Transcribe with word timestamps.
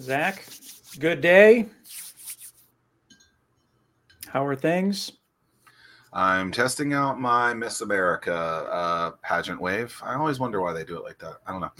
Zack, 0.00 0.44
good 0.98 1.20
day. 1.20 1.66
How 4.26 4.44
are 4.44 4.56
things? 4.56 5.12
I'm 6.12 6.50
testing 6.50 6.92
out 6.92 7.20
my 7.20 7.54
Miss 7.54 7.80
America 7.80 8.34
uh, 8.34 9.10
pageant 9.22 9.60
wave. 9.60 9.96
I 10.02 10.14
always 10.14 10.40
wonder 10.40 10.60
why 10.60 10.72
they 10.72 10.84
do 10.84 10.96
it 10.96 11.04
like 11.04 11.18
that. 11.18 11.36
I 11.46 11.52
don't 11.52 11.60
know. 11.60 11.70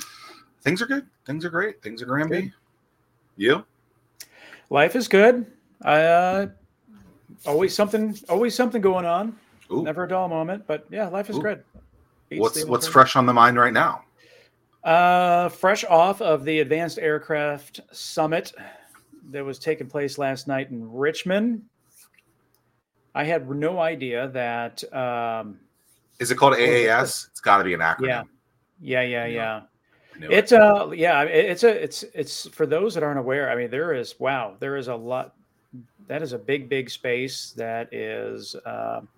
Things 0.62 0.80
are 0.80 0.86
good. 0.86 1.06
Things 1.26 1.44
are 1.44 1.50
great. 1.50 1.82
Things 1.82 2.02
are 2.02 2.06
Granby. 2.06 2.42
Good. 2.42 2.52
You? 3.36 3.64
Life 4.70 4.94
is 4.94 5.08
good. 5.08 5.46
Uh, 5.84 6.46
always 7.46 7.74
something, 7.74 8.16
always 8.28 8.54
something 8.54 8.80
going 8.80 9.04
on. 9.04 9.36
Ooh. 9.72 9.82
Never 9.82 10.04
a 10.04 10.08
dull 10.08 10.28
moment, 10.28 10.64
but 10.66 10.86
yeah, 10.90 11.08
life 11.08 11.30
is 11.30 11.36
Ooh. 11.36 11.42
good. 11.42 11.64
Beats 12.28 12.40
What's 12.40 12.64
what's 12.64 12.86
fresh 12.86 13.16
on 13.16 13.26
the 13.26 13.34
mind 13.34 13.58
right 13.58 13.72
now? 13.72 14.04
Uh, 14.84 15.48
fresh 15.48 15.84
off 15.84 16.20
of 16.20 16.44
the 16.44 16.60
Advanced 16.60 16.98
Aircraft 16.98 17.80
Summit 17.92 18.52
that 19.30 19.44
was 19.44 19.58
taking 19.58 19.86
place 19.88 20.18
last 20.18 20.46
night 20.46 20.70
in 20.70 20.92
Richmond. 20.92 21.62
I 23.14 23.24
had 23.24 23.48
no 23.48 23.80
idea 23.80 24.28
that. 24.28 24.84
Um, 24.92 25.58
Is 26.18 26.30
it 26.30 26.34
called 26.36 26.52
What 26.52 26.60
was 26.60 26.68
it? 26.68 26.88
AAS? 26.88 27.28
It's 27.30 27.40
got 27.40 27.58
to 27.58 27.64
be 27.64 27.72
an 27.74 27.80
acronym. 27.80 28.06
yeah, 28.06 28.22
yeah, 28.80 29.02
yeah, 29.02 29.26
Yeah. 29.26 29.26
yeah. 29.26 29.62
I 30.14 30.24
it. 30.26 30.32
It's 30.32 30.52
uh 30.52 30.90
yeah, 30.94 31.22
it's 31.22 31.64
a 31.64 31.82
it's 31.82 32.04
it's 32.14 32.48
for 32.50 32.66
those 32.66 32.94
that 32.94 33.02
aren't 33.02 33.18
aware. 33.18 33.50
I 33.50 33.56
mean, 33.56 33.70
there 33.70 33.94
is 33.94 34.14
wow, 34.20 34.54
there 34.60 34.76
is 34.76 34.88
a 34.88 34.94
lot. 34.94 35.34
That 36.06 36.22
is 36.22 36.32
a 36.34 36.38
big, 36.38 36.68
big 36.68 36.90
space. 36.90 37.52
That 37.56 37.92
is. 37.92 38.54
Um, 38.66 39.08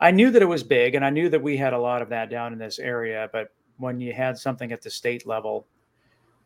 I 0.00 0.10
knew 0.12 0.30
that 0.30 0.40
it 0.40 0.46
was 0.46 0.62
big, 0.62 0.94
and 0.94 1.04
I 1.04 1.10
knew 1.10 1.28
that 1.28 1.42
we 1.42 1.56
had 1.56 1.72
a 1.72 1.78
lot 1.78 2.00
of 2.00 2.08
that 2.10 2.30
down 2.30 2.52
in 2.52 2.58
this 2.58 2.78
area. 2.78 3.28
But 3.32 3.52
when 3.78 4.00
you 4.00 4.12
had 4.12 4.38
something 4.38 4.72
at 4.72 4.82
the 4.82 4.90
state 4.90 5.26
level 5.26 5.66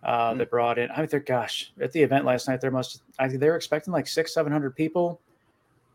uh, 0.02 0.33
Mm. 0.33 0.39
that 0.39 0.51
brought 0.51 0.79
in, 0.79 0.91
I 0.91 0.98
mean, 1.01 1.09
there, 1.11 1.20
gosh, 1.20 1.73
at 1.81 1.92
the 1.92 2.03
event 2.03 2.25
last 2.25 2.48
night, 2.48 2.61
there 2.61 2.70
must 2.70 3.03
I 3.19 3.28
think 3.28 3.41
they 3.41 3.48
were 3.48 3.56
expecting 3.56 3.92
like 3.92 4.06
six, 4.06 4.33
seven 4.34 4.53
hundred 4.53 4.75
people. 4.75 5.20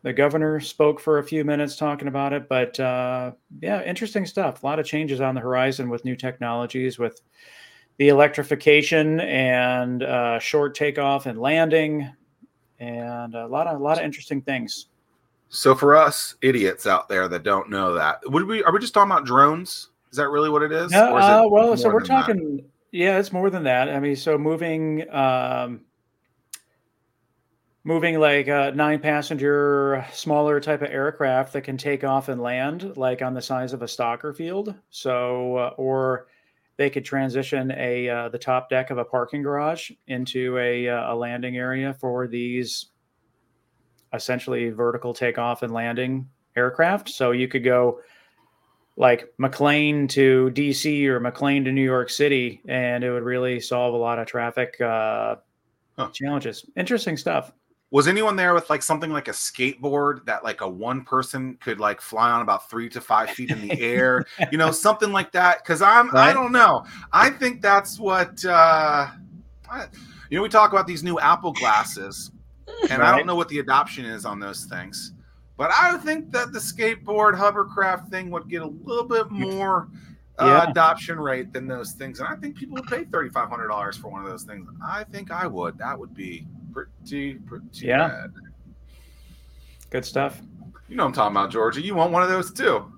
The 0.03 0.13
governor 0.13 0.59
spoke 0.59 0.99
for 0.99 1.17
a 1.17 1.23
few 1.23 1.43
minutes 1.43 1.75
talking 1.75 2.07
about 2.07 2.31
it, 2.31 2.47
but 2.47 2.79
uh, 2.79 3.31
yeah, 3.61 3.81
interesting 3.83 4.27
stuff. 4.27 4.61
A 4.61 4.65
lot 4.65 4.77
of 4.77 4.85
changes 4.85 5.19
on 5.21 5.33
the 5.33 5.41
horizon 5.41 5.89
with 5.89 6.05
new 6.05 6.15
technologies, 6.15 6.99
with 6.99 7.21
the 7.97 8.09
electrification 8.09 9.19
and 9.21 10.03
uh, 10.03 10.37
short 10.37 10.75
takeoff 10.75 11.25
and 11.25 11.39
landing, 11.41 12.07
and 12.79 13.33
a 13.33 13.47
lot 13.47 13.65
of 13.65 13.79
a 13.79 13.83
lot 13.83 13.97
of 13.97 14.03
interesting 14.03 14.43
things. 14.43 14.87
So 15.49 15.73
for 15.73 15.95
us 15.95 16.35
idiots 16.41 16.85
out 16.85 17.09
there 17.09 17.27
that 17.27 17.41
don't 17.43 17.69
know 17.69 17.93
that, 17.95 18.19
would 18.29 18.45
we 18.45 18.63
are 18.63 18.71
we 18.71 18.79
just 18.79 18.93
talking 18.93 19.11
about 19.11 19.25
drones? 19.25 19.89
Is 20.15 20.17
that 20.17 20.29
really 20.29 20.49
what 20.49 20.63
it 20.63 20.71
is? 20.71 20.93
Yeah, 20.93 21.11
Or 21.11 21.19
is 21.19 21.25
uh, 21.25 21.43
well, 21.49 21.75
so 21.75 21.89
we're 21.89 21.99
than 21.99 22.07
that? 22.07 22.21
talking. 22.21 22.65
Yeah, 22.93 23.19
it's 23.19 23.33
more 23.33 23.49
than 23.49 23.63
that. 23.63 23.89
I 23.89 23.99
mean, 23.99 24.15
so 24.15 24.37
moving, 24.37 25.13
um, 25.13 25.81
moving 27.83 28.17
like 28.17 28.47
a 28.47 28.71
nine-passenger, 28.73 30.05
smaller 30.13 30.61
type 30.61 30.81
of 30.81 30.89
aircraft 30.89 31.51
that 31.51 31.63
can 31.63 31.75
take 31.75 32.05
off 32.05 32.29
and 32.29 32.41
land, 32.41 32.95
like 32.95 33.21
on 33.21 33.33
the 33.33 33.41
size 33.41 33.73
of 33.73 33.81
a 33.81 33.89
stalker 33.89 34.33
field. 34.33 34.73
So, 34.89 35.57
uh, 35.57 35.73
or 35.75 36.27
they 36.77 36.89
could 36.89 37.03
transition 37.03 37.71
a 37.71 38.07
uh, 38.07 38.29
the 38.29 38.39
top 38.39 38.69
deck 38.69 38.91
of 38.91 38.97
a 38.97 39.03
parking 39.03 39.43
garage 39.43 39.91
into 40.07 40.57
a, 40.59 40.87
uh, 40.87 41.13
a 41.13 41.15
landing 41.15 41.57
area 41.57 41.93
for 41.93 42.25
these 42.25 42.85
essentially 44.13 44.69
vertical 44.69 45.13
takeoff 45.13 45.61
and 45.61 45.73
landing 45.73 46.29
aircraft. 46.55 47.09
So 47.09 47.31
you 47.31 47.49
could 47.49 47.65
go 47.65 47.99
like 48.97 49.33
McLean 49.37 50.07
to 50.09 50.51
DC 50.53 51.05
or 51.07 51.19
McLean 51.19 51.65
to 51.65 51.71
New 51.71 51.83
York 51.83 52.09
City, 52.09 52.61
and 52.67 53.03
it 53.03 53.11
would 53.11 53.23
really 53.23 53.59
solve 53.59 53.93
a 53.93 53.97
lot 53.97 54.19
of 54.19 54.27
traffic 54.27 54.79
uh, 54.81 55.35
Huh. 55.97 56.09
challenges. 56.11 56.65
Interesting 56.75 57.15
stuff. 57.15 57.53
Was 57.91 58.07
anyone 58.09 58.35
there 58.35 58.53
with 58.53 58.69
like 58.69 58.83
something 58.83 59.11
like 59.11 59.29
a 59.29 59.31
skateboard 59.31 60.25
that 60.25 60.43
like 60.43 60.59
a 60.59 60.67
one 60.67 61.03
person 61.05 61.57
could 61.61 61.79
like 61.79 62.01
fly 62.01 62.31
on 62.31 62.41
about 62.41 62.69
three 62.69 62.89
to 62.89 62.99
five 62.99 63.29
feet 63.29 63.51
in 63.51 63.61
the 63.61 63.79
air? 63.81 64.25
You 64.51 64.57
know, 64.57 64.71
something 64.71 65.13
like 65.13 65.31
that. 65.31 65.59
Because 65.63 65.81
I'm 65.81 66.13
I 66.13 66.33
don't 66.33 66.51
know. 66.51 66.83
I 67.13 67.29
think 67.29 67.61
that's 67.61 67.97
what 67.97 68.43
uh 68.43 69.07
I, 69.69 69.85
you 70.29 70.37
know. 70.37 70.41
We 70.43 70.49
talk 70.49 70.73
about 70.73 70.87
these 70.87 71.03
new 71.03 71.17
Apple 71.19 71.53
glasses, 71.53 72.31
and 72.89 73.01
I 73.01 73.15
don't 73.15 73.25
know 73.25 73.35
what 73.35 73.47
the 73.47 73.59
adoption 73.59 74.03
is 74.03 74.25
on 74.25 74.39
those 74.39 74.65
things. 74.65 75.13
But 75.57 75.71
I 75.77 75.97
think 75.99 76.31
that 76.31 76.51
the 76.51 76.59
skateboard 76.59 77.35
hovercraft 77.37 78.09
thing 78.09 78.29
would 78.31 78.49
get 78.49 78.61
a 78.61 78.67
little 78.67 79.05
bit 79.05 79.31
more 79.31 79.87
uh, 80.37 80.45
Yeah. 80.45 80.69
adoption 80.69 81.17
rate 81.17 81.53
than 81.53 81.65
those 81.65 81.93
things, 81.93 82.19
and 82.19 82.27
I 82.27 82.35
think 82.35 82.57
people 82.57 82.75
would 82.75 82.87
pay 82.87 83.05
thirty 83.05 83.29
five 83.29 83.49
hundred 83.49 83.69
dollars 83.69 83.95
for 83.95 84.09
one 84.09 84.21
of 84.21 84.29
those 84.29 84.43
things. 84.43 84.67
I 84.85 85.05
think 85.05 85.31
I 85.31 85.47
would. 85.47 85.77
That 85.77 85.97
would 85.97 86.13
be 86.13 86.45
pretty 86.73 87.35
pretty 87.35 87.65
Yeah. 87.73 88.07
bad. 88.09 88.33
Good 89.91 90.03
stuff. 90.05 90.41
You 90.89 90.97
know 90.97 91.03
what 91.03 91.09
I'm 91.09 91.13
talking 91.13 91.37
about, 91.37 91.51
Georgie. 91.51 91.81
You 91.83 91.95
want 91.95 92.11
one 92.11 92.21
of 92.21 92.27
those 92.29 92.51
too. 92.51 92.91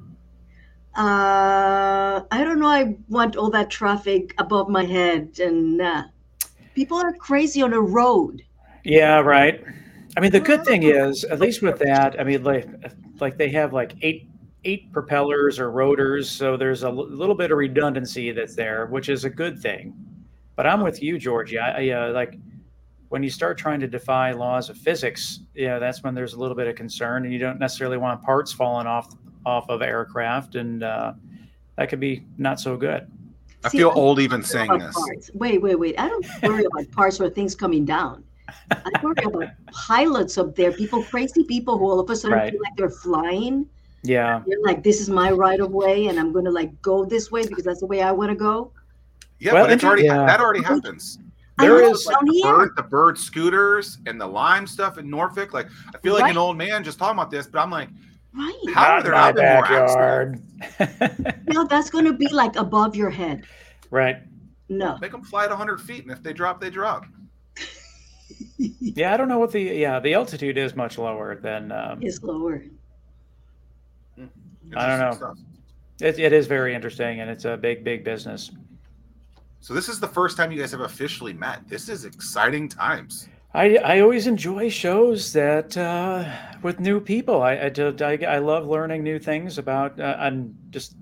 Uh, 0.95 2.23
I 2.31 2.43
don't 2.43 2.59
know. 2.59 2.67
I 2.67 2.97
want 3.07 3.35
all 3.35 3.51
that 3.51 3.69
traffic 3.69 4.33
above 4.39 4.67
my 4.67 4.83
head, 4.83 5.39
and 5.39 5.79
uh, 5.79 6.03
people 6.73 6.97
are 6.97 7.13
crazy 7.13 7.61
on 7.61 7.69
the 7.69 7.79
road. 7.79 8.41
Yeah, 8.83 9.19
right. 9.19 9.63
I 10.17 10.19
mean, 10.19 10.31
the 10.31 10.39
good 10.39 10.65
thing 10.65 10.81
is, 10.81 11.23
at 11.25 11.39
least 11.39 11.61
with 11.61 11.77
that, 11.77 12.19
I 12.19 12.23
mean, 12.23 12.43
like, 12.43 12.67
like 13.19 13.37
they 13.37 13.49
have 13.49 13.71
like 13.71 13.93
eight 14.01 14.27
eight 14.63 14.91
propellers 14.91 15.59
or 15.59 15.69
rotors, 15.69 16.27
so 16.27 16.57
there's 16.57 16.81
a 16.83 16.87
l- 16.87 17.07
little 17.07 17.35
bit 17.35 17.51
of 17.51 17.57
redundancy 17.59 18.31
that's 18.31 18.55
there, 18.55 18.87
which 18.87 19.09
is 19.09 19.25
a 19.25 19.29
good 19.29 19.59
thing. 19.59 19.93
But 20.55 20.65
I'm 20.65 20.81
with 20.81 21.03
you, 21.03 21.19
Georgie. 21.19 21.59
I, 21.59 21.83
I 21.85 21.89
uh, 21.91 22.11
like 22.13 22.39
when 23.09 23.21
you 23.21 23.29
start 23.29 23.59
trying 23.59 23.79
to 23.79 23.87
defy 23.87 24.31
laws 24.31 24.71
of 24.71 24.77
physics. 24.77 25.41
Yeah, 25.53 25.77
that's 25.77 26.03
when 26.03 26.15
there's 26.15 26.33
a 26.33 26.39
little 26.39 26.55
bit 26.55 26.67
of 26.67 26.75
concern, 26.75 27.23
and 27.23 27.31
you 27.31 27.37
don't 27.37 27.59
necessarily 27.59 27.97
want 27.97 28.23
parts 28.23 28.51
falling 28.51 28.87
off 28.87 29.13
off 29.45 29.69
of 29.69 29.83
aircraft, 29.83 30.55
and 30.55 30.83
uh, 30.83 31.13
that 31.77 31.89
could 31.89 31.99
be 31.99 32.25
not 32.39 32.59
so 32.59 32.75
good. 32.75 33.07
I 33.63 33.69
See, 33.69 33.77
feel 33.77 33.91
I 33.91 33.93
old 33.93 34.19
even 34.19 34.41
saying 34.41 34.79
this. 34.79 34.95
Parts. 34.95 35.29
Wait, 35.35 35.61
wait, 35.61 35.75
wait. 35.75 35.99
I 35.99 36.09
don't 36.09 36.25
worry 36.41 36.65
about 36.65 36.89
parts 36.91 37.21
or 37.21 37.29
things 37.29 37.53
coming 37.55 37.85
down. 37.85 38.23
I 38.71 38.91
worry 39.03 39.15
about 39.23 39.49
pilots 39.71 40.37
up 40.37 40.55
there, 40.55 40.71
people, 40.71 41.03
crazy 41.03 41.43
people 41.43 41.77
who 41.77 41.85
all 41.85 41.99
of 41.99 42.09
a 42.09 42.15
sudden 42.15 42.37
Right. 42.37 42.51
feel 42.51 42.61
like 42.63 42.75
they're 42.77 42.89
flying. 42.89 43.67
Yeah, 44.03 44.41
They're 44.45 44.59
like, 44.63 44.83
this 44.83 45.01
is 45.01 45.09
my 45.09 45.31
right 45.31 45.59
of 45.59 45.71
way, 45.71 46.07
and 46.07 46.19
I'm 46.19 46.31
going 46.31 46.45
to 46.45 46.51
like 46.51 46.81
go 46.81 47.03
this 47.03 47.31
way 47.31 47.45
because 47.47 47.63
that's 47.65 47.79
the 47.81 47.87
way 47.87 48.01
I 48.01 48.11
want 48.11 48.29
to 48.29 48.35
go. 48.35 48.71
Yeah, 49.39 49.53
Well, 49.53 49.63
but 49.65 49.73
it's 49.73 49.83
already 49.83 50.03
yeah. 50.05 50.25
that 50.25 50.39
already 50.39 50.63
happens. 50.63 51.19
There 51.59 51.81
is 51.81 51.81
I 51.81 51.83
know, 51.85 51.91
is- 51.91 52.05
down 52.05 52.25
the 52.25 52.41
bird, 52.43 52.71
the 52.77 52.83
bird 52.83 53.17
scooters 53.17 53.97
and 54.05 54.21
the 54.21 54.27
lime 54.27 54.65
stuff 54.67 54.97
in 54.97 55.09
Norfolk. 55.09 55.53
Like 55.53 55.67
I 55.93 55.97
feel 55.97 56.13
like 56.13 56.23
Right. 56.23 56.31
an 56.31 56.37
old 56.37 56.57
man 56.57 56.83
just 56.83 56.99
talking 56.99 57.17
about 57.17 57.31
this, 57.31 57.47
but 57.47 57.59
I'm 57.59 57.71
like, 57.71 57.89
Right. 58.33 58.53
How 58.73 58.91
are 58.91 58.95
not 58.97 59.03
there 59.03 59.13
not 59.13 59.35
backyard. 59.35 60.39
No, 61.47 61.65
that's 61.65 61.89
going 61.89 62.05
to 62.05 62.13
be 62.13 62.27
like 62.27 62.55
above 62.55 62.95
your 62.95 63.09
head. 63.09 63.43
right. 63.89 64.17
No. 64.69 64.97
make 65.01 65.11
them 65.13 65.23
fly 65.23 65.45
at 65.45 65.49
100 65.49 65.79
feet, 65.81 66.03
and 66.03 66.11
if 66.11 66.21
they 66.21 66.33
drop, 66.33 66.59
they 66.61 66.69
drop. 66.69 67.05
Yeah, 68.79 69.13
I 69.13 69.17
don't 69.17 69.27
know 69.29 69.37
what 69.37 69.51
the 69.51 69.61
yeah 69.61 69.99
the 69.99 70.13
altitude 70.15 70.57
is 70.57 70.75
much 70.75 70.97
lower 70.97 71.35
than 71.35 71.71
um, 71.71 71.99
It's 72.01 72.21
lower. 72.23 72.63
I 74.75 74.87
don't 74.87 74.99
know. 74.99 75.11
Stuff. 75.11 75.37
it, 76.01 76.19
it 76.19 76.33
is 76.33 76.47
very 76.47 76.73
interesting 76.73 77.19
and 77.19 77.29
it's 77.29 77.45
a 77.45 77.57
big 77.57 77.83
big 77.83 78.03
business. 78.03 78.51
So 79.59 79.73
this 79.73 79.89
is 79.89 79.99
the 79.99 80.07
first 80.07 80.37
time 80.37 80.51
you 80.51 80.59
guys 80.59 80.71
have 80.71 80.81
officially 80.81 81.33
met. 81.33 81.67
This 81.67 81.89
is 81.89 82.05
exciting 82.05 82.69
times. 82.69 83.29
I 83.53 83.77
I 83.77 83.99
always 83.99 84.27
enjoy 84.27 84.69
shows 84.69 85.33
that 85.33 85.77
uh, 85.77 86.25
with 86.61 86.79
new 86.79 86.99
people. 86.99 87.41
I 87.41 87.53
I, 87.53 87.71
I 88.01 88.17
I 88.25 88.37
love 88.39 88.67
learning 88.67 89.03
new 89.03 89.19
things 89.19 89.57
about 89.57 89.99
uh, 89.99 90.17
and 90.19 90.55
just 90.69 90.95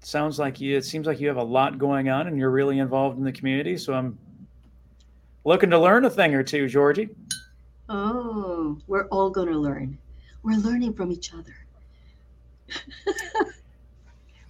sounds 0.00 0.38
like 0.38 0.60
you. 0.60 0.76
It 0.76 0.84
seems 0.84 1.06
like 1.06 1.20
you 1.20 1.28
have 1.28 1.36
a 1.36 1.42
lot 1.42 1.78
going 1.78 2.08
on 2.08 2.26
and 2.26 2.38
you're 2.38 2.50
really 2.50 2.78
involved 2.78 3.18
in 3.18 3.24
the 3.24 3.32
community. 3.32 3.76
So 3.76 3.94
I'm 3.94 4.18
looking 5.44 5.70
to 5.70 5.78
learn 5.78 6.04
a 6.04 6.10
thing 6.10 6.34
or 6.34 6.42
two, 6.42 6.68
Georgie. 6.68 7.08
Oh, 7.88 8.78
we're 8.86 9.06
all 9.08 9.30
going 9.30 9.48
to 9.48 9.58
learn. 9.58 9.98
We're 10.42 10.58
learning 10.58 10.94
from 10.94 11.10
each 11.12 11.32
other. 11.34 11.54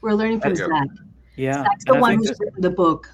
we're 0.01 0.13
learning 0.13 0.41
from 0.41 0.55
Zack. 0.55 0.89
Yeah, 1.37 1.63
Zack's 1.65 1.85
the 1.87 1.93
and 1.93 2.01
one 2.03 2.17
who's 2.17 2.29
this, 2.29 2.41
written 2.41 2.61
the 2.61 2.71
book. 2.71 3.11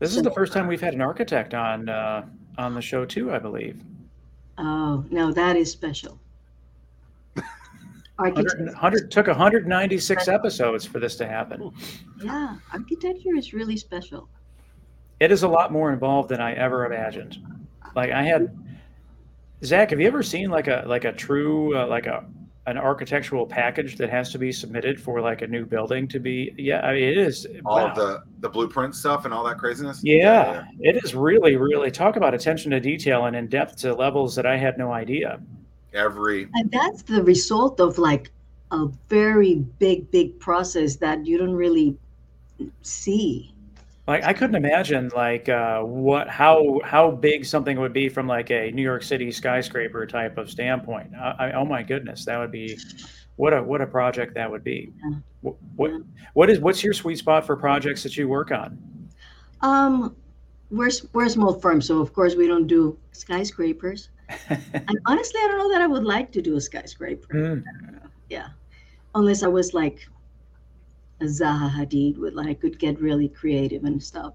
this 0.00 0.14
is 0.14 0.22
the 0.22 0.30
first 0.30 0.52
time 0.52 0.66
we've 0.66 0.80
had 0.80 0.92
an 0.92 1.00
architect 1.00 1.54
on 1.54 1.88
uh, 1.88 2.26
on 2.58 2.74
the 2.74 2.82
show 2.82 3.04
too. 3.06 3.32
I 3.32 3.38
believe. 3.38 3.82
Oh, 4.58 5.04
no, 5.10 5.32
that 5.32 5.56
is 5.56 5.70
special. 5.70 6.18
100, 8.16 8.66
100 8.66 9.10
took 9.10 9.28
196 9.28 10.26
episodes 10.26 10.84
for 10.84 10.98
this 10.98 11.14
to 11.16 11.26
happen. 11.26 11.72
yeah, 12.22 12.56
architecture 12.72 13.36
is 13.36 13.54
really 13.54 13.76
special. 13.76 14.28
It 15.20 15.32
is 15.32 15.42
a 15.42 15.48
lot 15.48 15.72
more 15.72 15.92
involved 15.92 16.28
than 16.28 16.40
I 16.40 16.54
ever 16.54 16.86
imagined. 16.86 17.38
Like 17.96 18.10
I 18.10 18.22
had 18.22 18.56
Zack, 19.64 19.90
have 19.90 20.00
you 20.00 20.06
ever 20.06 20.22
seen 20.22 20.50
like 20.50 20.68
a 20.68 20.84
like 20.86 21.04
a 21.04 21.12
true 21.12 21.76
uh, 21.76 21.86
like 21.86 22.06
a 22.06 22.24
an 22.68 22.76
architectural 22.76 23.46
package 23.46 23.96
that 23.96 24.10
has 24.10 24.30
to 24.30 24.38
be 24.38 24.52
submitted 24.52 25.00
for 25.00 25.22
like 25.22 25.40
a 25.40 25.46
new 25.46 25.64
building 25.64 26.06
to 26.06 26.20
be. 26.20 26.54
Yeah, 26.58 26.80
I 26.80 26.92
mean, 26.92 27.04
it 27.04 27.16
is 27.16 27.46
all 27.64 27.76
wow. 27.76 27.88
of 27.88 27.96
the 27.96 28.22
the 28.40 28.48
blueprint 28.48 28.94
stuff 28.94 29.24
and 29.24 29.32
all 29.32 29.42
that 29.44 29.56
craziness. 29.56 30.00
Yeah, 30.04 30.64
it 30.78 31.02
is 31.02 31.14
really, 31.14 31.56
really 31.56 31.90
talk 31.90 32.16
about 32.16 32.34
attention 32.34 32.70
to 32.72 32.80
detail 32.80 33.24
and 33.24 33.34
in 33.34 33.48
depth 33.48 33.76
to 33.78 33.94
levels 33.94 34.34
that 34.36 34.44
I 34.44 34.58
had 34.58 34.76
no 34.76 34.92
idea. 34.92 35.40
Every 35.94 36.46
And 36.54 36.70
that's 36.70 37.02
the 37.02 37.22
result 37.22 37.80
of 37.80 37.96
like 37.96 38.30
a 38.70 38.86
very 39.08 39.54
big, 39.78 40.10
big 40.10 40.38
process 40.38 40.96
that 40.96 41.26
you 41.26 41.38
don't 41.38 41.54
really 41.54 41.96
see. 42.82 43.54
Like 44.08 44.24
I 44.24 44.32
couldn't 44.32 44.56
imagine 44.56 45.10
like 45.14 45.50
uh, 45.50 45.80
what 45.82 46.30
how 46.30 46.80
how 46.82 47.10
big 47.10 47.44
something 47.44 47.78
would 47.78 47.92
be 47.92 48.08
from 48.08 48.26
like 48.26 48.50
a 48.50 48.70
New 48.70 48.82
York 48.82 49.02
City 49.02 49.30
skyscraper 49.30 50.06
type 50.06 50.38
of 50.38 50.50
standpoint. 50.50 51.14
I, 51.14 51.34
I, 51.38 51.52
oh 51.52 51.66
my 51.66 51.82
goodness, 51.82 52.24
that 52.24 52.38
would 52.38 52.50
be 52.50 52.78
what 53.36 53.52
a 53.52 53.62
what 53.62 53.82
a 53.82 53.86
project 53.86 54.34
that 54.34 54.50
would 54.50 54.64
be. 54.64 54.94
What, 55.42 55.56
what 55.76 55.90
what 56.32 56.48
is 56.48 56.58
what's 56.58 56.82
your 56.82 56.94
sweet 56.94 57.18
spot 57.18 57.44
for 57.44 57.54
projects 57.54 58.02
that 58.02 58.16
you 58.16 58.28
work 58.28 58.50
on? 58.50 58.78
Um, 59.60 60.16
we're 60.70 60.90
we're 61.12 61.26
a 61.26 61.30
small 61.30 61.60
firm, 61.60 61.82
so 61.82 62.00
of 62.00 62.14
course 62.14 62.34
we 62.34 62.46
don't 62.46 62.66
do 62.66 62.98
skyscrapers. 63.12 64.08
And 64.48 64.98
honestly, 65.06 65.40
I 65.42 65.48
don't 65.48 65.58
know 65.58 65.70
that 65.70 65.82
I 65.82 65.86
would 65.86 66.04
like 66.04 66.32
to 66.32 66.40
do 66.40 66.56
a 66.56 66.60
skyscraper. 66.62 67.34
Mm. 67.34 67.64
Yeah, 68.30 68.48
unless 69.14 69.42
I 69.42 69.48
was 69.48 69.74
like 69.74 70.08
Zaha 71.22 71.70
Hadid, 71.70 72.18
with 72.18 72.34
like 72.34 72.48
I 72.48 72.54
could 72.54 72.78
get 72.78 73.00
really 73.00 73.28
creative 73.28 73.84
and 73.84 74.02
stuff. 74.02 74.34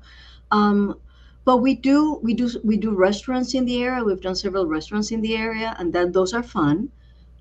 Um, 0.51 0.99
but 1.45 1.57
we 1.57 1.75
do 1.75 2.19
we 2.23 2.33
do 2.33 2.49
we 2.63 2.77
do 2.77 2.95
restaurants 2.95 3.53
in 3.53 3.65
the 3.65 3.83
area. 3.83 4.03
We've 4.03 4.21
done 4.21 4.35
several 4.35 4.67
restaurants 4.67 5.11
in 5.11 5.21
the 5.21 5.35
area, 5.35 5.75
and 5.79 5.93
then 5.93 6.11
those 6.11 6.33
are 6.33 6.43
fun. 6.43 6.89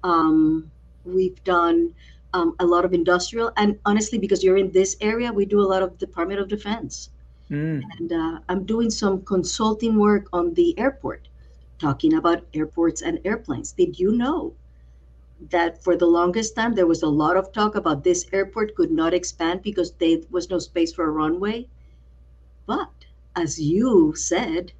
Um, 0.02 0.70
we've 1.04 1.42
done 1.44 1.94
um, 2.32 2.54
a 2.58 2.66
lot 2.66 2.84
of 2.84 2.92
industrial, 2.92 3.52
and 3.56 3.78
honestly, 3.84 4.18
because 4.18 4.42
you're 4.42 4.56
in 4.58 4.70
this 4.72 4.96
area, 5.00 5.32
we 5.32 5.44
do 5.46 5.60
a 5.60 5.68
lot 5.72 5.82
of 5.82 5.98
Department 5.98 6.40
of 6.40 6.48
Defense 6.48 7.10
Mm. 7.50 7.82
and 7.98 8.12
uh, 8.12 8.38
I'm 8.48 8.64
doing 8.64 8.90
some 8.90 9.22
consulting 9.24 9.98
work 9.98 10.28
on 10.32 10.54
the 10.54 10.78
airport, 10.78 11.28
talking 11.78 12.14
about 12.14 12.46
airports 12.54 13.02
and 13.02 13.20
airplanes. 13.24 13.72
Did 13.72 13.98
you 13.98 14.12
know 14.16 14.54
that 15.50 15.82
for 15.82 15.96
the 15.96 16.06
longest 16.06 16.54
time 16.56 16.74
there 16.74 16.86
was 16.86 17.02
a 17.02 17.08
lot 17.08 17.36
of 17.36 17.52
talk 17.52 17.74
about 17.74 18.04
this 18.04 18.26
airport 18.32 18.74
could 18.74 18.90
not 18.90 19.14
expand 19.14 19.62
because 19.62 19.92
there 19.92 20.18
was 20.30 20.50
no 20.50 20.58
space 20.58 20.92
for 20.92 21.04
a 21.04 21.10
runway? 21.10 21.66
But 22.66 22.90
as 23.34 23.60
you 23.60 24.14
said, 24.14 24.72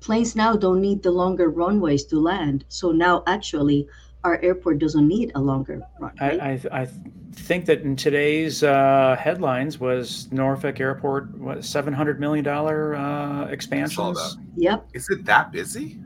planes 0.00 0.34
now 0.34 0.56
don't 0.56 0.80
need 0.80 1.02
the 1.02 1.10
longer 1.10 1.48
runways 1.48 2.04
to 2.06 2.18
land. 2.18 2.64
So 2.68 2.92
now 2.92 3.22
actually 3.26 3.88
our 4.24 4.40
airport 4.42 4.78
doesn't 4.78 5.06
need 5.06 5.32
a 5.34 5.40
longer 5.40 5.82
runway. 6.00 6.18
I, 6.20 6.30
I 6.30 6.82
I 6.82 6.88
think 7.32 7.66
that 7.66 7.82
in 7.82 7.96
today's 7.96 8.62
uh, 8.62 9.16
headlines 9.18 9.78
was 9.78 10.30
Norfolk 10.32 10.80
Airport 10.80 11.36
what 11.38 11.64
seven 11.64 11.92
hundred 11.94 12.18
million 12.18 12.44
dollar 12.44 12.96
uh, 12.96 13.46
expansions. 13.46 14.38
yep, 14.56 14.88
is 14.94 15.08
it 15.10 15.24
that 15.26 15.52
busy? 15.52 15.98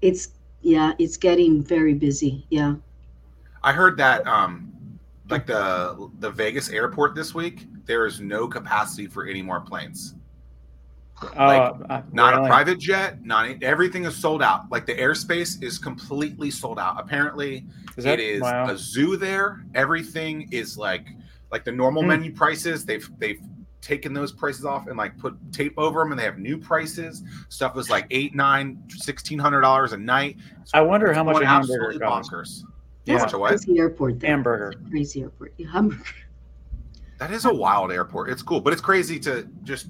it's 0.00 0.28
yeah, 0.68 0.92
it's 0.98 1.16
getting 1.16 1.62
very 1.62 1.94
busy. 1.94 2.44
Yeah. 2.50 2.74
I 3.62 3.72
heard 3.72 3.96
that 3.96 4.26
um 4.26 4.72
like 5.30 5.46
the 5.46 6.08
the 6.20 6.30
Vegas 6.30 6.68
airport 6.70 7.14
this 7.14 7.34
week, 7.34 7.66
there 7.86 8.04
is 8.06 8.20
no 8.20 8.46
capacity 8.46 9.06
for 9.06 9.26
any 9.26 9.40
more 9.42 9.60
planes. 9.60 10.14
Oh, 11.20 11.26
Like, 11.36 11.72
uh, 11.90 12.02
Not 12.12 12.34
really? 12.34 12.46
a 12.46 12.48
private 12.48 12.78
jet, 12.78 13.24
not 13.24 13.60
everything 13.62 14.04
is 14.04 14.14
sold 14.16 14.42
out. 14.42 14.70
Like 14.70 14.86
the 14.86 14.94
airspace 14.94 15.60
is 15.62 15.78
completely 15.78 16.50
sold 16.50 16.78
out. 16.78 16.94
Apparently, 17.00 17.64
Is 17.96 18.04
that, 18.04 18.20
it 18.20 18.24
is 18.36 18.42
wow. 18.42 18.70
a 18.70 18.76
zoo 18.76 19.16
there. 19.16 19.64
Everything 19.74 20.48
is 20.52 20.76
like 20.78 21.06
like 21.50 21.64
the 21.64 21.72
normal 21.72 22.02
Hmm. 22.02 22.08
menu 22.10 22.32
prices. 22.34 22.84
They've 22.84 23.08
they've 23.18 23.40
taken 23.80 24.12
those 24.12 24.32
prices 24.32 24.64
off 24.64 24.86
and 24.88 24.96
like 24.96 25.16
put 25.18 25.36
tape 25.52 25.74
over 25.78 26.00
them 26.00 26.10
and 26.12 26.18
they 26.18 26.24
have 26.24 26.38
new 26.38 26.58
prices. 26.58 27.22
Stuff 27.48 27.74
was 27.74 27.88
like 27.90 28.06
eight, 28.10 28.34
nine, 28.34 28.82
sixteen 28.88 29.38
hundred 29.38 29.60
dollars 29.62 29.92
a 29.92 29.96
night. 29.96 30.36
I 30.74 30.80
wonder 30.80 31.12
how 31.12 31.22
much 31.24 31.34
Going 31.34 31.44
a 31.46 31.48
hamburger 31.48 31.90
absolutely 31.90 31.98
costs. 32.00 32.32
bonkers. 32.32 32.62
Yeah, 33.04 33.18
Much 33.18 33.32
a 33.32 33.38
what? 33.38 33.48
Crazy 33.50 33.78
airport. 33.78 34.20
there. 34.20 34.30
hamburger. 34.30 34.72
Crazy 34.90 35.22
airport. 35.22 35.54
Yeah, 35.56 35.70
hamburger. 35.70 36.02
That 37.18 37.30
is 37.32 37.46
a 37.46 37.54
wild 37.54 37.90
airport. 37.90 38.30
It's 38.30 38.42
cool, 38.42 38.60
but 38.60 38.72
it's 38.72 38.82
crazy 38.82 39.18
to 39.20 39.48
just 39.64 39.86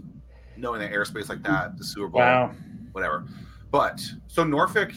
knowing 0.57 0.81
that 0.81 0.93
airspace 0.93 1.29
like 1.29 1.43
that, 1.43 1.77
the 1.77 1.85
Super 1.85 2.09
Bowl, 2.09 2.21
Wow. 2.21 2.53
whatever. 2.93 3.25
But 3.71 4.01
so 4.29 4.45
Norfolk, 4.45 4.93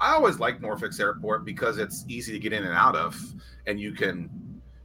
I 0.00 0.12
always 0.14 0.38
like 0.40 0.60
Norfolk's 0.60 0.98
airport 0.98 1.44
because 1.44 1.78
it's 1.78 2.04
easy 2.08 2.32
to 2.32 2.38
get 2.38 2.52
in 2.52 2.64
and 2.64 2.74
out 2.74 2.96
of, 2.96 3.16
and 3.66 3.78
you 3.78 3.92
can, 3.92 4.28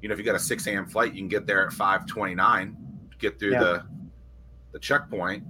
you 0.02 0.08
know, 0.10 0.14
if 0.14 0.20
you 0.20 0.26
got 0.26 0.36
a 0.36 0.40
six 0.40 0.68
a.m. 0.68 0.86
flight, 0.86 1.14
you 1.14 1.20
can 1.22 1.28
get 1.30 1.48
there 1.48 1.66
at 1.66 1.74
five 1.74 2.06
twenty-nine, 2.06 2.76
get 3.24 3.40
through 3.40 3.52
Yeah. 3.54 3.60
the 3.64 3.84
the 4.74 4.80
checkpoint. 4.80 5.44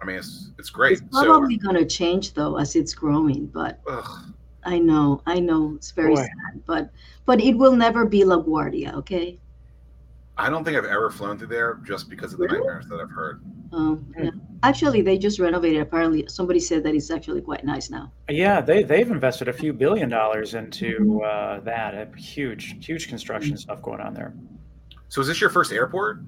I 0.00 0.04
mean, 0.06 0.16
it's 0.16 0.50
it's 0.58 0.70
great. 0.70 1.00
It's 1.02 1.16
So, 1.18 1.24
probably 1.24 1.56
going 1.56 1.76
to 1.76 1.84
change 1.84 2.34
though 2.34 2.56
as 2.56 2.74
it's 2.76 2.94
growing, 2.94 3.46
but 3.46 3.80
ugh, 3.88 4.32
I 4.64 4.78
know, 4.78 5.20
I 5.26 5.40
know 5.40 5.74
it's 5.76 5.90
very 5.90 6.14
Boy. 6.14 6.22
sad, 6.22 6.62
but 6.66 6.90
but 7.26 7.40
it 7.40 7.54
will 7.56 7.76
never 7.76 8.04
be 8.04 8.20
LaGuardia, 8.22 8.94
okay? 8.94 9.38
I 10.36 10.50
don't 10.50 10.64
think 10.64 10.76
I've 10.76 10.84
ever 10.84 11.10
flown 11.10 11.38
through 11.38 11.46
there 11.48 11.74
just 11.86 12.10
because 12.10 12.32
of 12.32 12.38
the 12.40 12.46
Really? 12.46 12.58
nightmares 12.58 12.86
that 12.88 12.98
I've 13.00 13.10
heard. 13.10 13.40
Um, 13.72 13.98
Hmm. 14.16 14.24
yeah. 14.24 14.30
Actually, 14.64 15.00
they 15.02 15.16
just 15.18 15.38
renovated. 15.38 15.80
Apparently, 15.80 16.24
somebody 16.28 16.58
said 16.60 16.82
that 16.84 16.94
it's 16.94 17.10
actually 17.10 17.40
quite 17.40 17.64
nice 17.64 17.90
now. 17.90 18.10
Yeah, 18.28 18.60
they 18.60 18.82
they've 18.82 19.10
invested 19.10 19.48
a 19.48 19.52
few 19.52 19.72
billion 19.72 20.08
dollars 20.08 20.54
into 20.54 21.22
uh, 21.22 21.60
that. 21.60 21.94
A 21.94 22.06
huge, 22.16 22.84
huge 22.84 23.08
construction 23.08 23.56
stuff 23.56 23.80
going 23.82 24.00
on 24.00 24.14
there. 24.14 24.32
So, 25.08 25.20
is 25.20 25.26
this 25.28 25.40
your 25.40 25.50
first 25.50 25.70
airport? 25.72 26.20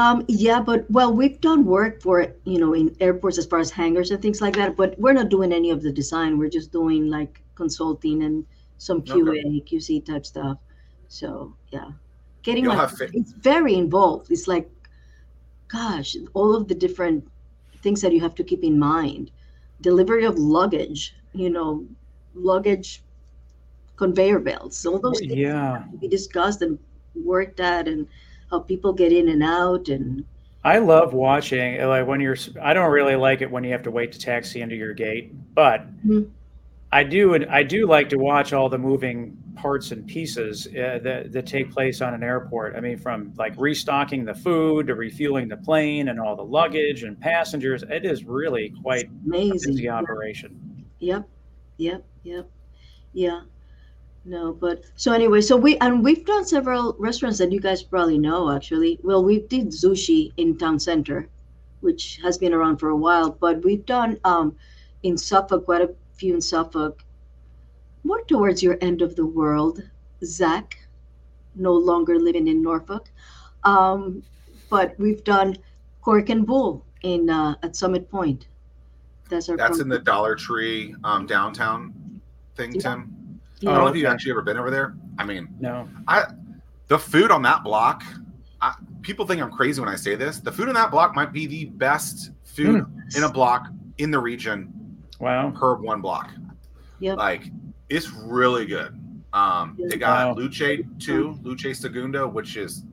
Um, 0.00 0.24
yeah, 0.28 0.60
but 0.60 0.90
well, 0.90 1.12
we've 1.12 1.40
done 1.42 1.66
work 1.66 2.00
for 2.00 2.26
you 2.44 2.58
know 2.58 2.72
in 2.72 2.96
airports 3.00 3.38
as 3.38 3.46
far 3.46 3.58
as 3.58 3.70
hangars 3.70 4.10
and 4.10 4.22
things 4.22 4.40
like 4.40 4.56
that. 4.56 4.76
But 4.76 4.98
we're 4.98 5.12
not 5.12 5.28
doing 5.28 5.52
any 5.52 5.70
of 5.70 5.82
the 5.82 5.92
design. 5.92 6.38
We're 6.38 6.48
just 6.48 6.72
doing 6.72 7.08
like 7.10 7.42
consulting 7.54 8.22
and 8.22 8.46
some 8.78 9.02
Okay. 9.08 9.20
QA, 9.20 9.62
QC 9.68 10.06
type 10.06 10.24
stuff. 10.24 10.58
So 11.08 11.54
yeah, 11.70 11.90
getting 12.42 12.64
You'll 12.64 12.76
have 12.76 12.94
it's 13.12 13.32
very 13.32 13.74
involved. 13.74 14.30
It's 14.30 14.48
like, 14.48 14.70
gosh, 15.68 16.16
all 16.32 16.54
of 16.56 16.68
the 16.68 16.74
different 16.74 17.28
things 17.82 18.00
that 18.02 18.12
you 18.12 18.20
have 18.20 18.34
to 18.36 18.44
keep 18.44 18.64
in 18.64 18.78
mind. 18.78 19.30
Delivery 19.82 20.24
of 20.24 20.38
luggage, 20.38 21.14
you 21.32 21.50
know, 21.50 21.86
luggage 22.34 23.02
conveyor 23.96 24.40
belts, 24.40 24.86
all 24.86 24.98
those 24.98 25.20
things 25.20 25.32
Yeah, 25.36 25.84
to 25.90 25.98
be 25.98 26.08
discussed 26.08 26.62
and 26.62 26.78
worked 27.14 27.60
at, 27.60 27.88
and 27.88 28.06
how 28.50 28.60
people 28.60 28.92
get 28.92 29.12
in 29.12 29.28
and 29.28 29.42
out, 29.42 29.88
and 29.88 30.24
I 30.64 30.78
love 30.78 31.12
watching 31.14 31.80
like 31.82 32.06
when 32.06 32.20
you're. 32.20 32.36
I 32.60 32.74
don't 32.74 32.90
really 32.90 33.16
like 33.16 33.40
it 33.42 33.50
when 33.50 33.64
you 33.64 33.72
have 33.72 33.82
to 33.84 33.90
wait 33.90 34.12
to 34.12 34.18
taxi 34.18 34.60
into 34.60 34.76
your 34.76 34.92
gate, 34.94 35.32
but 35.54 35.86
Mhm. 36.06 36.28
I 36.92 37.04
do. 37.04 37.34
and 37.34 37.46
I 37.46 37.62
do 37.62 37.86
like 37.86 38.08
to 38.10 38.16
watch 38.18 38.52
all 38.52 38.68
the 38.68 38.78
moving 38.78 39.36
parts 39.54 39.92
and 39.92 40.06
pieces 40.06 40.66
uh, 40.68 40.98
that 41.02 41.32
that 41.32 41.46
take 41.46 41.70
place 41.70 42.00
on 42.00 42.14
an 42.14 42.22
airport. 42.22 42.74
I 42.76 42.80
mean, 42.80 42.98
from 42.98 43.32
like 43.38 43.54
restocking 43.58 44.24
the 44.24 44.34
food 44.34 44.88
to 44.88 44.94
refueling 44.94 45.48
the 45.48 45.56
plane 45.56 46.08
and 46.08 46.18
all 46.20 46.34
the 46.36 46.44
luggage 46.44 47.04
and 47.04 47.18
passengers. 47.20 47.82
It 47.88 48.04
is 48.04 48.24
really 48.24 48.72
quite 48.82 49.04
a 49.04 49.10
amazing. 49.26 49.72
busy 49.72 49.88
operation. 49.88 50.84
Yep, 50.98 51.28
yep, 51.78 52.04
yep, 52.24 52.50
yeah. 53.12 53.40
No, 54.24 54.52
but 54.52 54.84
so 54.96 55.12
anyway, 55.12 55.40
so 55.40 55.56
we 55.56 55.78
and 55.78 56.04
we've 56.04 56.26
done 56.26 56.44
several 56.44 56.94
restaurants 56.98 57.38
that 57.38 57.52
you 57.52 57.60
guys 57.60 57.82
probably 57.82 58.18
know 58.18 58.50
actually. 58.50 58.98
Well, 59.02 59.24
we 59.24 59.40
did 59.40 59.68
sushi 59.68 60.32
in 60.36 60.58
town 60.58 60.78
center, 60.78 61.26
which 61.80 62.20
has 62.22 62.36
been 62.36 62.52
around 62.52 62.76
for 62.78 62.90
a 62.90 62.96
while, 62.96 63.30
but 63.30 63.64
we've 63.64 63.86
done 63.86 64.18
um 64.24 64.54
in 65.02 65.16
Suffolk 65.16 65.64
quite 65.64 65.80
a 65.82 65.94
few 66.12 66.34
in 66.34 66.40
Suffolk. 66.40 67.02
More 68.04 68.22
towards 68.24 68.62
your 68.62 68.76
end 68.80 69.02
of 69.02 69.16
the 69.16 69.24
world, 69.26 69.82
Zack, 70.24 70.76
no 71.54 71.72
longer 71.72 72.18
living 72.18 72.46
in 72.48 72.62
Norfolk. 72.62 73.10
Um, 73.64 74.22
but 74.68 74.94
we've 74.98 75.24
done 75.24 75.56
Cork 76.02 76.28
and 76.28 76.46
Bull 76.46 76.84
in 77.02 77.28
uh, 77.30 77.56
at 77.62 77.74
Summit 77.76 78.10
Point. 78.10 78.46
That's 79.28 79.48
our 79.48 79.56
That's 79.56 79.80
in 79.80 79.88
the. 79.88 79.98
Dollar 79.98 80.34
Tree 80.34 80.94
um, 81.04 81.26
downtown 81.26 82.20
thing, 82.56 82.72
Yeah. 82.74 82.80
Tim. 82.80 83.19
Yeah. 83.60 83.70
I 83.70 83.74
don't 83.74 83.84
know 83.84 83.90
if 83.90 83.96
you've 83.96 84.06
actually 84.06 84.32
ever 84.32 84.42
been 84.42 84.56
over 84.56 84.70
there. 84.70 84.94
I 85.18 85.24
mean, 85.24 85.48
No, 85.60 85.88
I 86.08 86.24
the 86.88 86.98
food 86.98 87.30
on 87.30 87.42
that 87.42 87.62
block. 87.62 88.02
I, 88.60 88.74
people 89.02 89.26
think 89.26 89.40
I'm 89.40 89.50
crazy 89.50 89.80
when 89.80 89.88
I 89.88 89.96
say 89.96 90.14
this. 90.14 90.38
The 90.40 90.52
food 90.52 90.68
on 90.68 90.74
that 90.74 90.90
block 90.90 91.14
might 91.14 91.32
be 91.32 91.46
the 91.46 91.66
best 91.66 92.32
food 92.44 92.84
in 93.16 93.22
a 93.22 93.28
block 93.30 93.68
in 93.98 94.10
the 94.10 94.18
region 94.18 94.72
wow. 95.18 95.50
per 95.50 95.74
one 95.76 96.00
block. 96.00 96.30
Yep. 97.00 97.18
Like 97.18 97.50
it's 97.88 98.10
really 98.10 98.66
good. 98.66 98.98
Um, 99.32 99.78
they 99.88 99.96
got 99.96 100.36
Wow. 100.36 100.42
Luce 100.42 100.80
too, 100.98 101.38
Luce 101.42 101.78
Segunda, 101.78 102.26
which 102.26 102.56
is 102.56 102.84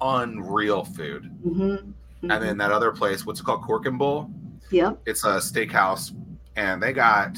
unreal 0.00 0.84
food. 0.84 1.30
Mhm, 1.44 1.92
And 2.22 2.30
mhm. 2.30 2.40
then 2.40 2.58
that 2.58 2.72
other 2.72 2.92
place, 2.92 3.26
what's 3.26 3.40
it 3.40 3.44
called, 3.44 3.62
Cork 3.62 3.86
and 3.86 3.98
Bull? 3.98 4.30
Yep. 4.70 5.00
It's 5.06 5.24
a 5.24 5.36
steakhouse, 5.38 6.12
and 6.56 6.82
they 6.82 6.92
got 6.92 7.36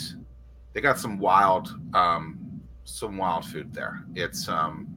they 0.72 0.80
got 0.80 0.98
some 0.98 1.18
wild 1.18 1.74
um, 1.94 2.38
some 2.90 3.16
wild 3.16 3.44
food 3.44 3.72
there. 3.72 4.02
It's 4.14 4.48
um, 4.48 4.88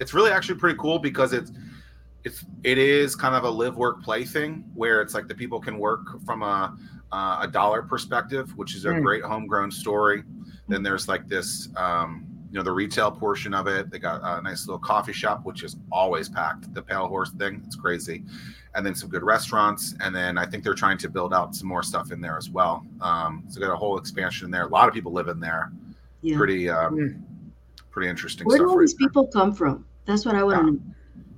it's 0.00 0.12
really 0.14 0.30
actually 0.30 0.58
pretty 0.58 0.78
cool 0.78 0.98
because 0.98 1.32
it's 1.32 1.52
it's 2.24 2.44
it 2.64 2.78
is 2.78 3.14
kind 3.14 3.34
of 3.34 3.44
a 3.44 3.50
live 3.50 3.76
work 3.76 4.02
play 4.02 4.24
thing 4.24 4.64
where 4.74 5.00
it's 5.00 5.14
like 5.14 5.28
the 5.28 5.34
people 5.34 5.60
can 5.60 5.78
work 5.78 6.20
from 6.24 6.42
a 6.42 6.76
uh, 7.12 7.38
a 7.42 7.48
dollar 7.48 7.82
perspective, 7.82 8.50
which 8.56 8.74
is 8.74 8.84
a 8.84 8.88
Mm. 8.88 9.02
great 9.02 9.22
homegrown 9.24 9.70
story. 9.70 10.22
Then 10.68 10.82
there's 10.82 11.06
like 11.08 11.28
this 11.28 11.68
um, 11.76 12.26
you 12.50 12.58
know 12.58 12.64
the 12.64 12.72
retail 12.72 13.10
portion 13.10 13.54
of 13.54 13.66
it. 13.68 13.90
They 13.90 13.98
got 13.98 14.20
a 14.24 14.42
nice 14.42 14.66
little 14.66 14.78
coffee 14.80 15.12
shop, 15.12 15.44
which 15.44 15.62
is 15.62 15.76
always 15.92 16.28
packed. 16.28 16.72
The 16.74 16.82
Pale 16.82 17.06
Horse 17.08 17.30
thing, 17.32 17.62
it's 17.66 17.76
crazy. 17.76 18.24
And 18.74 18.84
then 18.84 18.94
some 18.94 19.08
good 19.08 19.22
restaurants, 19.22 19.94
and 20.00 20.14
then 20.14 20.36
I 20.36 20.44
think 20.44 20.62
they're 20.62 20.74
trying 20.74 20.98
to 20.98 21.08
build 21.08 21.32
out 21.32 21.54
some 21.54 21.66
more 21.66 21.82
stuff 21.82 22.12
in 22.12 22.20
there 22.20 22.36
as 22.36 22.50
well. 22.50 22.84
Um, 23.00 23.44
so 23.48 23.58
got 23.58 23.72
a 23.72 23.76
whole 23.76 23.96
expansion 23.96 24.44
in 24.44 24.50
there. 24.50 24.64
A 24.64 24.68
lot 24.68 24.86
of 24.86 24.92
people 24.92 25.12
live 25.12 25.28
in 25.28 25.40
there. 25.40 25.72
Yeah. 26.20 26.36
Pretty, 26.36 26.68
um, 26.68 26.94
Mm. 26.94 27.22
Pretty 27.96 28.10
interesting 28.10 28.46
Where 28.46 28.58
stuff. 28.58 28.66
do 28.66 28.70
all 28.70 28.76
right 28.76 28.82
these 28.82 28.94
there. 28.94 29.08
people 29.08 29.26
come 29.28 29.54
from? 29.54 29.86
That's 30.04 30.26
what 30.26 30.34
I 30.36 30.44
want 30.44 30.56
Yeah. 30.58 30.62
to 30.66 30.70
know. 30.72 30.80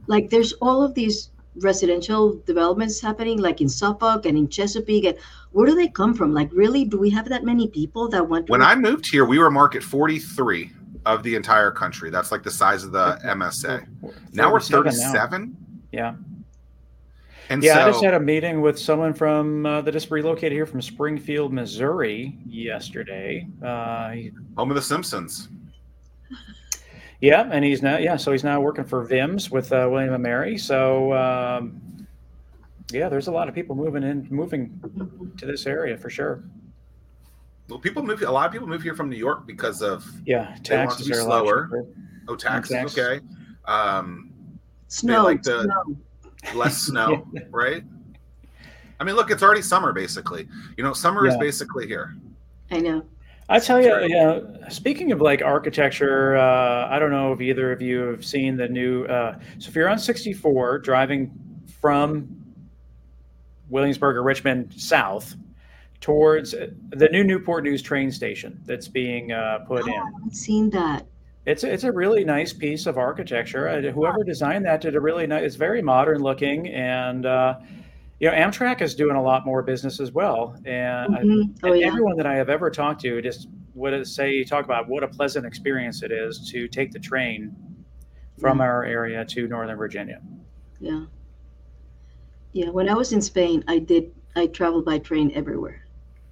Like, 0.09 0.29
there's 0.29 0.53
all 0.55 0.83
of 0.83 0.93
these 0.93 1.31
residential 1.61 2.43
developments 2.47 3.01
happening, 3.01 3.39
like 3.39 3.61
in 3.61 3.69
Suffolk 3.69 4.27
and 4.27 4.37
in 4.37 4.49
Chesapeake. 4.49 5.05
And 5.05 5.17
where 5.53 5.67
do 5.67 5.77
they 5.77 5.87
come 5.87 6.15
from? 6.15 6.35
Like, 6.35 6.51
really, 6.53 6.85
do 6.85 6.99
we 6.99 7.11
have 7.11 7.29
that 7.29 7.45
many 7.45 7.69
people 7.69 8.09
that 8.09 8.29
want 8.29 8.47
to? 8.47 8.51
When 8.51 8.63
I 8.63 8.75
moved 8.75 9.09
here, 9.09 9.25
we 9.25 9.39
were 9.39 9.53
market 9.53 9.85
43 9.85 10.73
of 11.07 11.23
the 11.23 11.37
entire 11.37 11.71
country. 11.71 12.11
That's 12.11 12.33
like 12.33 12.43
the 12.43 12.51
size 12.51 12.83
of 12.83 12.91
the 12.91 13.21
MSA. 13.25 13.87
Now 14.33 14.53
we're 14.53 14.59
37 14.61 15.57
now. 15.57 15.79
Yeah. 15.93 16.15
And 17.51 17.63
Yeah, 17.63 17.75
so, 17.75 17.81
I 17.81 17.91
just 17.93 18.05
had 18.05 18.15
a 18.15 18.21
meeting 18.21 18.61
with 18.63 18.79
someone 18.79 19.15
from 19.15 19.65
uh, 19.65 19.81
that 19.83 19.93
just 19.93 20.11
relocated 20.11 20.53
here 20.53 20.67
from 20.67 20.83
Springfield, 20.83 21.53
Missouri 21.53 22.37
yesterday. 22.47 23.47
Uh, 23.65 24.15
home 24.57 24.71
of 24.71 24.75
the 24.75 24.83
Simpsons. 24.83 25.49
Yeah, 27.21 27.49
and 27.51 27.65
he's 27.65 27.83
now 27.83 27.99
yeah, 27.99 28.17
so 28.17 28.33
he's 28.33 28.45
now 28.45 28.61
working 28.61 28.85
for 28.85 29.07
Vims 29.07 29.51
with 29.51 29.73
uh, 29.73 29.89
William 29.91 30.15
and 30.15 30.23
Mary. 30.23 30.57
So 30.59 31.13
um, 31.15 32.07
yeah, 32.93 33.09
there's 33.09 33.29
a 33.29 33.33
lot 33.33 33.49
of 33.49 33.55
people 33.55 33.75
moving 33.77 34.03
in, 34.03 34.27
moving 34.31 35.35
to 35.37 35.47
this 35.47 35.67
area 35.67 35.97
for 35.97 36.11
sure. 36.11 36.43
Well, 37.69 37.79
people 37.79 38.03
move. 38.03 38.23
A 38.23 38.31
lot 38.31 38.47
of 38.47 38.53
people 38.53 38.67
move 38.67 38.83
here 38.83 38.95
from 38.95 39.11
New 39.11 39.17
York 39.17 39.47
because 39.47 39.83
of 39.83 40.07
Yeah, 40.25 40.45
They 40.65 40.77
want 40.77 40.91
taxes 40.91 41.07
to 41.07 41.13
be 41.13 41.19
are 41.19 41.21
a 41.21 41.25
lot 41.25 41.43
slower. 41.45 41.85
oh 42.29 42.37
taxes. 42.37 42.73
Taxes. 42.77 42.99
Okay, 42.99 43.25
um, 43.67 44.33
snow, 44.89 45.23
like 45.25 45.43
the- 45.43 45.65
snow. 45.65 45.97
less 46.55 46.79
snow, 46.79 47.27
right? 47.51 47.85
I 49.01 49.05
mean, 49.05 49.17
look, 49.17 49.31
it's 49.31 49.43
already 49.43 49.63
summer 49.63 49.93
basically. 49.93 50.49
You 50.77 50.83
know, 50.85 50.93
summer 50.93 51.27
is 51.27 51.37
basically 51.37 51.87
here. 51.87 52.17
I 52.71 52.79
know. 52.79 53.05
I 53.49 53.59
tell 53.61 53.81
you, 53.81 53.89
Sure. 53.89 54.07
you 54.07 54.47
speaking 54.69 55.11
of 55.13 55.21
like 55.23 55.41
architecture, 55.43 56.37
uh, 56.37 56.87
I 56.89 56.99
don't 56.99 57.11
know 57.11 57.33
if 57.33 57.41
either 57.41 57.73
of 57.73 57.81
you 57.81 58.01
have 58.01 58.25
seen 58.25 58.57
the 58.57 58.69
new. 58.69 59.05
Uh, 59.07 59.39
so 59.59 59.69
if 59.69 59.75
you're 59.75 59.89
on 59.89 59.99
64 59.99 60.79
driving 60.81 61.31
from 61.81 62.29
Williamsburg 63.71 64.17
or 64.17 64.23
Richmond 64.23 64.75
south 64.77 65.35
towards 66.01 66.53
the 66.53 67.09
new 67.11 67.25
Newport 67.25 67.65
News 67.65 67.81
train 67.83 68.13
station 68.13 68.61
that's 68.67 68.87
being 68.89 69.33
uh, 69.33 69.61
put 69.67 69.85
Oh, 69.85 69.87
in, 69.87 69.93
I 69.93 70.05
haven't 70.15 70.37
seen 70.37 70.69
that. 70.71 71.07
it's 71.47 71.65
it's 71.65 71.85
a 71.85 71.93
really 71.93 72.25
nice 72.25 72.53
piece 72.53 72.85
of 72.87 72.99
architecture. 72.99 73.67
Uh, 73.69 73.81
Whoever 73.93 74.25
designed 74.25 74.67
that 74.67 74.83
did 74.83 74.95
a 74.95 75.01
really 75.01 75.27
nice. 75.27 75.45
It's 75.45 75.57
very 75.57 75.81
modern 75.81 76.21
looking, 76.23 76.69
and 76.69 77.25
uh, 77.25 77.55
you 78.21 78.29
know, 78.29 78.35
Amtrak 78.37 78.81
is 78.83 78.95
doing 78.95 79.17
a 79.17 79.23
lot 79.23 79.47
more 79.47 79.63
business 79.63 80.01
as 80.01 80.13
well. 80.13 80.57
And 80.65 81.15
Mhm. 81.15 81.59
Oh 81.63 81.73
and 81.73 81.81
yeah. 81.81 81.87
everyone 81.87 82.17
that 82.17 82.27
I 82.27 82.35
have 82.35 82.49
ever 82.49 82.71
talked 82.71 83.01
to 83.03 83.23
just 83.23 83.49
would 83.75 84.07
say 84.07 84.43
talk 84.43 84.65
about 84.65 84.89
what 84.89 85.05
a 85.05 85.09
pleasant 85.09 85.47
experience 85.47 86.03
it 86.03 86.11
is 86.11 86.51
to 86.51 86.67
take 86.67 86.91
the 86.91 86.99
train 86.99 87.55
from 88.39 88.59
Yeah. 88.59 88.65
our 88.65 88.85
area 88.85 89.25
to 89.25 89.47
Northern 89.47 89.77
Virginia. 89.77 90.21
Yeah. 90.81 91.05
Yeah. 92.53 92.71
When 92.71 92.89
I 92.89 92.95
was 92.95 93.13
in 93.13 93.21
Spain, 93.21 93.63
I 93.69 93.79
did. 93.79 94.13
I 94.37 94.47
traveled 94.47 94.85
by 94.85 94.99
train 94.99 95.31
everywhere. 95.35 95.85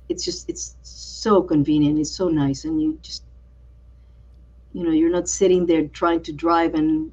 It's 0.09 0.25
just 0.25 0.49
it's 0.49 0.77
so 0.83 1.43
convenient. 1.43 1.99
It's 1.99 2.11
so 2.11 2.29
nice, 2.29 2.65
and 2.65 2.81
you 2.83 2.99
just 3.03 3.23
you 4.73 4.83
know 4.85 4.91
you're 4.91 5.11
not 5.11 5.29
sitting 5.29 5.67
there 5.67 5.87
trying 5.89 6.23
to 6.23 6.33
drive 6.33 6.75
and 6.75 7.13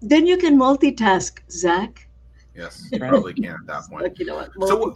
then 0.00 0.26
you 0.26 0.36
can 0.36 0.58
multitask, 0.58 1.38
Zack. 1.50 2.08
Yes, 2.54 2.86
you 2.92 2.98
probably 2.98 3.32
can 3.32 3.46
at 3.46 3.66
that 3.66 3.84
point. 3.88 4.02
Like 4.04 4.18
you 4.18 4.26
know 4.26 4.34
what? 4.36 4.50
So 4.68 4.76
what- 4.76 4.94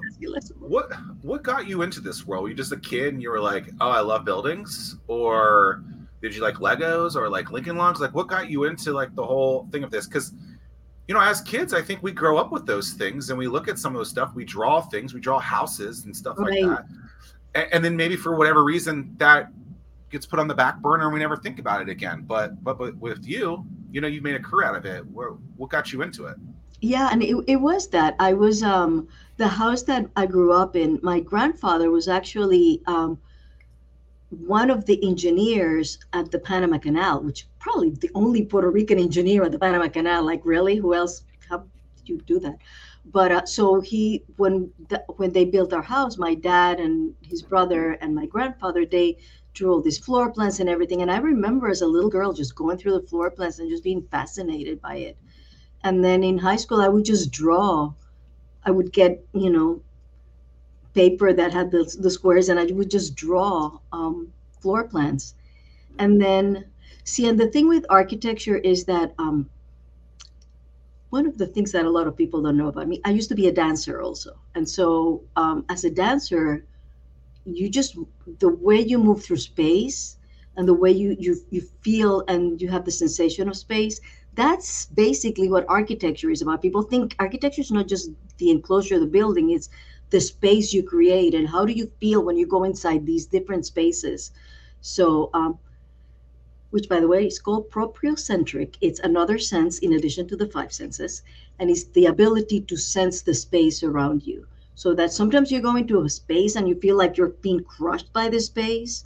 What 0.59 0.93
what 1.23 1.43
got 1.43 1.67
you 1.67 1.83
into 1.83 2.01
this 2.01 2.27
world? 2.27 2.43
Were 2.45 2.49
you 2.51 2.55
just 2.55 2.73
a 2.73 2.77
kid 2.77 3.15
and 3.15 3.23
you 3.23 3.31
were 3.31 3.41
like, 3.41 3.71
oh, 3.81 3.89
I 3.89 4.01
love 4.01 4.25
buildings, 4.25 4.97
or 5.09 5.83
did 6.21 6.35
you 6.35 6.43
like 6.43 6.57
Legos 6.57 7.17
or 7.17 7.29
like 7.31 7.51
Lincoln 7.53 7.77
Logs? 7.77 8.01
Like, 8.01 8.15
what 8.15 8.29
got 8.29 8.51
you 8.51 8.65
into 8.65 8.93
like 8.93 9.15
the 9.15 9.25
whole 9.25 9.69
thing 9.73 9.85
of 9.85 9.91
this? 9.91 10.07
Because 10.07 10.33
you 11.09 11.15
know, 11.15 11.21
as 11.21 11.41
kids, 11.41 11.73
I 11.73 11.81
think 11.81 12.03
we 12.03 12.11
grow 12.13 12.37
up 12.37 12.51
with 12.53 12.67
those 12.67 12.93
things 12.93 13.31
and 13.31 13.39
we 13.39 13.47
look 13.47 13.69
at 13.69 13.79
some 13.79 13.95
of 13.95 14.01
those 14.01 14.11
stuff. 14.11 14.35
We 14.35 14.45
draw 14.45 14.81
things, 14.83 15.15
we 15.15 15.21
draw 15.21 15.39
houses 15.39 16.05
and 16.05 16.15
stuff 16.17 16.37
Right. 16.39 16.63
like 16.65 16.79
that, 16.79 16.87
and, 17.55 17.69
and 17.75 17.85
then 17.85 17.97
maybe 17.97 18.17
for 18.17 18.37
whatever 18.37 18.65
reason 18.65 19.15
that 19.19 19.51
gets 20.11 20.27
put 20.27 20.39
on 20.39 20.47
the 20.49 20.55
back 20.55 20.79
burner 20.83 21.05
and 21.05 21.13
we 21.15 21.21
never 21.21 21.37
think 21.37 21.59
about 21.59 21.81
it 21.81 21.89
again. 21.89 22.23
But 22.27 22.63
but 22.63 22.77
but 22.77 22.97
with 22.97 23.25
you, 23.27 23.65
you 23.93 24.01
know, 24.03 24.09
you've 24.09 24.25
made 24.25 24.35
a 24.35 24.41
career 24.41 24.67
out 24.69 24.77
of 24.77 24.85
it. 24.85 25.07
Where, 25.07 25.31
what 25.57 25.71
got 25.71 25.93
you 25.93 26.03
into 26.03 26.27
it? 26.27 26.37
Yeah, 26.81 27.09
and 27.13 27.23
it, 27.23 27.37
it 27.47 27.57
was 27.57 27.89
that. 27.89 28.17
I 28.19 28.33
was 28.33 28.63
um 28.63 29.09
the 29.37 29.49
house 29.49 29.83
that 29.85 30.11
I 30.17 30.25
grew 30.27 30.53
up 30.55 30.75
in, 30.75 30.99
my 31.03 31.21
grandfather 31.21 31.91
was 31.91 32.09
actually 32.09 32.83
um 32.87 33.19
one 34.31 34.71
of 34.71 34.87
the 34.87 35.03
engineers 35.07 35.99
at 36.13 36.31
the 36.31 36.39
Panama 36.39 36.79
Canal, 36.79 37.23
which 37.23 37.47
probably 37.59 37.91
the 37.91 38.11
only 38.15 38.45
Puerto 38.45 38.71
Rican 38.71 38.99
engineer 38.99 39.45
at 39.45 39.53
the 39.53 39.59
Panama 39.59 39.89
Canal. 39.89 40.25
Like 40.25 40.43
really, 40.45 40.77
who 40.77 40.95
else 40.95 41.23
how 41.49 41.59
did 41.97 42.09
you 42.09 42.19
do 42.27 42.41
that? 42.41 42.59
But 43.05 43.33
uh, 43.33 43.47
so 43.47 43.81
he 43.81 44.25
when 44.37 44.73
the, 44.89 45.05
when 45.17 45.33
they 45.33 45.45
built 45.45 45.73
our 45.73 45.83
house, 45.83 46.19
my 46.19 46.35
dad 46.35 46.81
and 46.81 47.15
his 47.23 47.43
brother 47.43 47.93
and 48.01 48.15
my 48.15 48.27
grandfather, 48.27 48.85
they 48.85 49.19
drew 49.55 49.73
all 49.73 49.81
these 49.81 49.99
floor 49.99 50.31
plans 50.33 50.59
and 50.61 50.69
everything. 50.69 51.03
And 51.03 51.11
I 51.11 51.19
remember 51.19 51.69
as 51.69 51.83
a 51.83 51.87
little 51.87 52.11
girl 52.11 52.33
just 52.33 52.57
going 52.57 52.79
through 52.79 52.93
the 53.01 53.07
floor 53.07 53.31
plans 53.31 53.59
and 53.61 53.71
just 53.71 53.85
being 53.85 54.03
fascinated 54.11 54.81
by 54.83 54.97
it 54.97 55.17
and 55.87 56.05
then 56.05 56.25
in 56.25 56.37
high 56.39 56.57
school 56.57 56.81
i 56.83 56.89
would 56.89 57.05
just 57.05 57.31
draw. 57.31 57.93
I 58.65 58.73
would 58.73 58.93
get 58.93 59.25
you 59.33 59.51
know 59.51 59.81
paper 60.95 61.33
that 61.33 61.53
had 61.53 61.71
the, 61.71 61.83
the 62.01 62.11
squares 62.11 62.49
and 62.49 62.59
i 62.59 62.65
would 62.65 62.91
just 62.91 63.15
draw 63.15 63.79
um, 63.93 64.33
floor 64.61 64.83
plans. 64.85 65.35
And 65.99 66.21
then 66.21 66.65
see 67.05 67.29
and 67.29 67.39
the 67.39 67.49
thing 67.55 67.69
with 67.69 67.87
architecture 67.89 68.59
is 68.73 68.85
that 68.87 69.15
um, 69.19 69.49
one 71.11 71.27
of 71.27 71.39
the 71.39 71.47
things 71.47 71.71
that 71.73 71.85
a 71.87 71.91
lot 71.99 72.09
of 72.09 72.17
people 72.17 72.43
don't 72.43 72.57
know 72.57 72.69
about 72.69 72.89
me 72.89 73.01
i 73.05 73.11
used 73.11 73.29
to 73.29 73.37
be 73.43 73.47
a 73.47 73.53
dancer 73.53 74.03
also. 74.03 74.33
And 74.57 74.69
so 74.69 75.23
um, 75.37 75.65
as 75.69 75.85
a 75.85 75.91
dancer 75.91 76.65
you 77.45 77.69
just 77.71 77.97
the 78.41 78.53
way 78.67 78.81
you 78.81 78.99
move 78.99 79.23
through 79.23 79.43
space 79.53 80.19
and 80.57 80.67
the 80.67 80.75
way 80.83 80.91
you 80.91 81.17
you, 81.21 81.37
you 81.51 81.61
feel 81.85 82.25
and 82.27 82.61
you 82.61 82.69
have 82.69 82.85
the 82.85 82.97
sensation 83.05 83.49
of 83.49 83.57
space 83.57 84.01
that's 84.37 84.87
basically 84.87 85.49
what 85.49 85.65
architecture 85.69 86.31
is 86.31 86.43
about. 86.43 86.63
People 86.63 86.83
think 86.83 87.17
architecture 87.19 87.63
is 87.63 87.73
not 87.73 87.89
just 87.89 88.11
the 88.39 88.51
enclosure 88.51 88.97
of 88.97 89.01
the 89.01 89.07
building, 89.07 89.51
it's 89.51 89.71
the 90.11 90.21
space 90.21 90.73
you 90.73 90.83
create 90.83 91.35
and 91.35 91.49
how 91.49 91.65
do 91.65 91.73
you 91.73 91.91
feel 92.01 92.23
when 92.23 92.37
you 92.37 92.47
go 92.47 92.63
inside 92.65 93.05
these 93.05 93.27
different 93.27 93.67
spaces. 93.67 94.31
So, 94.81 95.31
um, 95.35 95.59
which 96.71 96.89
by 96.89 97.01
the 97.01 97.09
way 97.09 97.27
is 97.27 97.39
called 97.39 97.71
proprioception. 97.71 98.75
It's 98.81 99.01
another 99.01 99.39
sense 99.39 99.79
in 99.79 99.95
addition 99.95 100.29
to 100.29 100.37
the 100.37 100.49
five 100.49 100.73
senses, 100.73 101.23
and 101.59 101.71
it's 101.71 101.85
the 101.85 102.07
ability 102.07 102.61
to 102.63 102.77
sense 102.77 103.23
the 103.23 103.35
space 103.35 103.83
around 103.83 104.27
you. 104.27 104.47
So 104.75 104.95
that 104.95 105.13
sometimes 105.13 105.51
you 105.51 105.61
go 105.63 105.77
into 105.77 106.03
a 106.03 106.09
space 106.11 106.55
and 106.55 106.69
you 106.69 106.75
feel 106.75 106.97
like 106.97 107.17
you're 107.17 107.29
being 107.41 107.65
crushed 107.65 108.13
by 108.13 108.29
the 108.29 108.41
space, 108.41 109.05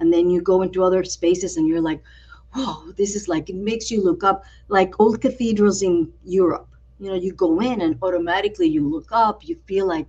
and 0.00 0.12
then 0.12 0.28
you 0.28 0.42
go 0.42 0.62
into 0.62 0.82
other 0.82 1.04
spaces 1.04 1.56
and 1.56 1.68
you're 1.68 1.80
like, 1.80 2.02
whoa, 2.54 2.92
this 2.96 3.14
is 3.16 3.28
like, 3.28 3.48
it 3.50 3.56
makes 3.56 3.90
you 3.90 4.02
look 4.02 4.22
up 4.24 4.44
like 4.68 4.98
old 5.00 5.20
cathedrals 5.20 5.82
in 5.82 6.12
Europe. 6.24 6.68
You 6.98 7.10
know, 7.10 7.16
you 7.16 7.32
go 7.32 7.60
in 7.60 7.80
and 7.80 7.96
automatically 8.02 8.68
you 8.68 8.88
look 8.88 9.08
up, 9.12 9.46
you 9.46 9.56
feel 9.66 9.86
like 9.86 10.08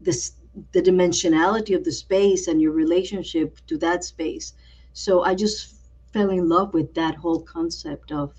this 0.00 0.32
the 0.72 0.80
dimensionality 0.82 1.74
of 1.76 1.84
the 1.84 1.92
space 1.92 2.46
and 2.48 2.60
your 2.60 2.72
relationship 2.72 3.58
to 3.66 3.76
that 3.78 4.04
space. 4.04 4.52
So 4.92 5.22
I 5.22 5.34
just 5.34 5.74
fell 6.12 6.30
in 6.30 6.48
love 6.48 6.72
with 6.74 6.94
that 6.94 7.16
whole 7.16 7.40
concept 7.40 8.12
of 8.12 8.34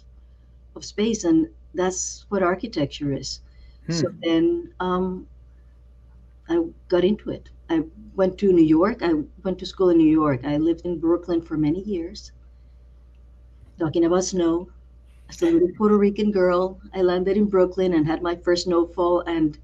of 0.76 0.84
space 0.86 1.24
and 1.24 1.48
that's 1.74 2.26
what 2.30 2.44
architecture 2.44 3.12
is. 3.14 3.42
So 3.90 4.08
then 4.24 4.74
um, 4.80 5.28
I 6.50 6.70
got 6.90 7.04
into 7.04 7.30
it. 7.30 7.50
I 7.70 7.84
went 8.16 8.38
to 8.40 8.52
New 8.52 8.64
York. 8.64 9.02
I 9.02 9.14
went 9.44 9.60
to 9.60 9.66
school 9.66 9.90
in 9.90 9.98
New 9.98 10.10
York. 10.10 10.44
I 10.46 10.58
lived 10.58 10.86
in 10.86 11.00
Brooklyn 11.00 11.42
for 11.42 11.58
many 11.58 11.82
years. 11.82 12.32
Talking 13.80 14.06
about 14.06 14.24
snow, 14.24 14.70
as 15.30 15.42
a 15.42 15.46
little 15.52 15.70
Puerto 15.78 15.98
Rican 15.98 16.32
girl, 16.32 16.80
I 16.94 17.02
landed 17.02 17.36
in 17.36 17.46
Brooklyn 17.46 17.94
and 17.94 18.08
had 18.08 18.22
my 18.22 18.36
first 18.38 18.64
snowfall. 18.66 19.22
And 19.22 19.58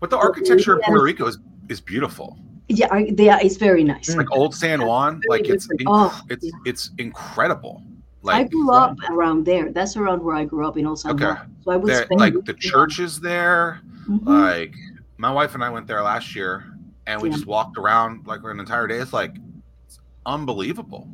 But 0.00 0.10
the 0.10 0.18
architecture 0.18 0.74
of 0.76 0.82
Puerto 0.82 1.02
Rico 1.02 1.26
is 1.26 1.38
is 1.68 1.80
beautiful. 1.80 2.36
Yeah, 2.68 2.88
they 3.12 3.28
are, 3.28 3.40
it's 3.40 3.56
very 3.56 3.84
nice. 3.84 4.08
It's 4.08 4.16
like 4.16 4.30
old 4.32 4.54
San 4.54 4.84
Juan. 4.86 5.20
Like 5.28 5.48
it's 5.48 5.66
inc- 5.68 5.84
Oh, 5.86 6.20
it's 6.30 6.44
yeah. 6.46 6.50
it's 6.66 6.90
incredible. 6.98 7.82
Like, 8.22 8.36
I 8.36 8.44
grew 8.48 8.70
up 8.72 8.96
around 9.10 9.44
there. 9.44 9.70
That's 9.70 9.96
around 9.98 10.22
where 10.22 10.34
I 10.34 10.44
grew 10.46 10.66
up 10.66 10.78
in 10.78 10.86
Old 10.86 10.98
San 10.98 11.12
Okay. 11.12 11.26
Juan. 11.26 11.54
So 11.62 11.70
I 11.72 11.76
would 11.76 11.90
there- 11.92 12.06
like 12.10 12.32
the 12.34 12.40
there. 12.40 12.54
church 12.54 12.98
is 12.98 13.20
there. 13.20 13.80
Mhm. 14.08 14.26
Like 14.26 14.74
my 15.18 15.30
wife 15.30 15.54
and 15.54 15.62
I 15.62 15.68
went 15.70 15.86
there 15.86 16.02
last 16.02 16.34
year, 16.34 16.64
and 17.06 17.20
we 17.22 17.28
Yeah. 17.28 17.34
just 17.36 17.46
walked 17.46 17.76
around 17.78 18.26
like 18.26 18.40
an 18.44 18.58
entire 18.58 18.86
day. 18.86 18.96
It's 18.98 19.12
like 19.12 19.36
it's 19.86 20.00
unbelievable. 20.26 21.06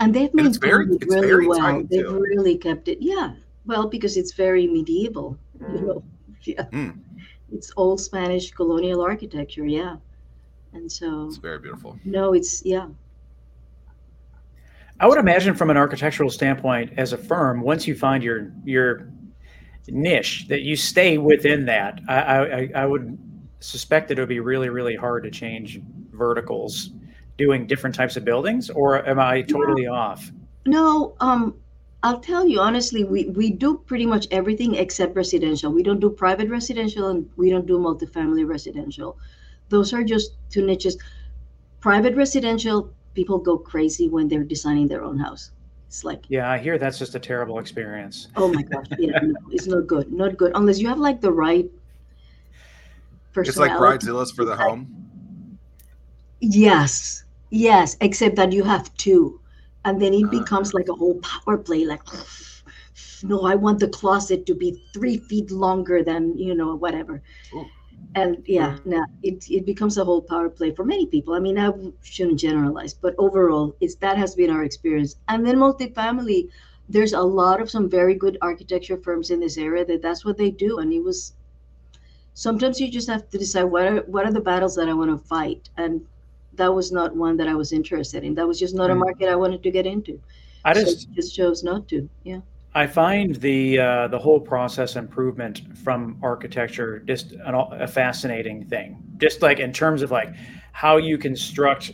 And 0.00 0.14
they've 0.14 0.30
and 0.30 0.46
it's 0.46 0.60
maintained 0.60 0.60
very- 0.60 0.86
it 0.86 1.02
it's 1.02 1.14
really 1.14 1.26
very 1.28 1.46
well. 1.48 1.58
tight, 1.58 1.88
They've 1.90 2.04
too. 2.06 2.18
really 2.18 2.56
kept 2.58 2.88
it. 2.88 2.98
Yeah, 3.00 3.34
well, 3.66 3.88
because 3.88 4.16
it's 4.16 4.32
very 4.32 4.66
medieval. 4.66 5.38
You 5.60 5.80
know, 5.80 6.04
yeah, 6.42 6.64
Mm. 6.72 6.98
it's 7.52 7.72
old 7.76 8.00
Spanish 8.00 8.50
colonial 8.50 9.00
architecture. 9.02 9.66
Yeah, 9.66 9.96
and 10.72 10.90
so 10.90 11.26
It's 11.26 11.36
very 11.38 11.58
beautiful. 11.58 11.98
no, 12.04 12.32
it's 12.34 12.64
yeah. 12.64 12.88
I 15.00 15.06
would 15.08 15.18
imagine 15.18 15.54
from 15.54 15.70
an 15.70 15.76
architectural 15.76 16.30
standpoint, 16.30 16.92
as 16.96 17.12
a 17.12 17.18
firm, 17.18 17.60
once 17.62 17.86
you 17.86 17.94
find 17.94 18.22
your 18.22 18.52
your 18.64 19.08
niche, 19.88 20.46
that 20.48 20.62
you 20.62 20.76
stay 20.76 21.18
within 21.18 21.64
that. 21.66 22.00
I 22.08 22.16
I, 22.18 22.70
I 22.76 22.86
would 22.86 23.18
suspect 23.60 24.08
that 24.08 24.18
it 24.18 24.22
would 24.22 24.28
be 24.28 24.40
really 24.40 24.68
really 24.68 24.94
hard 24.94 25.24
to 25.24 25.30
change 25.30 25.80
verticals, 26.12 26.90
doing 27.36 27.66
different 27.66 27.94
types 27.94 28.16
of 28.16 28.24
buildings. 28.24 28.70
Or 28.70 29.06
am 29.08 29.18
I 29.18 29.42
totally 29.42 29.86
off? 29.86 30.30
No, 30.66 31.14
um, 31.20 31.54
I'll 32.02 32.20
tell 32.20 32.46
you 32.46 32.60
honestly, 32.60 33.04
we 33.04 33.26
we 33.30 33.50
do 33.50 33.78
pretty 33.86 34.06
much 34.06 34.26
everything 34.30 34.74
except 34.74 35.16
residential. 35.16 35.72
We 35.72 35.82
don't 35.82 36.00
do 36.00 36.10
private 36.10 36.48
residential 36.50 37.08
and 37.08 37.28
we 37.36 37.50
don't 37.50 37.66
do 37.66 37.78
multifamily 37.78 38.46
residential. 38.46 39.16
Those 39.70 39.92
are 39.94 40.04
just 40.04 40.32
two 40.50 40.64
niches. 40.64 40.98
Private 41.80 42.14
residential, 42.16 42.90
people 43.14 43.38
go 43.38 43.56
crazy 43.58 44.08
when 44.08 44.28
they're 44.28 44.44
designing 44.44 44.88
their 44.88 45.02
own 45.02 45.18
house. 45.18 45.50
It's 45.88 46.04
like, 46.04 46.24
Yeah, 46.28 46.50
I 46.50 46.58
hear 46.58 46.76
that's 46.78 46.98
just 46.98 47.14
a 47.14 47.18
terrible 47.20 47.58
experience. 47.58 48.28
oh 48.36 48.52
my 48.52 48.62
gosh, 48.62 48.86
yeah, 48.98 49.18
no, 49.22 49.34
it's 49.50 49.66
not 49.66 49.86
good, 49.86 50.12
not 50.12 50.36
good 50.36 50.52
unless 50.54 50.78
you 50.78 50.88
have 50.88 50.98
like 50.98 51.20
the 51.20 51.32
right 51.32 51.64
It's 53.36 53.56
like 53.56 53.72
personality. 53.72 54.06
Bridezilla's 54.06 54.30
for 54.32 54.44
the 54.44 54.56
home. 54.56 55.58
Yes, 56.40 57.23
yes, 57.54 57.96
except 58.00 58.36
that 58.36 58.52
you 58.52 58.64
have 58.64 58.94
two. 58.96 59.40
And 59.84 60.00
then 60.02 60.14
it 60.14 60.26
Ah. 60.26 60.30
becomes 60.30 60.74
like 60.74 60.88
a 60.88 60.94
whole 60.94 61.20
power 61.22 61.58
play. 61.58 61.84
Like, 61.86 62.02
no, 63.22 63.42
I 63.42 63.54
want 63.56 63.80
the 63.80 63.88
closet 63.88 64.46
to 64.46 64.54
be 64.54 64.78
three 64.92 65.18
feet 65.18 65.50
longer 65.50 66.02
than, 66.02 66.36
you 66.38 66.54
know, 66.54 66.74
whatever. 66.76 67.22
Ooh. 67.54 67.66
And 68.14 68.38
yeah, 68.46 68.76
no, 68.84 69.04
it, 69.22 69.44
it 69.50 69.66
becomes 69.66 69.98
a 69.98 70.04
whole 70.04 70.22
power 70.22 70.48
play 70.50 70.72
for 70.74 70.84
many 70.84 71.06
people. 71.06 71.34
I 71.34 71.40
mean, 71.40 71.58
I 71.58 71.70
shouldn't 72.02 72.40
generalize, 72.40 72.94
but 72.94 73.14
overall, 73.18 73.76
it's 73.80 73.96
that 73.96 74.18
has 74.18 74.34
been 74.34 74.50
our 74.50 74.64
experience. 74.64 75.16
And 75.28 75.46
then 75.46 75.56
multifamily, 75.56 76.48
there's 76.88 77.12
a 77.12 77.22
lot 77.22 77.60
of 77.60 77.70
some 77.70 77.88
very 77.90 78.14
good 78.14 78.38
architecture 78.42 78.98
firms 78.98 79.30
in 79.30 79.40
this 79.40 79.58
area 79.58 79.84
that 79.86 80.02
that's 80.02 80.24
what 80.24 80.38
they 80.38 80.50
do. 80.50 80.78
And 80.78 80.92
it 80.92 81.04
was 81.04 81.34
sometimes 82.34 82.80
you 82.80 82.90
just 82.90 83.08
have 83.08 83.28
to 83.30 83.38
decide 83.38 83.64
what 83.64 83.86
are 83.86 84.00
what 84.06 84.26
are 84.26 84.32
the 84.32 84.40
battles 84.40 84.76
that 84.76 84.88
I 84.88 84.94
want 84.94 85.10
to 85.10 85.18
fight. 85.18 85.70
And 85.76 86.02
that 86.56 86.72
was 86.72 86.92
not 86.92 87.14
one 87.16 87.36
that 87.36 87.48
I 87.48 87.54
was 87.54 87.72
interested 87.72 88.24
in. 88.24 88.34
That 88.34 88.46
was 88.46 88.58
just 88.58 88.74
not 88.74 88.90
a 88.90 88.94
Mm. 88.94 88.98
market 88.98 89.28
I 89.28 89.36
wanted 89.36 89.62
to 89.62 89.70
get 89.70 89.86
into. 89.86 90.20
I 90.64 90.72
So 90.74 90.80
just 90.80 91.12
just 91.12 91.34
chose 91.34 91.62
not 91.62 91.88
to. 91.88 92.08
Yeah. 92.24 92.40
I 92.74 92.86
find 92.86 93.36
the 93.36 93.78
uh, 93.78 94.08
the 94.08 94.18
whole 94.18 94.40
process 94.40 94.96
improvement 94.96 95.62
from 95.84 96.18
architecture 96.22 97.00
just 97.00 97.32
an, 97.32 97.54
a 97.54 97.86
fascinating 97.86 98.64
thing. 98.64 99.02
Just 99.18 99.42
like 99.42 99.60
in 99.60 99.72
terms 99.72 100.02
of 100.02 100.10
like 100.10 100.34
how 100.72 100.96
you 100.96 101.18
construct 101.18 101.92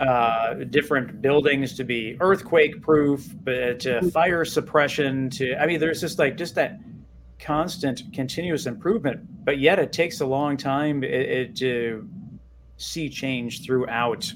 uh, 0.00 0.54
different 0.70 1.20
buildings 1.20 1.76
to 1.76 1.84
be 1.84 2.16
earthquake 2.20 2.80
proof, 2.80 3.34
but 3.44 3.80
to 3.80 4.10
fire 4.10 4.44
suppression. 4.44 5.30
To 5.30 5.54
I 5.56 5.66
mean, 5.66 5.78
there's 5.78 6.00
just 6.00 6.18
like 6.18 6.36
just 6.36 6.54
that 6.54 6.80
constant, 7.38 8.02
continuous 8.12 8.66
improvement. 8.66 9.20
But 9.44 9.58
yet, 9.58 9.78
it 9.78 9.92
takes 9.92 10.20
a 10.20 10.26
long 10.26 10.56
time 10.56 11.04
it, 11.04 11.10
it 11.10 11.56
to 11.56 12.08
see 12.80 13.10
change 13.10 13.64
throughout 13.64 14.32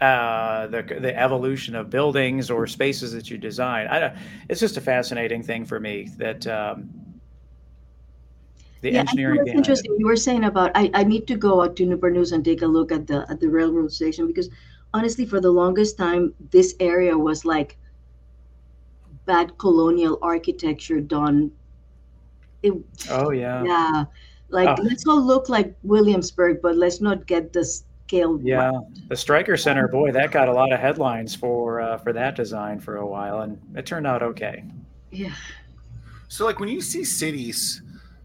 uh, 0.00 0.66
the 0.68 0.82
the 0.82 1.18
evolution 1.18 1.74
of 1.74 1.90
buildings 1.90 2.50
or 2.50 2.66
spaces 2.66 3.12
that 3.12 3.28
you 3.28 3.36
design. 3.36 3.86
I, 3.88 4.16
it's 4.48 4.60
just 4.60 4.76
a 4.76 4.80
fascinating 4.80 5.42
thing 5.42 5.66
for 5.66 5.78
me 5.80 6.08
that 6.16 6.46
um, 6.46 6.90
the 8.80 8.92
yeah, 8.92 9.00
engineering 9.00 9.42
behind 9.44 9.78
it. 9.78 9.86
interesting. 9.86 9.94
You 9.98 10.06
were 10.06 10.16
saying 10.16 10.44
about 10.44 10.70
I, 10.74 10.90
I 10.94 11.04
need 11.04 11.26
to 11.28 11.36
go 11.36 11.62
out 11.62 11.76
to 11.76 11.86
Newport 11.86 12.12
News 12.12 12.32
and 12.32 12.44
take 12.44 12.62
a 12.62 12.66
look 12.66 12.92
at 12.92 13.06
the 13.06 13.26
at 13.28 13.40
the 13.40 13.48
railroad 13.48 13.92
station 13.92 14.26
because 14.26 14.48
honestly, 14.94 15.26
for 15.26 15.40
the 15.40 15.50
longest 15.50 15.98
time, 15.98 16.34
this 16.50 16.74
area 16.80 17.16
was 17.18 17.44
like 17.44 17.76
bad 19.26 19.58
colonial 19.58 20.18
architecture 20.22 21.00
done. 21.00 21.52
It, 22.62 22.74
Oh 23.08 23.30
yeah, 23.30 23.64
yeah, 23.64 24.04
like 24.50 24.68
Oh. 24.78 24.82
let's 24.82 25.06
all 25.06 25.20
look 25.22 25.48
like 25.48 25.74
Williamsburg, 25.82 26.60
but 26.62 26.76
let's 26.76 27.00
not 27.00 27.26
get 27.26 27.52
the 27.52 27.64
scale. 27.64 28.34
right. 28.34 28.44
yeah. 28.44 28.72
The 29.08 29.16
Striker 29.16 29.56
Center, 29.56 29.86
boy, 29.88 30.10
that 30.12 30.30
got 30.32 30.48
a 30.48 30.52
lot 30.52 30.72
of 30.72 30.80
headlines 30.80 31.34
for 31.34 31.80
uh, 31.80 31.98
for 31.98 32.12
that 32.12 32.34
design 32.36 32.80
for 32.80 32.96
a 32.96 33.06
while, 33.06 33.40
and 33.42 33.58
it 33.76 33.86
turned 33.86 34.06
out 34.06 34.22
okay. 34.22 34.64
yeah. 35.10 35.32
So 36.28 36.44
like 36.44 36.60
when 36.60 36.68
you 36.68 36.80
see 36.80 37.04
cities, 37.04 37.82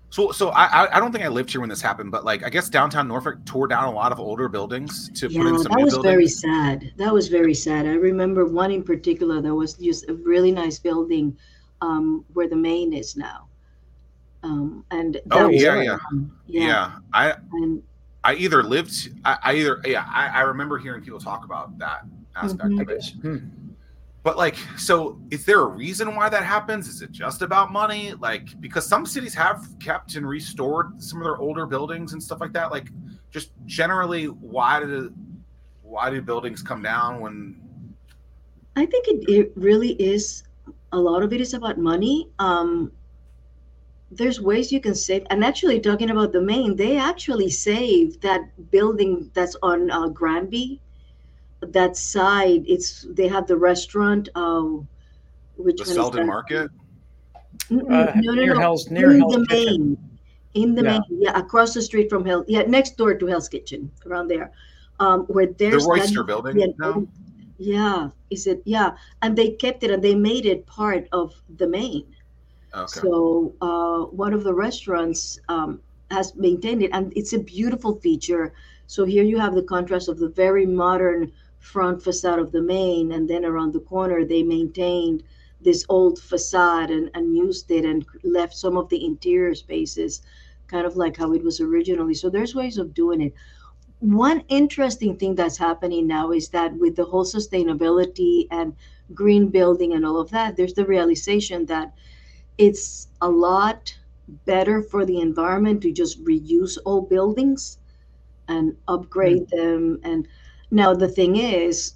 so 0.10 0.32
so 0.32 0.50
I 0.50 0.66
I- 0.86 0.98
I 0.98 1.00
don't 1.00 1.12
think 1.12 1.24
I 1.24 1.28
lived 1.28 1.52
here 1.52 1.60
when 1.62 1.70
this 1.70 1.82
happened, 1.82 2.12
but 2.12 2.24
like 2.26 2.44
I 2.44 2.50
guess 2.50 2.70
downtown 2.70 3.08
Norfolk 3.08 3.44
tore 3.46 3.68
down 3.68 3.86
a 3.86 3.92
lot 3.92 4.12
of 4.12 4.20
older 4.20 4.48
buildings 4.48 5.10
to 5.20 5.28
Yeah, 5.28 5.42
put 5.42 5.48
in 5.50 5.60
some 5.60 5.72
new 5.74 5.76
buildings. 5.76 5.76
that 5.76 5.78
new 5.78 5.86
was 5.86 5.94
buildings. 5.94 6.14
very 6.14 6.28
sad. 6.28 6.92
That 6.98 7.14
was 7.14 7.28
very 7.30 7.54
sad. 7.56 7.86
I 7.86 7.94
remember 7.96 8.46
one 8.46 8.72
in 8.72 8.84
particular 8.84 9.42
that 9.42 9.54
was 9.54 9.74
just 9.74 10.08
a 10.10 10.14
really 10.14 10.52
nice 10.52 10.78
building 10.80 11.36
um, 11.82 12.24
where 12.34 12.48
the 12.48 12.56
main 12.56 12.94
is 12.94 13.16
now. 13.16 13.48
Um, 14.46 14.86
and 14.92 15.20
Oh, 15.32 15.50
yeah, 15.50 15.82
yeah. 15.82 15.98
yeah. 16.46 16.68
yeah. 16.68 16.92
I 17.14 17.34
And 17.54 17.82
I 18.24 18.36
either 18.36 18.62
lived 18.64 19.10
I, 19.26 19.38
I 19.44 19.54
either 19.56 19.82
yeah 19.86 20.06
I, 20.08 20.28
I 20.28 20.42
remember 20.42 20.78
hearing 20.78 21.02
people 21.04 21.20
talk 21.20 21.46
about 21.46 21.78
that 21.80 22.02
aspect 22.36 22.70
Mhm. 22.70 22.82
of 22.82 22.90
it. 22.90 23.06
Hmm. 23.22 23.38
But 24.22 24.38
like, 24.38 24.56
so 24.78 25.20
is 25.30 25.46
there 25.46 25.62
a 25.62 25.66
reason 25.68 26.16
why 26.16 26.30
that 26.30 26.44
happens? 26.44 26.88
Is 26.88 27.02
it 27.04 27.12
just 27.12 27.42
about 27.44 27.72
money? 27.72 28.14
Like, 28.20 28.60
because 28.60 28.86
some 28.88 29.06
cities 29.06 29.36
have 29.36 29.68
kept 29.80 30.16
and 30.16 30.28
restored 30.28 31.00
some 31.02 31.20
of 31.20 31.26
their 31.26 31.38
older 31.38 31.66
buildings 31.68 32.14
and 32.14 32.22
stuff 32.22 32.40
like 32.42 32.52
that. 32.54 32.72
Like, 32.72 32.90
just 33.30 33.52
generally, 33.68 34.26
why 34.26 34.80
do 34.80 35.14
why 35.84 36.10
do 36.10 36.22
buildings 36.22 36.64
come 36.64 36.82
down 36.82 37.20
when? 37.20 37.56
I 38.76 38.86
think 38.88 39.08
it, 39.08 39.30
it 39.30 39.52
really 39.56 39.94
is 39.94 40.44
a 40.92 41.00
lot 41.00 41.22
of 41.24 41.32
it 41.32 41.40
is 41.40 41.54
about 41.54 41.78
money. 41.78 42.30
Um, 42.40 42.92
there's 44.18 44.40
ways 44.42 44.72
you 44.72 44.80
can 44.80 44.96
save. 44.96 45.26
And 45.30 45.44
actually, 45.44 45.80
talking 45.80 46.10
about 46.10 46.32
the 46.32 46.42
main, 46.42 46.76
they 46.76 46.98
actually 46.98 47.50
saved 47.50 48.22
that 48.22 48.42
building 48.72 49.30
that's 49.34 49.56
on 49.62 49.92
uh, 49.92 50.08
Granby. 50.10 50.82
That 51.62 51.98
side, 51.98 52.64
it's 52.68 53.06
they 53.10 53.28
have 53.28 53.48
the 53.48 53.58
restaurant. 53.58 54.30
Uh, 54.36 54.64
which 55.58 55.78
The 55.78 55.86
Selden? 55.86 56.28
Market. 56.28 56.70
Uh, 57.72 57.76
no, 57.76 58.12
no, 58.16 58.34
near 58.34 58.54
no. 58.54 58.60
Hell's 58.60 58.90
near 58.92 59.12
in 59.14 59.20
Hell's 59.22 59.36
the 59.36 59.46
Kitchen. 59.48 59.66
main, 59.80 59.98
in 60.54 60.76
the 60.76 60.84
Yeah. 60.84 60.92
main, 60.92 61.02
yeah, 61.24 61.40
across 61.40 61.74
the 61.74 61.82
street 61.82 62.10
from 62.10 62.26
Hell, 62.26 62.44
yeah, 62.48 62.64
next 62.64 62.98
door 62.98 63.14
to 63.16 63.26
Hell's 63.26 63.48
Kitchen, 63.48 63.90
around 64.06 64.28
there, 64.28 64.52
um, 65.00 65.22
where 65.28 65.48
The 65.48 65.54
there's 65.54 65.84
that- 65.86 65.90
Royster 65.90 66.24
building. 66.24 66.60
yeah, 66.60 66.68
No? 66.78 67.08
yeah, 67.58 68.10
is 68.30 68.46
it? 68.48 68.62
Yeah, 68.66 68.98
and 69.22 69.36
they 69.38 69.52
kept 69.52 69.84
it 69.84 69.92
and 69.92 70.04
they 70.04 70.14
made 70.16 70.46
it 70.46 70.66
part 70.68 71.08
of 71.14 71.34
the 71.58 71.68
main. 71.68 72.06
Okay. 72.76 73.00
So 73.00 73.56
uh, 73.62 74.06
one 74.12 74.34
of 74.34 74.44
the 74.44 74.54
restaurants 74.54 75.40
um, 75.50 75.80
has 76.12 76.36
maintained 76.36 76.84
it, 76.84 76.92
and 76.94 77.14
it's 77.16 77.34
a 77.34 77.40
beautiful 77.40 77.96
feature. 77.96 78.54
So 78.88 79.06
here 79.06 79.24
you 79.24 79.40
have 79.40 79.56
the 79.56 79.64
contrast 79.64 80.10
of 80.10 80.20
the 80.20 80.30
very 80.30 80.66
modern 80.66 81.32
front 81.60 82.04
facade 82.04 82.40
of 82.40 82.52
the 82.52 82.62
main, 82.62 83.14
and 83.14 83.30
then 83.30 83.46
around 83.46 83.74
the 83.74 83.80
corner 83.80 84.26
they 84.26 84.44
maintained 84.44 85.24
this 85.62 85.86
old 85.90 86.20
facade 86.20 86.92
and, 86.92 87.10
and 87.16 87.36
used 87.36 87.72
it 87.72 87.86
and 87.86 88.06
left 88.24 88.54
some 88.54 88.78
of 88.78 88.90
the 88.90 89.04
interior 89.04 89.56
spaces 89.56 90.22
kind 90.68 90.86
of 90.86 90.96
like 90.96 91.18
how 91.18 91.34
it 91.34 91.44
was 91.44 91.62
originally. 91.62 92.14
So 92.14 92.30
there's 92.30 92.56
ways 92.56 92.78
of 92.78 92.94
doing 92.94 93.22
it. 93.22 93.34
One 94.00 94.44
interesting 94.50 95.18
thing 95.18 95.36
that's 95.36 95.58
happening 95.58 96.06
now 96.08 96.32
is 96.32 96.50
that 96.50 96.74
with 96.74 96.96
the 96.96 97.06
whole 97.06 97.26
sustainability 97.26 98.48
and 98.52 98.76
green 99.14 99.50
building 99.50 99.94
and 99.94 100.06
all 100.06 100.20
of 100.20 100.30
that, 100.32 100.56
there's 100.56 100.74
the 100.74 100.86
realization 100.86 101.66
that 101.68 101.94
it's 102.58 103.08
a 103.22 103.30
lot 103.30 103.98
better 104.46 104.82
for 104.82 105.06
the 105.06 105.20
environment 105.20 105.82
to 105.82 105.92
just 105.92 106.24
reuse 106.24 106.78
old 106.86 107.10
buildings 107.10 107.78
and 108.48 108.76
upgrade 108.88 109.48
mm. 109.48 109.50
them. 109.50 110.00
And 110.04 110.28
now 110.72 110.94
the 110.94 111.08
thing 111.08 111.36
is 111.36 111.94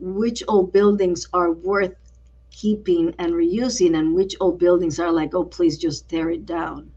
which 0.00 0.42
old 0.48 0.72
buildings 0.72 1.28
are 1.32 1.52
worth 1.52 1.94
keeping 2.50 3.14
and 3.18 3.32
reusing 3.32 3.96
and 3.98 4.14
which 4.14 4.36
old 4.40 4.58
buildings 4.58 5.00
are 5.00 5.10
like 5.10 5.34
oh 5.34 5.44
please 5.44 5.76
just 5.76 6.08
tear 6.08 6.30
it 6.30 6.46
down 6.46 6.88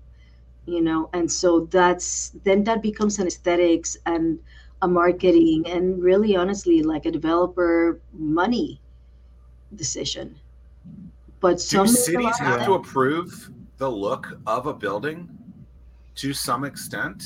you 0.67 0.81
know, 0.81 1.09
and 1.13 1.31
so 1.31 1.61
that's 1.71 2.29
then 2.43 2.65
that 2.65 2.81
becomes 2.83 3.17
an 3.19 3.25
aesthetics 3.25 3.97
and 4.05 4.37
a 4.81 4.87
marketing 4.87 5.63
and 5.65 6.03
really 6.03 6.35
honestly 6.35 6.83
like 6.83 7.05
a 7.05 7.11
developer 7.11 7.99
money 8.13 8.79
decision. 9.73 10.37
But 11.39 11.57
Do 11.57 11.59
some 11.59 11.87
cities 11.87 12.37
have 12.39 12.65
to 12.65 12.73
approve 12.73 13.51
the 13.77 13.89
look 13.89 14.39
of 14.47 14.65
a 14.65 14.73
building 14.73 15.29
to 16.15 16.33
some 16.33 16.63
extent? 16.63 17.23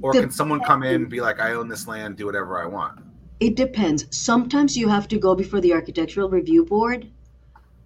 Or 0.00 0.12
can 0.12 0.30
someone 0.30 0.60
come 0.60 0.82
in 0.82 1.02
and 1.02 1.08
be 1.08 1.20
like, 1.20 1.40
I 1.40 1.52
own 1.52 1.68
this 1.68 1.86
land, 1.86 2.16
do 2.16 2.26
whatever 2.26 2.60
I 2.60 2.66
want? 2.66 2.98
It 3.38 3.54
depends. 3.54 4.06
Sometimes 4.16 4.76
you 4.76 4.88
have 4.88 5.06
to 5.08 5.18
go 5.18 5.34
before 5.34 5.60
the 5.60 5.72
architectural 5.72 6.28
review 6.28 6.64
board, 6.64 7.08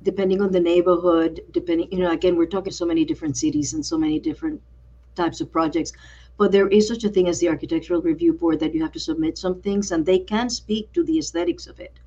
depending 0.03 0.41
on 0.41 0.51
the 0.51 0.61
neighborhood, 0.61 1.41
depending, 1.51 1.93
you 1.93 1.99
know, 1.99 2.11
again, 2.11 2.37
we're 2.37 2.47
talking 2.47 2.73
so 2.73 2.87
many 2.87 3.05
different 3.05 3.37
cities 3.37 3.75
and 3.75 3.85
so 3.85 3.99
many 3.99 4.19
different 4.19 4.61
types 5.15 5.41
of 5.41 5.53
projects. 5.53 5.93
But 6.39 6.53
there 6.53 6.69
is 6.69 6.89
such 6.89 7.05
a 7.05 7.09
thing 7.09 7.29
as 7.29 7.39
the 7.41 7.49
architectural 7.49 8.03
review 8.03 8.33
board 8.33 8.61
that 8.61 8.75
you 8.75 8.83
have 8.83 8.93
to 8.93 9.01
submit 9.01 9.37
some 9.37 9.61
things 9.61 9.93
and 9.93 10.05
they 10.05 10.19
can 10.19 10.49
speak 10.49 10.93
to 10.93 11.03
the 11.05 11.19
aesthetics 11.19 11.67
of 11.67 11.81
it. 11.81 11.99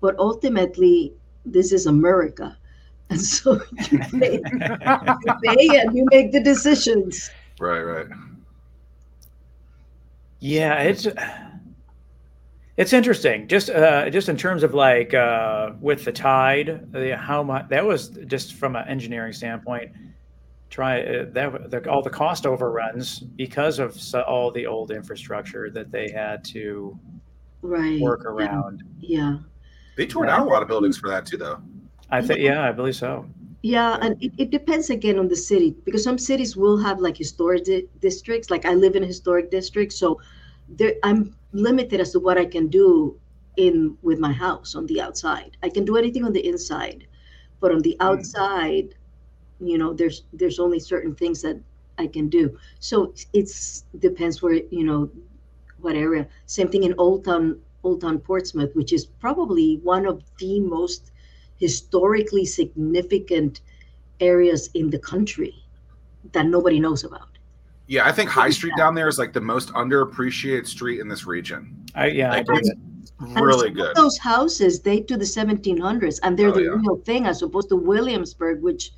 But 0.00 0.18
ultimately, 0.18 1.12
this 1.44 1.72
is 1.72 1.86
America. 1.86 2.56
And 3.10 3.20
so 3.20 3.60
you 3.90 3.98
pay, 3.98 4.40
you 4.40 5.34
pay 5.42 5.80
and 5.80 5.96
you 5.96 6.06
make 6.10 6.32
the 6.32 6.40
decisions. 6.42 7.30
Right, 7.58 7.82
right. 7.82 8.06
Yeah, 10.38 10.80
it's 10.82 11.06
it's 12.76 12.92
interesting. 12.94 13.46
Just 13.46 13.68
uh, 13.68 14.08
just 14.08 14.28
in 14.28 14.36
terms 14.36 14.62
of 14.62 14.72
like 14.72 15.12
uh, 15.12 15.72
with 15.80 16.04
the 16.04 16.12
tide, 16.12 16.90
the, 16.92 17.16
how 17.16 17.42
much 17.42 17.68
that 17.68 17.84
was 17.84 18.08
just 18.26 18.54
from 18.54 18.76
an 18.76 18.88
engineering 18.88 19.32
standpoint. 19.32 19.92
Try 20.70 21.02
uh, 21.02 21.24
that 21.32 21.70
the, 21.70 21.90
all 21.90 22.00
the 22.00 22.10
cost 22.10 22.46
overruns 22.46 23.18
because 23.18 23.80
of 23.80 24.00
so, 24.00 24.20
all 24.22 24.52
the 24.52 24.66
old 24.66 24.92
infrastructure 24.92 25.68
that 25.70 25.90
they 25.90 26.10
had 26.10 26.44
to 26.44 26.98
Right. 27.62 28.00
work 28.00 28.24
around. 28.24 28.82
Yeah. 28.98 29.38
They 29.96 30.06
tore 30.06 30.26
down 30.26 30.40
a 30.40 30.44
lot 30.44 30.62
of 30.62 30.68
buildings 30.68 30.96
for 30.96 31.08
that 31.10 31.26
too, 31.26 31.36
though. 31.36 31.60
I 32.10 32.20
think, 32.20 32.40
yeah, 32.40 32.68
I 32.68 32.72
believe 32.72 32.96
so. 32.96 33.26
Yeah, 33.62 33.98
and 34.00 34.22
it, 34.22 34.32
it 34.38 34.50
depends 34.50 34.90
again 34.90 35.18
on 35.18 35.28
the 35.28 35.36
city 35.36 35.76
because 35.84 36.02
some 36.02 36.18
cities 36.18 36.56
will 36.56 36.78
have 36.78 36.98
like 36.98 37.16
historic 37.16 37.64
di- 37.64 37.86
districts. 38.00 38.50
Like 38.50 38.64
I 38.64 38.74
live 38.74 38.96
in 38.96 39.02
a 39.02 39.06
historic 39.06 39.50
district, 39.50 39.92
so 39.92 40.20
there 40.68 40.94
I'm 41.02 41.36
limited 41.52 42.00
as 42.00 42.12
to 42.12 42.20
what 42.20 42.38
I 42.38 42.46
can 42.46 42.68
do 42.68 43.18
in 43.56 43.98
with 44.02 44.18
my 44.18 44.32
house 44.32 44.74
on 44.74 44.86
the 44.86 45.00
outside. 45.00 45.56
I 45.62 45.68
can 45.68 45.84
do 45.84 45.96
anything 45.96 46.24
on 46.24 46.32
the 46.32 46.46
inside, 46.46 47.06
but 47.60 47.70
on 47.70 47.82
the 47.82 47.96
hmm. 48.00 48.06
outside, 48.06 48.94
you 49.60 49.76
know, 49.76 49.92
there's 49.92 50.24
there's 50.32 50.58
only 50.58 50.80
certain 50.80 51.14
things 51.14 51.42
that 51.42 51.60
I 51.98 52.06
can 52.06 52.28
do. 52.28 52.58
So 52.78 53.12
it's 53.34 53.84
depends 53.98 54.40
where 54.40 54.54
you 54.54 54.84
know 54.84 55.10
what 55.80 55.96
area. 55.96 56.26
Same 56.46 56.68
thing 56.68 56.84
in 56.84 56.94
Old 56.96 57.24
Town 57.24 57.60
Old 57.84 58.00
Town 58.00 58.18
Portsmouth, 58.20 58.74
which 58.74 58.92
is 58.92 59.04
probably 59.04 59.76
one 59.82 60.06
of 60.06 60.22
the 60.38 60.60
most 60.60 61.12
historically 61.60 62.44
significant 62.44 63.60
areas 64.20 64.70
in 64.74 64.90
the 64.90 64.98
country 64.98 65.54
that 66.32 66.46
nobody 66.46 66.80
knows 66.80 67.04
about. 67.04 67.28
Yeah, 67.86 68.06
I 68.06 68.12
think 68.12 68.30
High 68.30 68.50
Street 68.50 68.74
down 68.76 68.94
there 68.94 69.08
is 69.08 69.18
like 69.18 69.32
the 69.32 69.40
most 69.40 69.72
underappreciated 69.74 70.66
street 70.66 71.00
in 71.00 71.08
this 71.08 71.26
region. 71.26 71.84
I 71.94 72.06
yeah, 72.06 72.30
Like, 72.30 72.46
believe 72.46 72.60
it's 72.60 72.70
it. 72.70 72.78
And 73.20 73.36
really 73.36 73.68
some 73.68 73.74
good. 73.74 73.90
Of 73.90 73.96
those 73.96 74.16
houses 74.18 74.78
date 74.78 75.08
to 75.08 75.16
the 75.16 75.24
1700s, 75.24 76.20
and 76.22 76.38
they're 76.38 76.48
Oh, 76.48 76.52
the 76.52 76.62
yeah. 76.62 76.70
real 76.70 76.96
thing, 77.04 77.26
as 77.26 77.42
opposed 77.42 77.68
to 77.70 77.76
Williamsburg, 77.76 78.62
which 78.62 78.92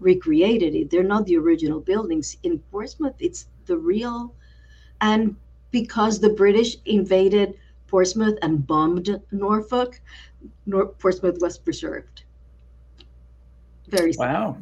recreated 0.00 0.74
it. 0.74 0.90
They're 0.90 1.02
not 1.02 1.24
the 1.26 1.36
original 1.36 1.80
buildings. 1.80 2.36
In 2.42 2.58
Portsmouth, 2.70 3.14
it's 3.20 3.46
the 3.66 3.78
real, 3.78 4.34
and 5.00 5.36
because 5.70 6.20
the 6.20 6.30
British 6.30 6.76
invaded 6.84 7.54
Portsmouth 7.86 8.36
and 8.42 8.66
bombed 8.66 9.20
Norfolk, 9.30 10.00
Nor- 10.66 10.86
Portsmouth 10.86 11.38
was 11.40 11.58
preserved. 11.58 12.22
Very. 13.88 14.12
Wow, 14.18 14.56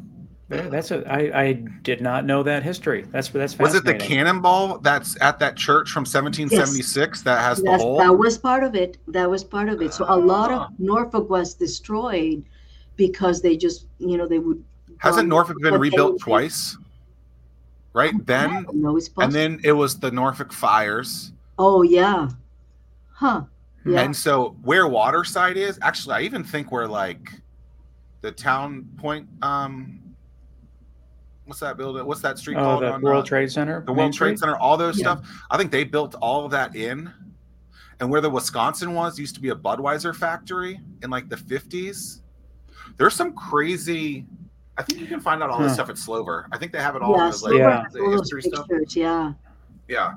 There- 0.49 0.69
that's 0.69 0.91
a 0.91 1.07
I, 1.11 1.41
I 1.41 1.53
did 1.53 2.01
not 2.01 2.25
know 2.25 2.43
that 2.43 2.61
history. 2.63 3.05
That's 3.11 3.29
that's 3.29 3.57
Was 3.57 3.73
it 3.75 3.85
the 3.85 3.93
cannonball 3.95 4.79
that's 4.79 5.19
at 5.21 5.39
that 5.39 5.55
church 5.55 5.89
from 5.91 6.01
1776 6.01 7.21
that 7.23 7.39
has 7.39 7.61
the 7.61 7.77
hole? 7.77 7.97
that 7.99 8.11
was 8.17 8.37
part 8.37 8.63
of 8.63 8.75
it. 8.75 8.97
That 9.07 9.29
was 9.29 9.43
part 9.43 9.69
of 9.69 9.81
it. 9.81 9.93
So 9.93 10.05
a 10.07 10.17
lot 10.17 10.51
Ah. 10.51 10.65
of 10.65 10.79
Norfolk 10.79 11.29
was 11.29 11.53
destroyed 11.53 12.43
because 12.97 13.41
they 13.41 13.55
just, 13.57 13.87
you 13.99 14.17
know, 14.17 14.27
they 14.27 14.39
would. 14.39 14.63
Hasn't 14.97 15.27
Norfolk 15.29 15.57
been 15.61 15.71
what 15.71 15.77
they 15.77 15.89
rebuilt 15.89 16.13
would- 16.13 16.21
twice? 16.21 16.77
Right 17.95 18.13
then, 18.25 18.65
No, 18.73 18.97
it's 18.97 19.09
and 19.19 19.31
then 19.31 19.59
it 19.63 19.71
was 19.73 19.99
the 19.99 20.09
Norfolk 20.11 20.51
fires. 20.51 21.31
oh 21.59 21.83
yeah, 21.83 22.29
huh? 23.13 23.43
Yeah. 23.85 24.01
And 24.01 24.15
so 24.15 24.55
where 24.63 24.87
Waterside 24.87 25.57
is, 25.57 25.77
actually, 25.81 26.15
I 26.15 26.21
even 26.21 26.43
think 26.43 26.71
where 26.71 26.87
like 26.87 27.29
the 28.21 28.31
town 28.31 28.87
point, 28.97 29.27
um, 29.41 29.99
what's 31.45 31.59
that 31.59 31.75
building? 31.77 32.05
What's 32.05 32.21
that 32.21 32.37
street 32.37 32.55
Oh, 32.57 32.61
called? 32.63 32.83
the 32.83 32.93
on, 32.93 33.01
World 33.01 33.25
uh, 33.25 33.27
Trade 33.27 33.51
Center. 33.51 33.81
the 33.81 33.87
Main 33.93 33.97
World 34.05 34.13
Trade 34.13 34.39
Center, 34.39 34.55
all 34.57 34.77
those 34.77 34.97
Yeah. 34.97 35.15
stuff. 35.15 35.29
I 35.51 35.57
think 35.57 35.71
they 35.71 35.83
built 35.83 36.15
all 36.15 36.45
of 36.45 36.51
that 36.51 36.75
in. 36.75 37.11
And 37.99 38.09
where 38.09 38.21
the 38.21 38.29
Wisconsin 38.29 38.93
was 38.93 39.19
used 39.19 39.35
to 39.35 39.41
be 39.41 39.49
a 39.49 39.55
Budweiser 39.55 40.15
factory 40.15 40.79
in 41.03 41.09
like 41.09 41.29
the 41.29 41.37
50s. 41.37 42.21
There's 42.97 43.13
some 43.13 43.33
crazy. 43.33 44.25
I 44.77 44.81
think 44.83 44.99
you 44.99 45.05
can 45.07 45.19
find 45.19 45.43
out 45.43 45.49
all 45.51 45.59
this 45.59 45.73
stuff 45.75 45.89
at 45.89 45.97
Slover. 45.97 46.47
I 46.51 46.57
think 46.57 46.71
they 46.71 46.79
have 46.81 46.95
it 46.95 47.01
all 47.01 47.11
yeah, 47.15 47.25
in 47.25 47.31
those, 47.31 47.43
like, 47.43 47.53
Yeah. 47.53 47.83
the 47.91 47.99
all 48.01 48.09
those 48.11 48.21
history 48.21 48.41
stuff. 48.41 48.67
pictures, 48.67 48.95
yeah, 48.95 49.33
Yeah. 49.87 50.13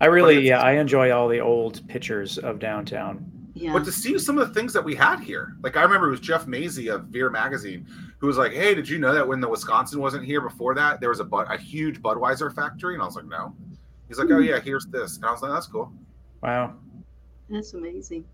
I 0.00 0.06
really, 0.06 0.46
yeah, 0.46 0.60
I 0.60 0.72
enjoy 0.72 1.10
all 1.12 1.28
the 1.28 1.40
old 1.40 1.86
pictures 1.88 2.38
of 2.38 2.58
downtown. 2.58 3.24
yeah. 3.54 3.72
But 3.72 3.84
to 3.84 3.92
see 3.92 4.18
some 4.18 4.36
of 4.38 4.48
the 4.48 4.54
things 4.54 4.72
that 4.72 4.84
we 4.84 4.94
had 4.94 5.20
here, 5.20 5.56
like 5.62 5.76
I 5.76 5.82
remember 5.82 6.08
it 6.08 6.10
was 6.10 6.20
Jeff 6.20 6.46
Maisey 6.46 6.92
of 6.92 7.04
Veer 7.04 7.30
Magazine 7.30 7.86
who 8.18 8.26
was 8.26 8.36
like, 8.36 8.52
"Hey, 8.52 8.74
did 8.74 8.88
you 8.88 8.98
know 8.98 9.14
that 9.14 9.26
when 9.26 9.40
the 9.40 9.48
Wisconsin 9.48 10.00
wasn't 10.00 10.24
here 10.24 10.40
before 10.40 10.74
that, 10.74 11.00
there 11.00 11.10
was 11.10 11.20
a 11.20 11.24
Bud, 11.24 11.46
a 11.50 11.56
huge 11.56 12.02
Budweiser 12.02 12.52
factory?" 12.54 12.94
And 12.94 13.02
I 13.02 13.06
was 13.06 13.16
like, 13.16 13.26
"No." 13.26 13.54
He's 14.08 14.18
like, 14.18 14.30
"Oh 14.30 14.38
hmm. 14.38 14.44
yeah, 14.44 14.60
here's 14.60 14.86
this," 14.86 15.16
and 15.16 15.24
I 15.24 15.30
was 15.30 15.42
like, 15.42 15.52
"That's 15.52 15.66
cool." 15.66 15.92
Wow. 16.42 16.74
That's 17.48 17.74
amazing. 17.74 18.24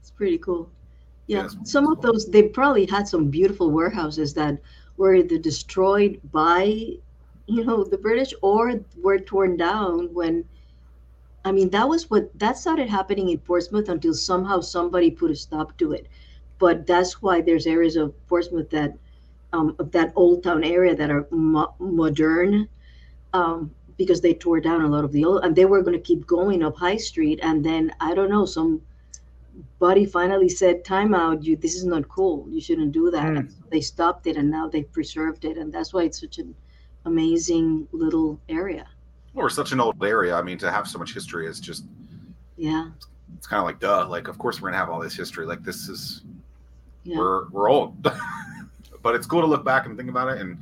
It's 0.00 0.10
pretty 0.10 0.38
cool. 0.38 0.70
Yeah, 1.26 1.42
Yes. 1.42 1.56
some 1.64 1.86
of 1.86 2.00
those 2.00 2.26
they 2.28 2.44
probably 2.48 2.86
had 2.86 3.06
some 3.06 3.28
beautiful 3.30 3.70
warehouses 3.70 4.34
that 4.34 4.58
were 4.96 5.14
either 5.14 5.38
destroyed 5.38 6.20
by, 6.32 6.94
you 7.50 7.64
know, 7.64 7.84
the 7.84 7.98
British 7.98 8.32
or 8.42 8.80
were 9.02 9.18
torn 9.18 9.56
down 9.56 10.14
when. 10.14 10.44
I 11.44 11.52
mean, 11.52 11.70
that 11.70 11.88
was 11.88 12.10
what 12.10 12.38
that 12.38 12.58
started 12.58 12.88
happening 12.88 13.30
in 13.30 13.38
Portsmouth 13.38 13.88
until 13.88 14.12
somehow 14.14 14.60
somebody 14.60 15.10
put 15.10 15.30
a 15.30 15.34
stop 15.34 15.76
to 15.78 15.92
it. 15.92 16.06
But 16.58 16.86
that's 16.86 17.22
why 17.22 17.40
there's 17.40 17.66
areas 17.66 17.96
of 17.96 18.12
Portsmouth 18.26 18.68
that, 18.70 18.98
um, 19.52 19.74
of 19.78 19.90
that 19.92 20.12
old 20.16 20.42
town 20.44 20.64
area 20.64 20.94
that 20.94 21.10
are 21.10 21.26
mo- 21.30 21.74
modern, 21.78 22.68
um, 23.32 23.70
because 23.96 24.20
they 24.20 24.34
tore 24.34 24.60
down 24.60 24.82
a 24.82 24.88
lot 24.88 25.04
of 25.04 25.12
the 25.12 25.24
old, 25.24 25.44
and 25.44 25.56
they 25.56 25.64
were 25.64 25.82
going 25.82 25.96
to 25.96 26.02
keep 26.10 26.26
going 26.26 26.62
up 26.62 26.76
High 26.76 26.98
Street, 26.98 27.40
and 27.42 27.64
then 27.64 27.92
I 28.00 28.14
don't 28.14 28.30
know, 28.30 28.44
some 28.44 28.82
buddy 29.78 30.04
finally 30.04 30.48
said, 30.48 30.84
"Time 30.84 31.14
out! 31.14 31.44
You, 31.44 31.56
this 31.56 31.74
is 31.74 31.86
not 31.86 32.08
cool. 32.08 32.46
You 32.50 32.60
shouldn't 32.60 32.92
do 32.92 33.10
that." 33.10 33.36
So 33.48 33.64
they 33.70 33.80
stopped 33.80 34.26
it, 34.26 34.36
and 34.36 34.50
now 34.50 34.68
they 34.68 34.82
preserved 34.82 35.44
it, 35.44 35.56
and 35.56 35.72
that's 35.72 35.92
why 35.94 36.04
it's 36.04 36.20
such 36.20 36.38
an 36.38 36.54
amazing 37.04 37.88
little 37.92 38.40
area. 38.48 38.86
Well, 39.34 39.44
we're 39.44 39.50
such 39.50 39.72
an 39.72 39.80
old 39.80 40.02
area. 40.02 40.34
I 40.34 40.42
mean, 40.42 40.58
to 40.58 40.70
have 40.70 40.88
so 40.88 40.98
much 40.98 41.14
history 41.14 41.46
is 41.46 41.60
just 41.60 41.84
Yeah, 42.56 42.90
it's 43.36 43.46
kind 43.46 43.60
of 43.60 43.66
like 43.66 43.80
duh. 43.80 44.08
Like, 44.08 44.28
of 44.28 44.38
course 44.38 44.60
we're 44.60 44.68
gonna 44.68 44.78
have 44.78 44.90
all 44.90 45.00
this 45.00 45.14
history. 45.14 45.46
Like, 45.46 45.62
this 45.62 45.88
is 45.88 46.22
yeah. 47.04 47.16
we're 47.16 47.48
we're 47.50 47.70
old, 47.70 48.02
but 49.02 49.14
it's 49.14 49.26
cool 49.26 49.40
to 49.40 49.46
look 49.46 49.64
back 49.64 49.86
and 49.86 49.96
think 49.96 50.10
about 50.10 50.28
it, 50.28 50.40
and 50.40 50.58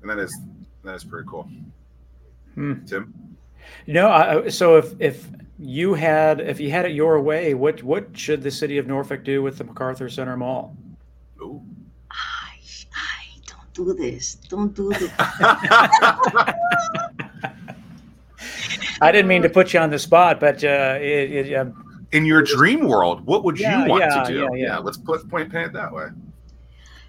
and 0.00 0.10
that 0.10 0.18
is 0.18 0.36
that 0.84 0.94
is 0.94 1.04
pretty 1.04 1.28
cool. 1.28 1.48
Hmm. 2.54 2.84
Tim, 2.84 3.36
You 3.86 3.94
know, 3.94 4.08
I, 4.08 4.48
so 4.48 4.76
if 4.76 4.94
if 5.00 5.28
you 5.58 5.94
had 5.94 6.40
if 6.40 6.60
you 6.60 6.70
had 6.70 6.86
it 6.86 6.92
your 6.92 7.20
way, 7.20 7.54
what 7.54 7.82
what 7.82 8.16
should 8.16 8.42
the 8.42 8.50
city 8.50 8.78
of 8.78 8.86
Norfolk 8.86 9.24
do 9.24 9.42
with 9.42 9.58
the 9.58 9.64
MacArthur 9.64 10.08
Center 10.08 10.36
Mall? 10.36 10.76
Ooh. 11.40 11.62
I, 13.78 13.80
I 13.80 13.84
don't 13.84 13.96
this. 13.98 14.34
Don't 14.48 14.74
do 14.74 14.88
this. 14.90 15.10
I 19.00 19.10
didn't 19.12 19.28
mean 19.28 19.42
to 19.42 19.48
put 19.48 19.72
you 19.72 19.80
on 19.80 19.90
the 19.90 19.98
spot, 19.98 20.38
but 20.40 20.62
uh, 20.64 20.98
it, 21.00 21.32
it, 21.32 21.54
um, 21.54 22.06
in 22.12 22.24
your 22.24 22.42
dream 22.42 22.86
world, 22.88 23.26
what 23.26 23.44
would 23.44 23.58
Yeah, 23.58 23.84
you 23.84 23.90
want 23.90 24.04
yeah, 24.04 24.22
to 24.22 24.32
do? 24.32 24.38
yeah, 24.40 24.48
yeah. 24.54 24.78
let's 24.78 24.96
put 24.98 25.28
point 25.28 25.50
pin 25.50 25.62
it 25.62 25.72
that 25.72 25.92
way. 25.92 26.06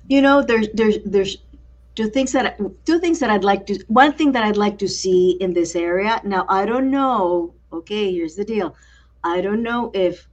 you 0.08 0.22
know 0.22 0.42
there's 0.42 0.68
there's 0.74 0.98
there's 1.06 1.38
two 1.96 2.10
things 2.10 2.32
that 2.34 2.46
I- 2.46 2.58
two 2.86 3.00
things 3.00 3.20
that 3.20 3.30
i'd 3.30 3.44
like 3.46 3.66
to 3.68 3.76
one 3.88 4.12
thing 4.14 4.32
that 4.34 4.44
i'd 4.44 4.58
like 4.58 4.78
to 4.80 4.88
see 4.88 5.38
in 5.40 5.54
this 5.54 5.76
area 5.78 6.20
now 6.26 6.46
i 6.50 6.66
don't 6.66 6.92
know 6.92 7.54
okay 7.72 8.12
here's 8.12 8.36
the 8.36 8.44
deal 8.44 8.76
i 9.24 9.40
don't 9.42 9.64
know 9.64 9.92
if 9.94 10.28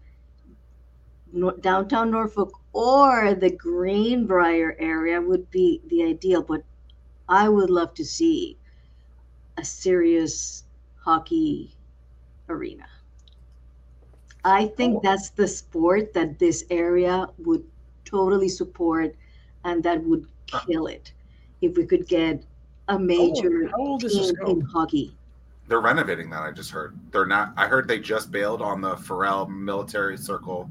Nor- 1.32 1.56
downtown 1.60 2.10
norfolk 2.10 2.50
or 2.72 3.34
the 3.34 3.50
greenbrier 3.50 4.76
area 4.78 5.20
would 5.20 5.50
be 5.50 5.80
the 5.88 6.04
ideal 6.04 6.42
but 6.42 6.62
i 7.28 7.48
would 7.48 7.70
love 7.70 7.92
to 7.94 8.04
see 8.04 8.56
a 9.58 9.64
serious 9.64 10.64
hockey 10.96 11.74
arena. 12.48 12.86
I 14.44 14.66
think 14.68 14.96
Oh. 14.96 15.00
that's 15.02 15.30
the 15.30 15.46
sport 15.46 16.14
that 16.14 16.38
this 16.38 16.64
area 16.70 17.28
would 17.38 17.64
totally 18.04 18.48
support 18.48 19.14
and 19.64 19.82
that 19.82 20.02
would 20.04 20.26
kill 20.46 20.86
it 20.86 21.12
if 21.60 21.76
we 21.76 21.84
could 21.84 22.08
get 22.08 22.42
a 22.88 22.98
major 22.98 23.68
How 23.68 23.76
old 23.78 24.04
is 24.04 24.14
team 24.14 24.46
in 24.46 24.60
hockey. 24.62 25.14
They're 25.68 25.80
renovating 25.80 26.30
that. 26.30 26.42
I 26.42 26.50
just 26.50 26.70
heard 26.70 26.98
they're 27.12 27.26
not. 27.26 27.52
I 27.56 27.68
heard 27.68 27.86
they 27.86 28.00
just 28.00 28.32
bailed 28.32 28.62
on 28.62 28.80
the 28.80 28.96
Pharrell 28.96 29.48
Military 29.48 30.16
Circle 30.16 30.68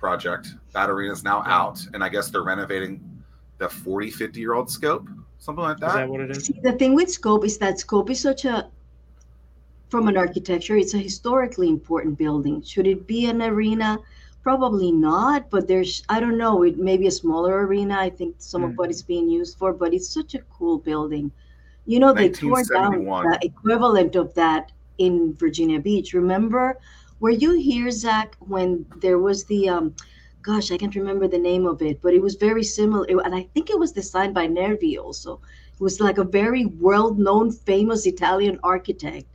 project. 0.00 0.54
That 0.72 0.90
arena 0.90 1.12
is 1.12 1.22
now 1.22 1.42
out, 1.46 1.78
and 1.94 2.02
I 2.02 2.08
guess 2.08 2.30
they're 2.30 2.42
renovating 2.42 3.00
the 3.58 3.68
40, 3.68 4.10
50 4.10 4.40
year 4.40 4.54
old 4.54 4.70
scope, 4.70 5.06
something 5.38 5.62
like 5.62 5.76
Is 5.76 5.80
that. 5.82 5.94
that 5.94 6.08
what 6.08 6.20
it 6.22 6.30
is? 6.30 6.46
See, 6.46 6.58
the 6.62 6.72
thing 6.72 6.94
with 6.94 7.10
Scope 7.10 7.44
is 7.44 7.58
that 7.58 7.78
Scope 7.78 8.08
is 8.10 8.18
such 8.20 8.46
a, 8.46 8.68
from 9.90 10.08
an 10.08 10.16
architecture, 10.16 10.76
it's 10.76 10.94
a 10.94 10.98
historically 10.98 11.68
important 11.68 12.16
building. 12.16 12.62
Should 12.62 12.86
it 12.86 13.06
be 13.06 13.26
an 13.26 13.42
arena? 13.42 13.98
Probably 14.42 14.90
not, 14.90 15.50
but 15.50 15.68
there's, 15.68 16.02
I 16.08 16.18
don't 16.18 16.38
know, 16.38 16.62
it 16.62 16.78
may 16.78 16.96
be 16.96 17.08
a 17.08 17.10
smaller 17.10 17.66
arena. 17.66 17.98
I 17.98 18.08
think 18.08 18.36
some 18.38 18.64
of 18.64 18.70
Hmm. 18.70 18.76
what 18.76 18.88
it's 18.90 19.02
being 19.02 19.28
used 19.28 19.58
for, 19.58 19.74
but 19.74 19.92
it's 19.92 20.08
such 20.08 20.34
a 20.34 20.38
cool 20.56 20.78
building. 20.78 21.30
You 21.86 21.98
know, 21.98 22.14
they 22.14 22.30
tore 22.30 22.62
down 22.64 23.04
the 23.04 23.38
equivalent 23.42 24.14
of 24.16 24.32
that 24.34 24.72
in 24.96 25.34
Virginia 25.34 25.80
Beach. 25.80 26.14
Remember, 26.14 26.78
were 27.20 27.30
you 27.30 27.58
here, 27.58 27.90
Zack, 27.90 28.36
when 28.40 28.86
there 28.96 29.18
was 29.18 29.44
the, 29.46 29.68
um, 29.68 29.94
gosh, 30.42 30.72
I 30.72 30.78
can't 30.78 30.96
remember 30.96 31.28
the 31.28 31.38
name 31.38 31.66
of 31.66 31.82
it, 31.82 32.00
but 32.02 32.14
it 32.14 32.22
was 32.22 32.36
very 32.36 32.64
similar. 32.64 33.06
And 33.24 33.34
I 33.34 33.42
think 33.54 33.70
it 33.70 33.78
was 33.78 33.92
designed 33.92 34.34
by 34.34 34.46
Nervi 34.48 34.98
also. 34.98 35.40
It 35.74 35.80
was 35.80 36.00
like 36.00 36.18
a 36.18 36.24
very 36.24 36.66
well-known, 36.66 37.52
famous 37.52 38.06
Italian 38.06 38.58
architect 38.64 39.26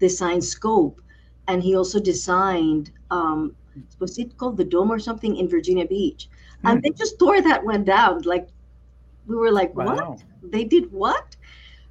designed 0.00 0.44
Scope, 0.44 1.00
and 1.48 1.62
he 1.62 1.76
also 1.76 2.00
designed 2.00 2.92
um, 3.10 3.56
was 4.00 4.18
it 4.18 4.36
called 4.38 4.58
the 4.58 4.64
Dome 4.64 4.92
or 4.92 4.98
something 5.00 5.36
in 5.36 5.48
Virginia 5.48 5.86
Beach, 5.86 6.28
and 6.64 6.80
Hmm. 6.80 6.82
they 6.82 6.90
just 6.90 7.18
tore 7.18 7.42
that 7.42 7.64
one 7.64 7.84
down. 7.84 8.22
Like 8.22 8.48
we 9.26 9.36
were 9.36 9.52
like, 9.52 9.74
what? 9.74 10.06
Wow. 10.06 10.18
They 10.42 10.64
did 10.64 10.92
what? 10.92 11.36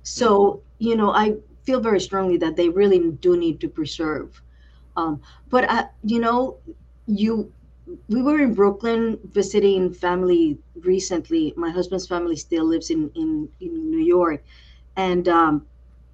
So 0.03 0.63
you 0.79 0.95
know, 0.95 1.11
I 1.11 1.37
feel 1.63 1.81
very 1.81 2.01
strongly 2.01 2.37
that 2.39 2.57
they 2.57 2.69
really 2.69 3.11
do 3.11 3.37
need 3.37 3.61
to 3.61 3.69
preserve. 3.69 4.42
Um, 4.95 5.21
but 5.49 5.69
I, 5.69 5.87
you 6.03 6.19
know, 6.19 6.57
you 7.07 7.51
we 8.07 8.21
were 8.21 8.39
in 8.39 8.53
Brooklyn 8.53 9.19
visiting 9.31 9.91
family 9.93 10.57
recently. 10.81 11.53
My 11.57 11.69
husband's 11.69 12.07
family 12.07 12.35
still 12.35 12.65
lives 12.65 12.89
in 12.89 13.09
in, 13.15 13.49
in 13.59 13.89
New 13.91 14.03
York, 14.03 14.43
and 14.95 15.27
um, 15.27 15.65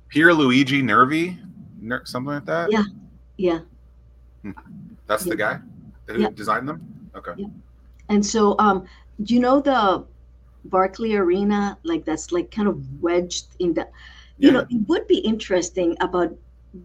Pier 0.09 0.33
Luigi 0.33 0.81
Nervi, 0.81 1.37
Ner- 1.79 2.05
something 2.05 2.33
like 2.33 2.45
that. 2.45 2.71
Yeah. 2.71 2.83
yeah, 3.37 3.59
That's 5.07 5.23
the 5.23 5.35
guy 5.35 5.59
who 6.07 6.21
Yeah. 6.21 6.29
designed 6.33 6.67
them. 6.67 6.81
Okay. 7.15 7.33
Yeah. 7.37 7.47
and 8.09 8.25
so 8.25 8.55
um, 8.59 8.85
do 9.23 9.33
you 9.33 9.39
know 9.39 9.59
the 9.61 10.05
Barclay 10.65 11.13
Arena, 11.15 11.77
like 11.83 12.05
that's 12.05 12.31
like 12.31 12.51
kind 12.51 12.67
of 12.67 12.81
wedged 13.01 13.47
in 13.59 13.73
the. 13.73 13.87
You 14.37 14.47
Yeah. 14.49 14.51
know, 14.53 14.65
it 14.69 14.87
would 14.87 15.07
be 15.07 15.19
interesting 15.19 15.97
about 15.99 16.31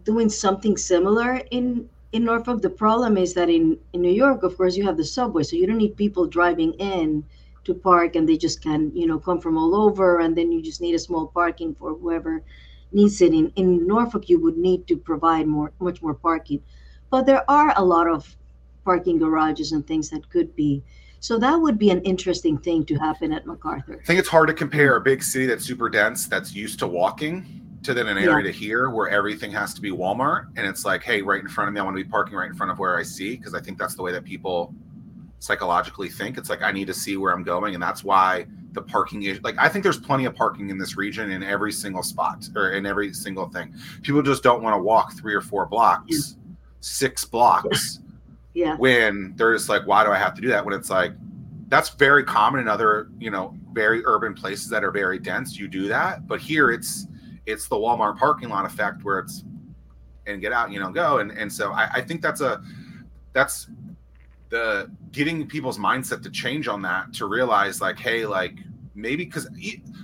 doing 0.03 0.29
something 0.29 0.77
similar 0.77 1.41
in 1.51 1.89
in 2.11 2.23
Norfolk. 2.23 2.61
The 2.61 2.69
problem 2.69 3.17
is 3.17 3.33
that 3.33 3.49
in 3.49 3.77
in 3.93 4.01
New 4.01 4.13
York, 4.13 4.43
of 4.43 4.57
course, 4.57 4.75
you 4.77 4.85
have 4.85 4.97
the 4.97 5.03
subway, 5.03 5.43
so 5.43 5.55
you 5.55 5.67
don't 5.67 5.77
need 5.77 5.97
people 5.97 6.25
driving 6.25 6.73
in 6.73 7.23
to 7.65 7.73
park, 7.73 8.15
and 8.15 8.27
they 8.27 8.37
just 8.37 8.61
can 8.61 8.91
you 8.95 9.07
know 9.07 9.19
come 9.19 9.39
from 9.39 9.57
all 9.57 9.75
over, 9.75 10.19
and 10.19 10.35
then 10.35 10.51
you 10.51 10.61
just 10.61 10.81
need 10.81 10.95
a 10.95 10.99
small 10.99 11.27
parking 11.27 11.75
for 11.75 11.93
whoever 11.93 12.43
needs 12.91 13.21
it. 13.21 13.33
In 13.33 13.51
in 13.55 13.85
Norfolk, 13.85 14.29
you 14.29 14.39
would 14.39 14.57
need 14.57 14.87
to 14.87 14.97
provide 14.97 15.47
more 15.47 15.71
much 15.79 16.01
more 16.01 16.13
parking, 16.13 16.61
but 17.09 17.25
there 17.25 17.43
are 17.49 17.73
a 17.75 17.83
lot 17.83 18.07
of 18.07 18.35
parking 18.83 19.17
garages 19.17 19.71
and 19.71 19.85
things 19.85 20.09
that 20.09 20.29
could 20.29 20.55
be. 20.55 20.83
So 21.19 21.39
that 21.39 21.55
would 21.55 21.79
be 21.79 21.89
an 21.89 22.01
interesting 22.01 22.55
thing 22.59 22.85
to 22.85 22.95
happen 22.97 23.33
at 23.33 23.47
MacArthur. 23.47 23.99
I 23.99 24.05
think 24.05 24.19
it's 24.19 24.29
hard 24.29 24.47
to 24.47 24.53
compare 24.53 24.95
a 24.95 25.01
big 25.01 25.23
city 25.23 25.47
that's 25.47 25.65
super 25.65 25.89
dense, 25.89 26.27
that's 26.27 26.53
used 26.53 26.77
to 26.79 26.87
walking, 26.87 27.64
to 27.85 27.93
then 27.93 28.07
an 28.07 28.17
area 28.17 28.43
to 28.43 28.51
here 28.51 28.89
where 28.89 29.09
everything 29.09 29.51
has 29.51 29.73
to 29.73 29.81
be 29.81 29.91
Walmart. 29.91 30.47
And 30.55 30.67
it's 30.67 30.85
like, 30.85 31.03
hey, 31.03 31.21
right 31.21 31.41
in 31.41 31.47
front 31.47 31.67
of 31.67 31.73
me, 31.73 31.79
I 31.79 31.83
want 31.83 31.97
to 31.97 32.03
be 32.03 32.09
parking 32.09 32.35
right 32.35 32.49
in 32.49 32.55
front 32.55 32.71
of 32.71 32.79
where 32.79 32.97
I 32.97 33.03
see, 33.03 33.35
because 33.37 33.53
I 33.53 33.61
think 33.61 33.77
that's 33.77 33.95
the 33.95 34.01
way 34.01 34.11
that 34.11 34.23
people 34.23 34.73
psychologically 35.39 36.09
think. 36.09 36.37
It's 36.37 36.49
like, 36.49 36.61
I 36.61 36.71
need 36.71 36.87
to 36.87 36.93
see 36.93 37.17
where 37.17 37.31
I'm 37.31 37.43
going. 37.43 37.73
And 37.73 37.83
that's 37.83 38.03
why 38.03 38.47
the 38.73 38.81
parking 38.81 39.23
is 39.23 39.41
like, 39.43 39.55
I 39.57 39.69
think 39.69 39.83
there's 39.83 39.99
plenty 39.99 40.25
of 40.25 40.35
parking 40.35 40.69
in 40.69 40.77
this 40.77 40.97
region 40.97 41.31
in 41.31 41.43
every 41.43 41.71
single 41.71 42.03
spot 42.03 42.47
or 42.55 42.71
in 42.71 42.85
every 42.85 43.13
single 43.13 43.47
thing. 43.47 43.73
People 44.01 44.21
just 44.21 44.43
don't 44.43 44.61
want 44.61 44.75
to 44.75 44.81
walk 44.81 45.13
three 45.13 45.33
or 45.33 45.41
four 45.41 45.65
blocks, 45.65 46.35
six 46.81 47.23
blocks 47.23 47.99
Yeah. 48.53 48.75
when 48.77 49.33
they're 49.37 49.53
just 49.53 49.69
like, 49.69 49.85
why 49.85 50.03
do 50.03 50.11
I 50.11 50.17
have 50.17 50.33
to 50.35 50.41
do 50.41 50.47
that? 50.49 50.65
When 50.65 50.73
it's 50.73 50.89
like, 50.89 51.13
that's 51.67 51.89
very 51.89 52.23
common 52.23 52.61
in 52.61 52.67
other, 52.67 53.09
you 53.19 53.31
know, 53.31 53.57
very 53.73 54.05
urban 54.05 54.33
places 54.33 54.69
that 54.69 54.83
are 54.83 54.91
very 54.91 55.19
dense. 55.19 55.57
You 55.57 55.67
do 55.67 55.87
that, 55.87 56.27
but 56.27 56.39
here 56.39 56.71
it's 56.71 57.07
it's 57.45 57.67
the 57.67 57.75
Walmart 57.75 58.17
parking 58.17 58.49
lot 58.49 58.65
effect 58.65 59.03
where 59.03 59.19
it's 59.19 59.43
and 60.27 60.41
get 60.41 60.51
out, 60.51 60.71
you 60.71 60.79
know, 60.79 60.91
go. 60.91 61.19
And 61.19 61.31
and 61.31 61.51
so 61.51 61.71
I, 61.71 61.89
I 61.93 62.01
think 62.01 62.21
that's 62.21 62.41
a 62.41 62.61
that's 63.33 63.67
the 64.49 64.89
getting 65.11 65.47
people's 65.47 65.77
mindset 65.77 66.21
to 66.23 66.29
change 66.29 66.67
on 66.67 66.81
that 66.83 67.13
to 67.13 67.25
realize 67.27 67.81
like, 67.81 67.99
hey, 67.99 68.25
like 68.25 68.57
maybe 68.93 69.25
because 69.25 69.47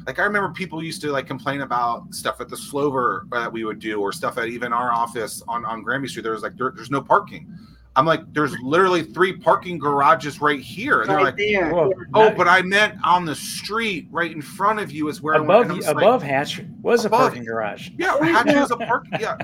like 0.05 0.19
I 0.19 0.23
remember 0.23 0.49
people 0.49 0.83
used 0.83 1.01
to 1.01 1.11
like 1.11 1.27
complain 1.27 1.61
about 1.61 2.13
stuff 2.13 2.41
at 2.41 2.49
the 2.49 2.57
Slover 2.57 3.25
that 3.31 3.51
we 3.51 3.63
would 3.63 3.79
do 3.79 4.01
or 4.01 4.11
stuff 4.11 4.37
at 4.37 4.47
even 4.47 4.73
our 4.73 4.91
office 4.91 5.41
on 5.47 5.65
on 5.65 5.81
Granby 5.81 6.07
Street. 6.07 6.23
There 6.23 6.33
was 6.33 6.43
like 6.43 6.57
there, 6.57 6.71
there's 6.75 6.91
no 6.91 7.01
parking. 7.01 7.55
I'm 7.95 8.05
like, 8.05 8.21
there's 8.33 8.57
literally 8.61 9.03
three 9.03 9.33
parking 9.33 9.77
garages 9.77 10.39
right 10.39 10.61
here. 10.61 11.01
And 11.01 11.09
they're 11.09 11.17
Right 11.17 11.25
like, 11.25 11.37
there. 11.37 11.73
Whoa. 11.73 11.91
oh, 12.13 12.27
Not- 12.29 12.37
but 12.37 12.47
I 12.47 12.61
meant 12.61 12.95
on 13.03 13.25
the 13.25 13.35
street 13.35 14.07
right 14.11 14.31
in 14.31 14.41
front 14.41 14.79
of 14.79 14.91
you 14.91 15.09
is 15.09 15.21
where 15.21 15.35
I 15.35 15.39
above 15.39 15.47
went. 15.47 15.61
And 15.63 15.71
I'm 15.71 15.77
just 15.79 15.87
like, 15.87 15.97
above 15.97 16.23
Hatch 16.23 16.61
was 16.81 17.03
a 17.03 17.09
parking 17.09 17.43
garage. 17.43 17.89
yeah, 17.97 18.17
Right 18.17 18.31
Hatch 18.31 18.45
there. 18.45 18.63
is 18.63 18.71
a 18.71 18.77
parking. 18.77 19.19
Yeah, 19.19 19.35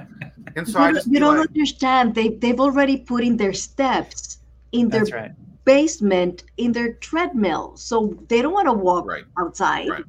and 0.55 0.67
so 0.67 0.79
you, 0.79 0.85
I 0.85 0.87
don't- 0.87 0.95
just 0.95 1.07
you 1.07 1.19
don't 1.19 1.37
like, 1.37 1.49
understand. 1.49 2.15
They 2.15 2.29
they've 2.29 2.59
already 2.59 2.97
put 2.97 3.23
in 3.23 3.35
their 3.35 3.53
steps 3.53 4.39
in 4.71 4.87
their 4.89 5.03
right. 5.05 5.31
basement 5.65 6.45
in 6.55 6.71
their 6.71 6.93
treadmill, 6.93 7.75
so 7.75 8.17
they 8.29 8.41
don't 8.41 8.53
want 8.53 8.67
to 8.67 8.73
walk 8.73 9.07
right. 9.07 9.25
outside. 9.39 9.89
Right. 9.89 10.03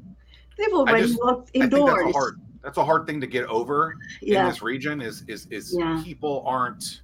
They've 0.56 0.72
already 0.74 1.08
just- 1.08 1.18
walked 1.20 1.50
indoors. 1.54 1.92
that's 2.04 2.14
a 2.14 2.18
hard. 2.18 2.40
That's 2.62 2.78
a 2.78 2.84
hard 2.84 3.06
thing 3.06 3.20
to 3.20 3.26
get 3.26 3.46
over 3.46 3.94
in 4.22 4.46
this 4.46 4.62
region. 4.62 5.00
Is 5.00 5.24
is 5.26 5.46
is 5.50 5.74
Yeah. 5.76 6.00
people 6.04 6.44
aren't. 6.46 7.02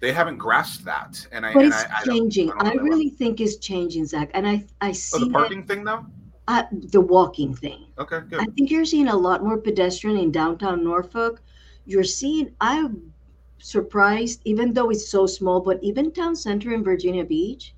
They 0.00 0.12
haven't 0.12 0.36
grasped 0.38 0.84
that, 0.84 1.26
and 1.32 1.44
I 1.44 1.52
but 1.52 1.64
and 1.64 1.72
it's 1.72 1.82
I, 1.84 1.86
I 2.00 2.04
don't- 2.04 2.14
changing. 2.14 2.52
I 2.52 2.58
don't 2.58 2.66
I, 2.66 2.74
know 2.74 2.82
they 2.84 2.88
really 2.88 3.10
think 3.10 3.40
it's 3.40 3.56
changing, 3.56 4.06
Zack. 4.06 4.30
And 4.34 4.46
I 4.46 4.64
I 4.80 4.90
Oh, 4.90 4.92
see 4.92 5.18
the 5.18 5.24
that 5.26 5.32
parking 5.32 5.64
thing 5.64 5.82
though. 5.84 6.06
uh, 6.46 6.62
the 6.72 7.00
walking 7.00 7.52
thing. 7.54 7.86
Okay, 7.98 8.20
good. 8.30 8.40
I 8.40 8.44
think 8.54 8.70
you're 8.70 8.84
seeing 8.84 9.08
a 9.08 9.16
lot 9.16 9.42
more 9.42 9.58
pedestrian 9.58 10.16
in 10.16 10.30
downtown 10.30 10.84
Norfolk. 10.84 11.40
You're 11.84 12.04
seeing, 12.04 12.54
I'm 12.60 13.12
surprised, 13.58 14.40
even 14.44 14.72
though 14.72 14.90
it's 14.90 15.08
so 15.08 15.26
small, 15.26 15.60
but 15.60 15.82
even 15.82 16.12
town 16.12 16.36
center 16.36 16.72
in 16.72 16.84
Virginia 16.84 17.24
Beach, 17.24 17.74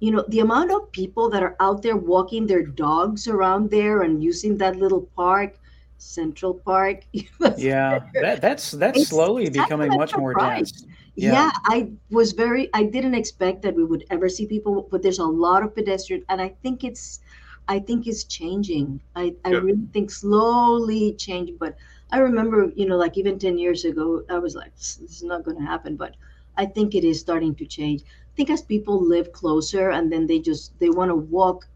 you 0.00 0.10
know, 0.10 0.24
the 0.28 0.40
amount 0.40 0.70
of 0.70 0.92
people 0.92 1.30
that 1.30 1.42
are 1.42 1.56
out 1.60 1.80
there 1.82 1.96
walking 1.96 2.46
their 2.46 2.62
dogs 2.62 3.26
around 3.26 3.70
there 3.70 4.02
and 4.02 4.22
using 4.22 4.56
that 4.58 4.76
little 4.76 5.02
park, 5.16 5.58
Central 5.98 6.52
Park. 6.54 7.04
Yeah, 7.56 8.00
that 8.14 8.40
that's 8.42 8.72
that's 8.72 8.96
It's- 8.98 9.08
slowly 9.08 9.44
it's 9.44 9.56
becoming 9.56 9.90
I'm 9.92 9.98
much 9.98 10.14
more 10.16 10.34
dense. 10.34 10.84
Yeah. 11.18 11.32
Yeah. 11.32 11.50
I 11.64 11.90
was 12.10 12.32
very, 12.32 12.70
I 12.74 12.84
didn't 12.84 13.14
expect 13.14 13.62
that 13.62 13.74
we 13.74 13.84
would 13.84 14.04
ever 14.10 14.28
see 14.28 14.46
people, 14.46 14.88
but 14.90 15.02
there's 15.02 15.18
a 15.18 15.24
lot 15.26 15.62
of 15.62 15.74
pedestrian, 15.74 16.24
and 16.28 16.40
I 16.40 16.50
think 16.62 16.84
it's, 16.84 17.20
I 17.68 17.80
think 17.80 18.06
it's 18.06 18.24
changing. 18.24 19.00
I, 19.16 19.34
I 19.44 19.50
Good. 19.50 19.62
really 19.62 19.86
think 19.92 20.10
slowly 20.10 21.14
changing. 21.14 21.56
But 21.58 21.76
I 22.10 22.18
remember, 22.18 22.72
you 22.76 22.86
know, 22.86 22.96
like 22.96 23.18
even 23.18 23.38
10 23.38 23.58
years 23.58 23.84
ago, 23.84 24.22
I 24.30 24.38
was 24.38 24.54
like, 24.54 24.74
this 24.76 24.96
this 24.96 25.16
is 25.16 25.22
not 25.24 25.44
going 25.44 25.58
to 25.58 25.64
happen. 25.64 25.96
But 25.96 26.16
I 26.56 26.66
think 26.66 26.94
it 26.94 27.04
is 27.04 27.20
starting 27.20 27.54
to 27.56 27.66
change. 27.66 28.02
I 28.02 28.34
think 28.36 28.50
as 28.50 28.62
people 28.62 29.00
live 29.02 29.32
closer 29.32 29.90
and 29.90 30.10
then 30.12 30.26
they 30.26 30.38
just, 30.38 30.78
they 30.78 30.90
want 30.90 31.10
to 31.10 31.16
walk 31.16 31.68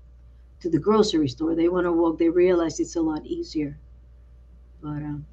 to 0.61 0.71
the 0.71 0.79
grocery 0.79 1.29
store, 1.29 1.55
they 1.55 1.69
want 1.69 1.87
to 1.87 1.93
walk, 1.93 2.19
they 2.19 2.29
realize 2.31 2.81
it's 2.81 2.97
a 2.97 3.03
lot 3.03 3.27
easier. 3.27 3.79
But, 4.83 5.03
um, 5.03 5.27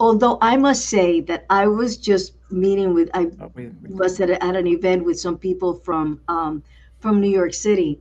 although 0.00 0.38
I 0.40 0.56
must 0.56 0.86
say 0.86 1.20
that 1.22 1.44
I 1.50 1.66
was 1.66 1.96
just 1.96 2.32
meeting 2.50 2.94
with, 2.94 3.10
I 3.14 3.30
Oh, 3.40 3.50
we- 3.54 3.68
we- 3.68 3.94
was 3.94 4.20
at, 4.20 4.30
a, 4.30 4.42
at 4.44 4.56
an 4.56 4.66
event 4.66 5.04
with 5.04 5.18
some 5.18 5.36
people 5.38 5.74
from 5.74 6.20
um, 6.28 6.62
from 6.98 7.20
New 7.20 7.30
York 7.30 7.54
City, 7.54 8.00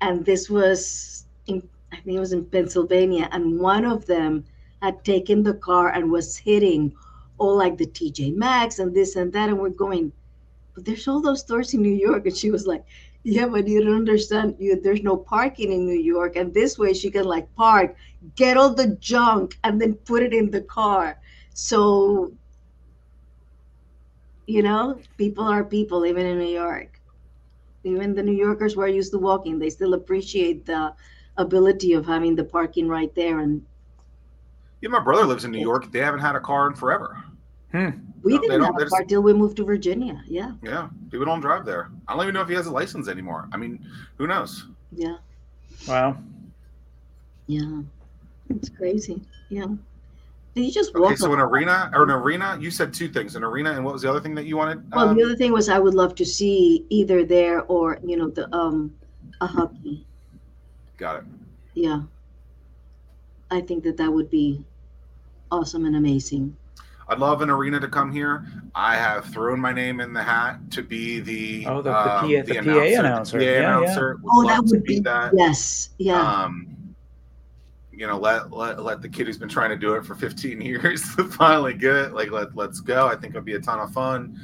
and 0.00 0.24
this 0.24 0.48
was 0.50 1.24
in 1.46 1.62
I 1.92 1.96
think 1.96 2.16
it 2.16 2.20
was 2.20 2.32
in 2.32 2.44
Pennsylvania, 2.44 3.28
and 3.32 3.58
one 3.60 3.84
of 3.84 4.06
them 4.06 4.44
had 4.82 5.04
taken 5.04 5.42
the 5.42 5.54
car 5.54 5.88
and 5.88 6.10
was 6.10 6.36
hitting 6.36 6.92
all 7.38 7.56
like 7.56 7.76
the 7.78 7.86
TJ 7.86 8.30
Maxx 8.32 8.78
and 8.78 8.94
this 8.94 9.16
and 9.16 9.32
that, 9.32 9.48
and 9.48 9.58
we're 9.58 9.70
going, 9.70 10.12
but 10.74 10.84
there's 10.84 11.08
all 11.08 11.20
those 11.20 11.40
stores 11.40 11.74
in 11.74 11.82
New 11.82 11.94
York, 12.08 12.26
and 12.26 12.36
she 12.36 12.50
was 12.50 12.66
like, 12.66 12.84
Yeah, 13.24 13.46
but 13.46 13.66
you 13.66 13.82
don't 13.84 13.96
understand. 13.96 14.56
You 14.58 14.80
there's 14.80 15.02
no 15.02 15.16
parking 15.16 15.72
in 15.72 15.86
New 15.86 15.98
York, 16.14 16.36
and 16.36 16.52
this 16.54 16.78
way 16.78 16.92
she 16.94 17.10
can 17.10 17.24
like 17.24 17.52
park, 17.56 17.96
get 18.36 18.56
all 18.56 18.74
the 18.74 18.88
junk, 19.00 19.58
and 19.64 19.80
then 19.80 19.94
put 19.94 20.22
it 20.22 20.32
in 20.34 20.50
the 20.50 20.62
car. 20.62 21.18
So, 21.62 22.30
you 24.46 24.62
know, 24.62 25.00
people 25.16 25.42
are 25.44 25.64
people, 25.64 26.06
even 26.06 26.24
in 26.24 26.38
New 26.38 26.46
York. 26.64 27.00
Even 27.82 28.14
the 28.14 28.22
New 28.22 28.32
Yorkers 28.46 28.74
who 28.74 28.80
are 28.82 28.86
used 29.00 29.10
to 29.10 29.18
walking, 29.18 29.58
they 29.58 29.68
still 29.68 29.94
appreciate 29.94 30.64
the 30.66 30.94
ability 31.36 31.94
of 31.94 32.06
having 32.06 32.36
the 32.36 32.44
parking 32.44 32.86
right 32.86 33.12
there. 33.16 33.40
And 33.40 33.66
Yeah, 34.82 34.90
my 34.90 35.00
brother 35.00 35.24
lives 35.26 35.44
in 35.44 35.50
New 35.50 35.58
York. 35.60 35.90
They 35.90 35.98
haven't 35.98 36.20
had 36.20 36.36
a 36.36 36.40
car 36.40 36.68
in 36.68 36.74
forever. 36.76 37.16
Hmm. 37.72 37.90
we 38.22 38.34
No, 38.34 38.40
didn't 38.40 38.62
have 38.62 38.76
a 38.76 38.80
just- 38.82 38.92
car 38.92 39.02
till 39.04 39.22
we 39.22 39.32
moved 39.32 39.56
to 39.56 39.64
Virginia. 39.64 40.22
Yeah, 40.28 40.52
Yeah, 40.62 40.88
people 41.10 41.26
don't 41.26 41.40
drive 41.40 41.64
there. 41.66 41.90
I 42.06 42.14
don't 42.14 42.22
even 42.22 42.34
know 42.34 42.42
if 42.42 42.48
he 42.48 42.54
has 42.54 42.66
a 42.68 42.72
license 42.72 43.08
anymore. 43.08 43.48
I 43.52 43.56
mean, 43.56 43.84
who 44.16 44.28
knows? 44.28 44.64
yeah, 44.92 45.16
Wow. 45.88 46.18
yeah. 47.48 47.82
It's 48.48 48.68
crazy. 48.68 49.20
Yeah. 49.50 49.66
And 50.56 50.64
you 50.64 50.72
just 50.72 50.94
Okay, 50.94 51.14
so 51.14 51.32
an 51.32 51.40
arena 51.40 51.90
or 51.94 52.02
an 52.04 52.10
arena, 52.10 52.56
you 52.60 52.70
said 52.70 52.92
two 52.92 53.08
things: 53.08 53.36
an 53.36 53.44
arena, 53.44 53.72
and 53.72 53.84
what 53.84 53.92
was 53.92 54.02
the 54.02 54.10
other 54.10 54.20
thing 54.20 54.34
that 54.34 54.46
you 54.46 54.56
wanted? 54.56 54.82
Well, 54.92 55.08
Um, 55.10 55.16
the 55.16 55.22
other 55.24 55.36
thing 55.36 55.52
was 55.52 55.68
I 55.68 55.78
would 55.78 55.94
love 55.94 56.14
to 56.16 56.24
see 56.24 56.84
either 56.88 57.24
there 57.24 57.62
or 57.64 57.98
you 58.04 58.16
know 58.16 58.28
the 58.28 58.52
um 58.54 58.92
a 59.40 59.46
hockey. 59.46 60.06
got 60.96 61.16
it. 61.16 61.24
Yeah, 61.74 62.00
I 63.50 63.60
think 63.60 63.84
that 63.84 63.96
that 63.98 64.12
would 64.12 64.30
be 64.30 64.64
awesome 65.52 65.84
and 65.86 65.94
amazing. 65.96 66.56
I'd 67.10 67.20
love 67.20 67.40
an 67.40 67.48
arena 67.50 67.78
to 67.80 67.88
come 67.88 68.10
here. 68.10 68.44
I 68.74 68.96
have 68.96 69.24
thrown 69.26 69.60
my 69.60 69.72
name 69.72 70.00
in 70.00 70.12
the 70.12 70.22
hat 70.22 70.58
to 70.72 70.82
be 70.82 71.20
the 71.20 71.64
Oh, 71.66 71.76
the- 71.80 71.90
the 71.90 71.96
um, 71.96 72.20
PA 72.20 72.42
the 72.42 72.54
PA 72.54 72.98
announcer. 72.98 73.38
PA 73.38 73.44
Yeah, 73.44 73.50
yeah. 73.52 73.58
announcer. 73.80 74.16
Would 74.22 74.30
Oh, 74.34 74.46
that 74.48 74.66
to 74.66 74.74
would 74.74 74.82
be 74.84 74.98
that. 75.00 75.32
yes, 75.36 75.90
yeah. 75.98 76.20
Um, 76.44 76.66
you 77.98 78.06
know, 78.06 78.16
let, 78.18 78.52
let 78.52 78.82
let 78.82 79.02
the 79.02 79.08
kid 79.08 79.26
who's 79.26 79.38
been 79.38 79.48
trying 79.48 79.70
to 79.70 79.76
do 79.76 79.94
it 79.94 80.04
for 80.06 80.14
15 80.14 80.60
years 80.70 81.02
finally 81.36 81.74
get 81.74 81.94
it. 81.96 82.12
Like, 82.14 82.30
let 82.30 82.54
let's 82.54 82.80
go. 82.80 83.06
I 83.06 83.16
think 83.16 83.34
it'll 83.34 83.42
be 83.42 83.54
a 83.54 83.60
ton 83.60 83.80
of 83.80 83.92
fun. 83.92 84.38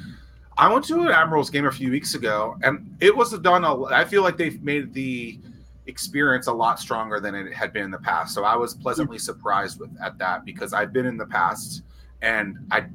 I 0.57 0.71
went 0.71 0.85
to 0.85 1.01
an 1.01 1.07
Admirals 1.09 1.49
game 1.49 1.65
a 1.65 1.71
few 1.71 1.91
weeks 1.91 2.15
ago, 2.15 2.55
and 2.63 2.95
it 3.01 3.15
was 3.15 3.37
done. 3.39 3.63
A, 3.63 3.83
I 3.85 4.05
feel 4.05 4.23
like 4.23 4.37
they've 4.37 4.61
made 4.63 4.93
the 4.93 5.39
experience 5.87 6.47
a 6.47 6.53
lot 6.53 6.79
stronger 6.79 7.19
than 7.19 7.35
it 7.35 7.53
had 7.53 7.71
been 7.71 7.83
in 7.83 7.91
the 7.91 7.99
past. 7.99 8.33
So 8.33 8.43
I 8.43 8.55
was 8.55 8.73
pleasantly 8.73 9.19
surprised 9.19 9.79
with 9.79 9.89
at 10.01 10.17
that 10.17 10.43
because 10.45 10.73
I've 10.73 10.91
been 10.93 11.05
in 11.05 11.17
the 11.17 11.25
past, 11.25 11.83
and 12.21 12.57
I 12.71 12.85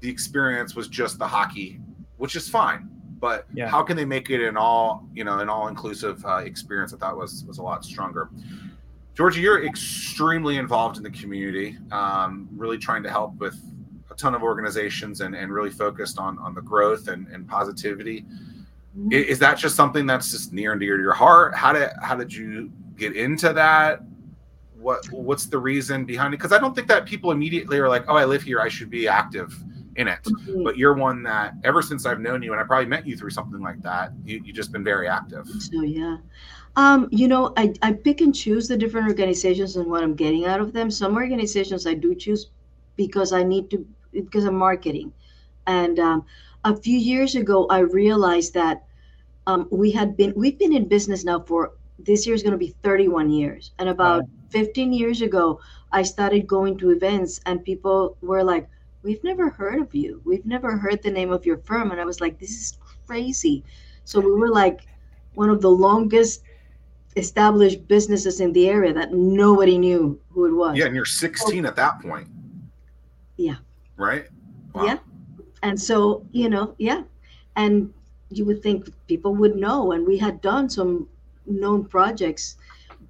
the 0.00 0.08
experience 0.10 0.74
was 0.74 0.88
just 0.88 1.18
the 1.18 1.26
hockey, 1.26 1.80
which 2.18 2.36
is 2.36 2.48
fine. 2.48 2.88
But 3.18 3.46
Yeah. 3.54 3.66
how 3.68 3.82
can 3.82 3.96
they 3.96 4.04
make 4.04 4.28
it 4.30 4.46
an 4.46 4.56
all 4.58 5.06
you 5.14 5.24
know 5.24 5.38
an 5.40 5.48
all 5.48 5.68
inclusive 5.68 6.24
uh, 6.24 6.36
experience? 6.38 6.92
I 6.94 6.96
thought 6.98 7.16
was 7.16 7.44
was 7.46 7.58
a 7.58 7.62
lot 7.62 7.84
stronger. 7.84 8.28
Georgie, 9.16 9.40
you're 9.40 9.64
extremely 9.64 10.58
involved 10.58 10.98
in 10.98 11.02
the 11.02 11.10
community, 11.10 11.78
um, 11.90 12.48
really 12.54 12.76
trying 12.76 13.02
to 13.02 13.10
help 13.10 13.34
with 13.38 13.58
a 14.10 14.14
ton 14.14 14.34
of 14.34 14.42
organizations 14.42 15.22
and, 15.22 15.34
and 15.34 15.50
really 15.50 15.70
focused 15.70 16.18
on 16.18 16.38
on 16.38 16.54
the 16.54 16.60
growth 16.60 17.08
and, 17.08 17.26
and 17.28 17.48
positivity. 17.48 18.26
I- 19.10 19.14
Is, 19.14 19.38
that 19.38 19.56
just 19.58 19.74
something 19.74 20.06
that's 20.06 20.30
just 20.30 20.52
near 20.52 20.72
and 20.72 20.80
dear 20.80 20.96
to 20.96 21.02
your 21.02 21.12
heart? 21.14 21.54
How 21.54 21.72
did 21.72 21.90
how 22.02 22.14
did 22.14 22.32
you 22.32 22.70
get 22.96 23.16
into 23.16 23.52
that? 23.54 24.02
What 24.78 25.10
what's 25.10 25.46
the 25.46 25.58
reason 25.58 26.04
behind 26.04 26.34
it? 26.34 26.36
Because 26.36 26.52
I 26.52 26.58
don't 26.58 26.74
think 26.74 26.88
that 26.88 27.06
people 27.06 27.30
immediately 27.30 27.78
are 27.78 27.88
like, 27.88 28.04
oh, 28.08 28.16
I 28.16 28.26
live 28.26 28.42
here, 28.42 28.60
I 28.60 28.68
should 28.68 28.90
be 28.90 29.08
active 29.08 29.54
in 29.96 30.08
it. 30.08 30.22
Mhm. 30.24 30.62
But 30.62 30.76
you're 30.76 30.92
one 30.92 31.22
that 31.22 31.54
ever 31.64 31.80
since 31.80 32.04
I've 32.04 32.20
known 32.20 32.42
you, 32.42 32.52
and 32.52 32.60
I 32.60 32.64
probably 32.64 32.86
met 32.86 33.06
you 33.06 33.16
through 33.16 33.30
something 33.30 33.60
like 33.62 33.80
that, 33.80 34.12
you 34.26 34.42
you 34.44 34.52
just 34.52 34.72
been 34.72 34.84
very 34.84 35.08
active. 35.08 35.46
So 35.48 35.82
yeah. 35.82 36.18
Um, 36.76 37.08
you 37.10 37.26
know, 37.26 37.54
I, 37.56 37.72
I 37.82 37.92
pick 37.92 38.20
and 38.20 38.34
choose 38.34 38.68
the 38.68 38.76
different 38.76 39.08
organizations 39.08 39.76
and 39.76 39.90
what 39.90 40.02
I'm 40.02 40.14
getting 40.14 40.44
out 40.44 40.60
of 40.60 40.74
them. 40.74 40.90
Some 40.90 41.16
organizations 41.16 41.86
I 41.86 41.94
do 41.94 42.14
choose 42.14 42.50
because 42.96 43.32
I 43.32 43.42
need 43.42 43.70
to 43.70 43.86
because 44.12 44.44
of 44.44 44.52
marketing. 44.52 45.12
And 45.66 45.98
um, 45.98 46.26
a 46.64 46.76
few 46.76 46.98
years 46.98 47.34
ago, 47.34 47.66
I 47.70 47.78
realized 47.78 48.54
that 48.54 48.84
um, 49.46 49.68
we 49.70 49.90
had 49.90 50.16
been 50.16 50.34
we've 50.36 50.58
been 50.58 50.74
in 50.74 50.86
business 50.86 51.24
now 51.24 51.40
for 51.40 51.72
this 51.98 52.26
year 52.26 52.34
is 52.34 52.42
going 52.42 52.52
to 52.52 52.58
be 52.58 52.74
31 52.82 53.30
years. 53.30 53.72
And 53.78 53.88
about 53.88 54.24
15 54.50 54.92
years 54.92 55.22
ago, 55.22 55.60
I 55.92 56.02
started 56.02 56.46
going 56.46 56.76
to 56.78 56.90
events, 56.90 57.40
and 57.46 57.64
people 57.64 58.18
were 58.20 58.44
like, 58.44 58.68
"We've 59.02 59.24
never 59.24 59.48
heard 59.48 59.80
of 59.80 59.94
you. 59.94 60.20
We've 60.26 60.44
never 60.44 60.76
heard 60.76 61.02
the 61.02 61.10
name 61.10 61.32
of 61.32 61.46
your 61.46 61.58
firm." 61.58 61.90
And 61.90 62.00
I 62.00 62.04
was 62.04 62.20
like, 62.20 62.38
"This 62.38 62.50
is 62.50 62.78
crazy." 63.06 63.64
So 64.04 64.20
we 64.20 64.30
were 64.30 64.50
like 64.50 64.86
one 65.34 65.48
of 65.50 65.62
the 65.62 65.70
longest 65.70 66.42
established 67.16 67.88
businesses 67.88 68.40
in 68.40 68.52
the 68.52 68.68
area 68.68 68.92
that 68.92 69.12
nobody 69.12 69.78
knew 69.78 70.20
who 70.30 70.44
it 70.46 70.52
was. 70.52 70.76
Yeah, 70.76 70.86
and 70.86 70.94
you're 70.94 71.04
16 71.04 71.64
at 71.64 71.74
that 71.76 72.00
point. 72.00 72.28
Yeah. 73.36 73.56
Right. 73.96 74.26
Yeah. 74.74 74.98
And 75.62 75.80
so, 75.80 76.26
you 76.32 76.50
know, 76.50 76.74
yeah. 76.78 77.02
And 77.56 77.92
you 78.28 78.44
would 78.44 78.62
think 78.62 78.90
people 79.08 79.34
would 79.34 79.56
know. 79.56 79.92
And 79.92 80.06
we 80.06 80.18
had 80.18 80.42
done 80.42 80.68
some 80.68 81.08
known 81.46 81.86
projects. 81.86 82.56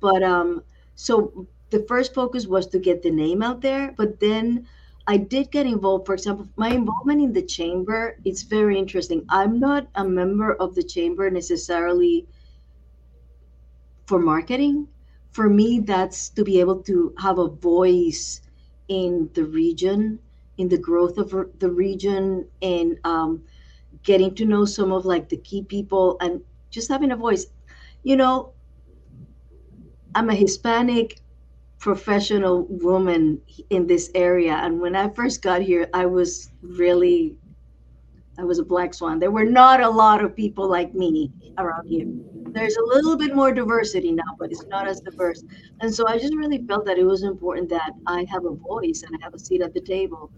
But 0.01 0.23
um, 0.23 0.63
so 0.95 1.47
the 1.71 1.85
first 1.89 2.15
focus 2.15 2.47
was 2.47 2.69
to 2.69 2.79
get 2.79 3.03
the 3.03 3.11
name 3.11 3.43
out 3.43 3.61
there. 3.61 3.93
But 3.97 4.21
then 4.21 4.67
I 5.09 5.17
did 5.17 5.51
get 5.51 5.67
involved. 5.67 6.07
For 6.07 6.15
example, 6.15 6.47
my 6.57 6.69
involvement 6.69 7.21
in 7.21 7.33
the 7.33 7.43
chamber, 7.43 8.17
it's 8.25 8.43
very 8.43 8.79
interesting. 8.79 9.25
I'm 9.29 9.59
not 9.59 9.89
a 9.97 10.05
member 10.05 10.55
of 10.55 10.77
the 10.77 10.85
chamber 10.85 11.29
necessarily 11.31 12.27
for 14.07 14.19
marketing. 14.19 14.89
For 15.33 15.49
me, 15.49 15.81
that's 15.81 16.31
to 16.31 16.45
be 16.45 16.61
able 16.61 16.83
to 16.83 17.15
have 17.19 17.39
a 17.39 17.49
voice 17.49 18.41
in 18.89 19.31
the 19.35 19.45
region 19.45 20.21
in 20.59 20.69
the 20.69 20.79
growth 20.79 21.19
of 21.19 21.31
the 21.59 21.71
region 21.71 22.47
and 22.63 22.99
um, 23.05 23.43
getting 24.03 24.35
to 24.35 24.45
know 24.45 24.65
some 24.65 24.93
of 24.93 25.05
like 25.05 25.29
the 25.29 25.37
key 25.37 25.63
people 25.63 26.17
and 26.21 26.41
just 26.71 26.89
having 26.89 27.13
a 27.13 27.17
voice 27.17 27.47
you 28.03 28.17
know 28.17 28.53
i'm 30.15 30.31
a 30.31 30.35
hispanic 30.35 31.21
professional 31.79 32.67
woman 32.69 33.41
in 33.71 33.87
this 33.87 34.11
area 34.15 34.53
and 34.55 34.81
when 34.81 34.95
i 34.97 35.09
first 35.09 35.43
got 35.43 35.61
here 35.63 35.89
i 35.95 36.07
was 36.07 36.51
really 36.63 37.37
i 38.39 38.45
was 38.45 38.59
a 38.59 38.65
black 38.65 38.95
swan. 38.95 39.19
There 39.19 39.31
were 39.31 39.45
not 39.45 39.81
a 39.81 39.89
lot 39.89 40.25
of 40.25 40.37
people 40.37 40.69
like 40.69 40.95
me 40.95 41.33
around 41.59 41.87
here. 41.89 42.07
There's 42.53 42.77
a 42.77 42.85
little 42.85 43.17
bit 43.17 43.35
more 43.35 43.53
diversity 43.53 44.13
now 44.13 44.33
but 44.39 44.51
it's 44.51 44.67
not 44.67 44.87
as 44.89 45.01
diverse. 45.01 45.43
And 45.81 45.95
so 45.95 46.07
i 46.09 46.19
just 46.19 46.35
really 46.35 46.59
felt 46.67 46.85
that 46.87 46.99
it 46.99 47.05
was 47.05 47.23
important 47.23 47.69
that 47.71 47.93
i 48.07 48.25
have 48.31 48.45
a 48.45 48.55
voice 48.55 49.03
and 49.05 49.17
i 49.17 49.25
have 49.25 49.35
a 49.35 49.39
seat 49.39 49.63
at 49.63 49.75
the 49.75 49.81
table. 49.81 50.31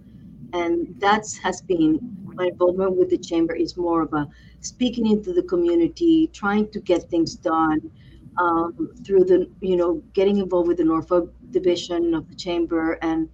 And 0.52 0.94
that's 0.98 1.36
has 1.38 1.60
been 1.60 1.98
my 2.34 2.46
involvement 2.46 2.96
with 2.96 3.10
the 3.10 3.18
chamber. 3.18 3.54
Is 3.54 3.76
more 3.76 4.02
of 4.02 4.12
a 4.14 4.26
speaking 4.60 5.06
into 5.06 5.32
the 5.32 5.42
community 5.42 6.30
trying 6.32 6.70
to 6.70 6.80
get 6.80 7.10
things 7.10 7.34
done 7.34 7.90
um, 8.38 8.90
through 9.04 9.24
the 9.24 9.50
you 9.60 9.76
know 9.76 10.02
getting 10.14 10.38
involved 10.38 10.68
with 10.68 10.78
the 10.78 10.84
norfolk 10.84 11.32
division 11.50 12.14
of 12.14 12.28
the 12.28 12.34
chamber 12.34 12.92
and 13.02 13.28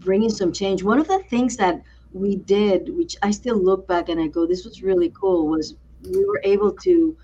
bringing 0.00 0.30
some 0.30 0.52
change. 0.52 0.82
One 0.82 0.98
of 0.98 1.08
the 1.08 1.20
things 1.30 1.56
that 1.56 1.82
we 2.14 2.36
did 2.36 2.88
which 2.96 3.16
i 3.22 3.30
still 3.30 3.58
look 3.62 3.86
back 3.88 4.08
and 4.08 4.20
i 4.20 4.26
go 4.28 4.46
this 4.46 4.64
was 4.64 4.82
really 4.82 5.10
cool 5.20 5.48
was 5.48 5.74
we 6.12 6.24
were 6.24 6.40
able 6.44 6.72
to 6.72 7.16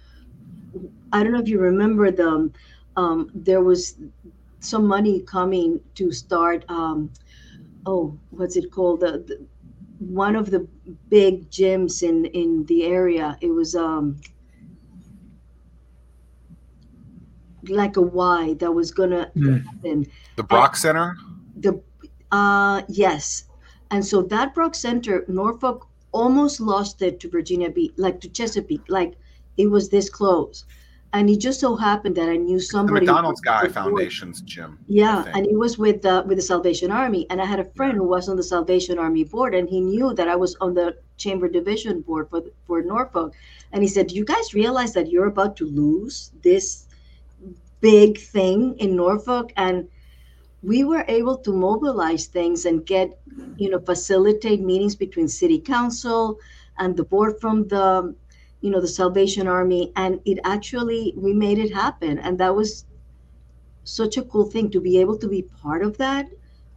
i 1.12 1.22
don't 1.22 1.32
know 1.32 1.40
if 1.40 1.48
you 1.48 1.58
remember 1.60 2.10
them 2.10 2.52
um, 2.96 3.30
there 3.34 3.62
was 3.62 3.96
some 4.58 4.84
money 4.86 5.20
coming 5.20 5.80
to 5.94 6.10
start 6.12 6.64
um, 6.68 7.10
oh 7.86 8.18
what's 8.30 8.56
it 8.56 8.70
called 8.72 9.00
the, 9.00 9.12
the 9.28 9.40
one 10.00 10.34
of 10.34 10.50
the 10.50 10.66
big 11.08 11.48
gyms 11.50 12.02
in 12.02 12.24
in 12.26 12.64
the 12.66 12.84
area 12.84 13.36
it 13.40 13.50
was 13.50 13.74
um 13.76 14.16
like 17.68 17.96
a 17.96 18.02
y 18.02 18.54
that 18.58 18.72
was 18.72 18.90
gonna 18.90 19.30
Mm. 19.36 19.64
happen 19.64 20.06
The 20.36 20.44
Kroc 20.44 20.76
Center. 20.76 21.16
the 21.56 21.80
uh 22.32 22.82
yes 22.88 23.44
and 23.90 24.04
so 24.04 24.22
that 24.22 24.54
kroc 24.54 24.74
center 24.74 25.24
norfolk 25.28 25.86
almost 26.12 26.60
lost 26.60 27.02
it 27.02 27.20
to 27.20 27.28
virginia 27.28 27.70
beach 27.70 27.92
like 27.96 28.20
to 28.20 28.28
chesapeake 28.28 28.82
like 28.88 29.14
it 29.56 29.66
was 29.70 29.88
this 29.90 30.08
close. 30.08 30.64
And 31.12 31.28
it 31.28 31.38
just 31.40 31.58
so 31.58 31.74
happened 31.74 32.14
that 32.18 32.28
i 32.28 32.36
knew 32.36 32.58
The 32.58 32.64
somebody 32.64 33.04
McDonald's 33.04 33.40
Guy 33.40 33.62
before- 33.66 33.82
Foundation's 33.82 34.40
gym. 34.42 34.78
yeah, 34.86 35.24
and 35.34 35.44
it 35.44 35.58
was 35.64 35.76
with 35.76 36.02
the 36.02 36.22
with 36.28 36.36
the 36.38 36.46
Salvation 36.52 36.92
Army, 36.92 37.26
and 37.30 37.42
I 37.42 37.46
had 37.52 37.58
a 37.58 37.68
friend 37.76 37.94
who 37.98 38.04
was 38.04 38.28
on 38.28 38.36
the 38.36 38.44
Salvation 38.54 38.96
Army 39.06 39.24
board, 39.24 39.52
and 39.58 39.68
he 39.68 39.80
knew 39.80 40.14
that 40.14 40.28
I 40.28 40.36
was 40.44 40.52
on 40.60 40.72
the 40.74 40.88
Chamber 41.24 41.48
Division 41.48 41.94
board 42.02 42.28
for 42.30 42.40
for 42.66 42.76
Norfolk, 42.94 43.34
and 43.72 43.82
he 43.82 43.88
said, 43.94 44.06
"Do 44.06 44.14
you 44.20 44.24
guys 44.34 44.54
realize 44.62 44.92
that 44.94 45.10
you're 45.10 45.26
about 45.34 45.56
to 45.60 45.66
lose 45.82 46.30
this 46.48 46.66
big 47.80 48.18
thing 48.34 48.76
in 48.78 48.94
Norfolk?" 48.94 49.52
And 49.56 49.88
we 50.62 50.84
were 50.84 51.04
able 51.08 51.38
to 51.38 51.52
mobilize 51.52 52.26
things 52.26 52.66
and 52.66 52.84
get, 52.84 53.18
you 53.56 53.70
know, 53.70 53.78
facilitate 53.78 54.60
meetings 54.60 54.94
between 54.94 55.28
City 55.28 55.58
Council 55.58 56.38
and 56.78 56.96
the 56.96 57.04
board 57.04 57.40
from 57.40 57.66
the 57.68 58.14
you 58.60 58.70
know, 58.70 58.80
the 58.80 58.88
Salvation 58.88 59.46
Army, 59.46 59.92
and 59.96 60.20
it 60.26 60.38
actually 60.44 61.14
we 61.16 61.32
made 61.32 61.58
it 61.58 61.72
happen, 61.72 62.18
and 62.18 62.38
that 62.38 62.54
was 62.54 62.84
such 63.84 64.16
a 64.18 64.22
cool 64.22 64.44
thing 64.44 64.70
to 64.70 64.80
be 64.80 64.98
able 64.98 65.16
to 65.16 65.28
be 65.28 65.42
part 65.62 65.82
of 65.82 65.96
that 65.96 66.26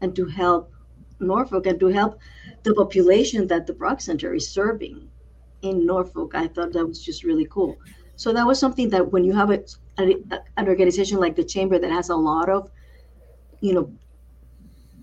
and 0.02 0.16
to 0.16 0.26
help 0.26 0.72
Norfolk 1.20 1.68
and 1.68 1.80
to 1.80 1.88
help 1.88 2.20
the 2.64 2.74
population 2.74 3.48
that 3.48 3.68
the 3.68 3.74
Kroc 3.74 4.02
Center 4.02 4.34
is 4.34 4.48
serving 4.50 5.10
in 5.62 5.86
Norfolk. 5.86 6.34
I 6.36 6.48
thought 6.48 6.72
that 6.74 6.86
was 6.86 7.04
just 7.04 7.24
really 7.24 7.46
cool. 7.46 7.78
So 8.16 8.32
that 8.34 8.48
was 8.48 8.60
something 8.60 8.90
that 8.90 9.12
when 9.12 9.26
you 9.26 9.34
have 9.34 9.52
a, 9.52 9.64
a, 9.98 10.16
an 10.58 10.68
organization 10.68 11.20
like 11.20 11.36
the 11.36 11.44
Chamber 11.44 11.80
that 11.80 11.92
has 11.92 12.10
a 12.10 12.16
lot 12.16 12.50
of, 12.50 12.72
you 13.64 13.74
know, 13.74 13.90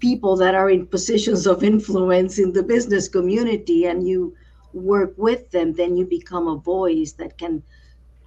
people 0.01 0.37
that 0.37 0.55
are 0.55 0.69
in 0.69 0.87
positions 0.87 1.47
of 1.47 1.65
influence 1.65 2.39
in 2.39 2.53
the 2.53 2.63
business 2.63 3.09
community 3.09 3.87
and 3.87 4.07
you 4.07 4.37
work 4.75 5.15
with 5.17 5.51
them, 5.51 5.73
then 5.73 5.97
you 5.97 6.05
become 6.05 6.47
a 6.47 6.57
voice 6.57 7.13
that 7.13 7.39
can 7.39 7.63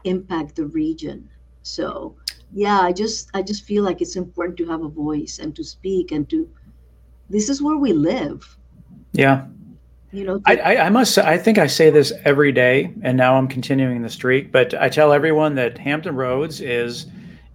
impact 0.06 0.56
the 0.56 0.66
region. 0.66 1.30
So 1.62 2.16
yeah, 2.52 2.80
I 2.82 2.92
just 2.92 3.30
I 3.36 3.44
just 3.44 3.64
feel 3.64 3.84
like 3.84 4.02
it's 4.02 4.16
important 4.16 4.58
to 4.58 4.66
have 4.66 4.82
a 4.82 4.90
voice 4.90 5.38
and 5.38 5.56
to 5.56 5.64
speak 5.64 6.12
and 6.12 6.28
to 6.32 6.50
this 7.30 7.48
is 7.48 7.62
where 7.62 7.78
we 7.78 7.94
live. 7.94 8.58
Yeah. 9.12 9.46
You 10.12 10.26
know, 10.26 10.42
I, 10.48 10.56
I, 10.58 10.86
I 10.86 10.90
must 10.90 11.20
I 11.20 11.38
think 11.38 11.60
I 11.60 11.68
say 11.68 11.92
this 11.92 12.12
every 12.26 12.52
day 12.52 12.92
and 13.04 13.16
now 13.16 13.36
I'm 13.36 13.48
continuing 13.48 14.02
the 14.02 14.10
streak, 14.10 14.52
but 14.52 14.74
I 14.74 14.90
tell 14.90 15.14
everyone 15.14 15.54
that 15.56 15.78
Hampton 15.78 16.16
Roads 16.16 16.60
is 16.60 17.06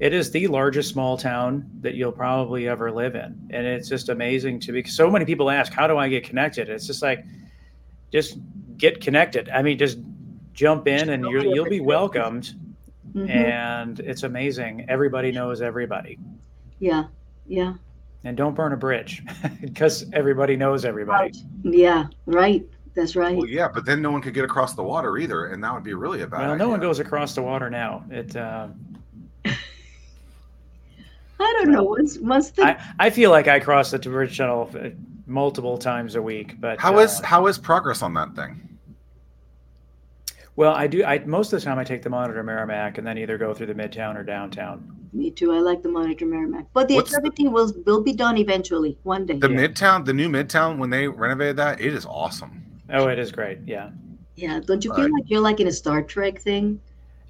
it 0.00 0.12
is 0.12 0.30
the 0.30 0.46
largest 0.46 0.90
small 0.90 1.16
town 1.16 1.68
that 1.80 1.94
you'll 1.94 2.12
probably 2.12 2.68
ever 2.68 2.92
live 2.92 3.14
in. 3.14 3.48
And 3.50 3.66
it's 3.66 3.88
just 3.88 4.08
amazing 4.08 4.60
to 4.60 4.72
be 4.72 4.84
so 4.84 5.10
many 5.10 5.24
people 5.24 5.50
ask, 5.50 5.72
how 5.72 5.86
do 5.86 5.98
I 5.98 6.08
get 6.08 6.24
connected? 6.24 6.68
It's 6.68 6.86
just 6.86 7.02
like 7.02 7.24
just 8.12 8.38
get 8.76 9.00
connected. 9.00 9.48
I 9.48 9.62
mean, 9.62 9.78
just 9.78 9.98
jump 10.52 10.86
in 10.86 11.10
and 11.10 11.24
you 11.24 11.54
you'll 11.54 11.68
be 11.68 11.80
welcomed. 11.80 12.54
Mm-hmm. 13.12 13.30
And 13.30 14.00
it's 14.00 14.22
amazing. 14.22 14.86
Everybody 14.88 15.32
knows 15.32 15.62
everybody. 15.62 16.18
Yeah. 16.78 17.04
Yeah 17.46 17.74
and 18.24 18.36
don't 18.36 18.54
burn 18.54 18.72
a 18.72 18.76
bridge 18.76 19.22
because 19.60 20.06
everybody 20.12 20.56
knows 20.56 20.84
everybody. 20.84 21.32
Yeah, 21.62 22.06
right. 22.26 22.64
That's 22.94 23.14
right. 23.14 23.36
Well, 23.36 23.46
yeah, 23.46 23.68
but 23.72 23.84
then 23.84 24.02
no 24.02 24.10
one 24.10 24.20
could 24.20 24.34
get 24.34 24.44
across 24.44 24.74
the 24.74 24.82
water 24.82 25.18
either, 25.18 25.46
and 25.46 25.62
that 25.62 25.72
would 25.72 25.84
be 25.84 25.94
really 25.94 26.22
a 26.22 26.26
bad. 26.26 26.40
Well, 26.40 26.50
idea. 26.50 26.58
no 26.58 26.68
one 26.68 26.80
goes 26.80 26.98
across 26.98 27.34
the 27.34 27.42
water 27.42 27.70
now. 27.70 28.04
It. 28.10 28.34
Uh, 28.34 28.68
I 31.40 31.54
don't 31.58 31.70
know. 31.70 31.84
Once, 31.84 32.18
once 32.18 32.50
the... 32.50 32.64
I, 32.64 32.84
I 32.98 33.10
feel 33.10 33.30
like 33.30 33.48
I 33.48 33.60
cross 33.60 33.90
the 33.90 33.98
bridge 33.98 34.36
tunnel 34.36 34.70
uh, 34.74 34.88
multiple 35.26 35.78
times 35.78 36.14
a 36.14 36.22
week, 36.22 36.60
but 36.60 36.80
how 36.80 36.96
uh, 36.96 37.02
is 37.02 37.20
how 37.20 37.46
is 37.46 37.58
progress 37.58 38.02
on 38.02 38.14
that 38.14 38.34
thing? 38.34 38.78
Well, 40.56 40.74
I 40.74 40.88
do. 40.88 41.04
I 41.04 41.20
most 41.20 41.52
of 41.52 41.60
the 41.60 41.64
time 41.64 41.78
I 41.78 41.84
take 41.84 42.02
the 42.02 42.10
Monitor 42.10 42.42
Merrimack 42.42 42.98
and 42.98 43.06
then 43.06 43.16
either 43.18 43.38
go 43.38 43.54
through 43.54 43.66
the 43.66 43.74
Midtown 43.74 44.16
or 44.16 44.24
downtown. 44.24 44.96
Me 45.12 45.30
too. 45.30 45.52
I 45.52 45.60
like 45.60 45.82
the 45.82 45.88
Monitor 45.88 46.26
Merrimack, 46.26 46.66
but 46.74 46.88
the 46.88 46.96
What's 46.96 47.14
everything 47.14 47.52
will 47.52 47.72
will 47.86 48.02
be 48.02 48.12
done 48.12 48.36
eventually 48.36 48.98
one 49.04 49.24
day. 49.24 49.38
The 49.38 49.48
yeah. 49.48 49.68
Midtown, 49.68 50.04
the 50.04 50.12
new 50.12 50.28
Midtown, 50.28 50.78
when 50.78 50.90
they 50.90 51.06
renovated 51.06 51.56
that, 51.58 51.80
it 51.80 51.94
is 51.94 52.04
awesome. 52.06 52.80
Oh, 52.90 53.06
it 53.06 53.20
is 53.20 53.30
great. 53.30 53.60
Yeah. 53.66 53.90
Yeah. 54.34 54.58
Don't 54.58 54.84
you 54.84 54.92
feel 54.94 55.12
like 55.12 55.24
you're 55.26 55.40
like 55.40 55.60
in 55.60 55.68
a 55.68 55.72
Star 55.72 56.02
Trek 56.02 56.40
thing? 56.40 56.80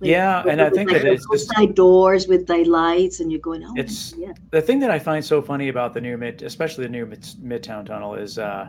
Like, 0.01 0.11
yeah, 0.11 0.44
and 0.49 0.62
I 0.62 0.70
think 0.70 0.92
like 0.92 1.03
that 1.03 1.12
it's 1.12 1.26
just, 1.28 1.53
side 1.53 1.74
doors 1.74 2.28
with 2.28 2.46
the 2.46 2.64
lights, 2.64 3.18
and 3.18 3.32
you're 3.32 3.40
going. 3.40 3.64
Oh, 3.64 3.74
it's 3.76 4.14
yeah. 4.16 4.32
the 4.51 4.62
thing 4.62 4.78
that 4.78 4.92
I 4.92 4.99
find 4.99 5.24
so 5.24 5.42
funny 5.42 5.68
about 5.68 5.92
the 5.92 6.01
new 6.01 6.16
mid, 6.16 6.42
especially 6.42 6.84
the 6.84 6.90
new 6.90 7.05
mid, 7.05 7.22
Midtown 7.42 7.84
tunnel, 7.84 8.14
is 8.14 8.38
uh, 8.38 8.68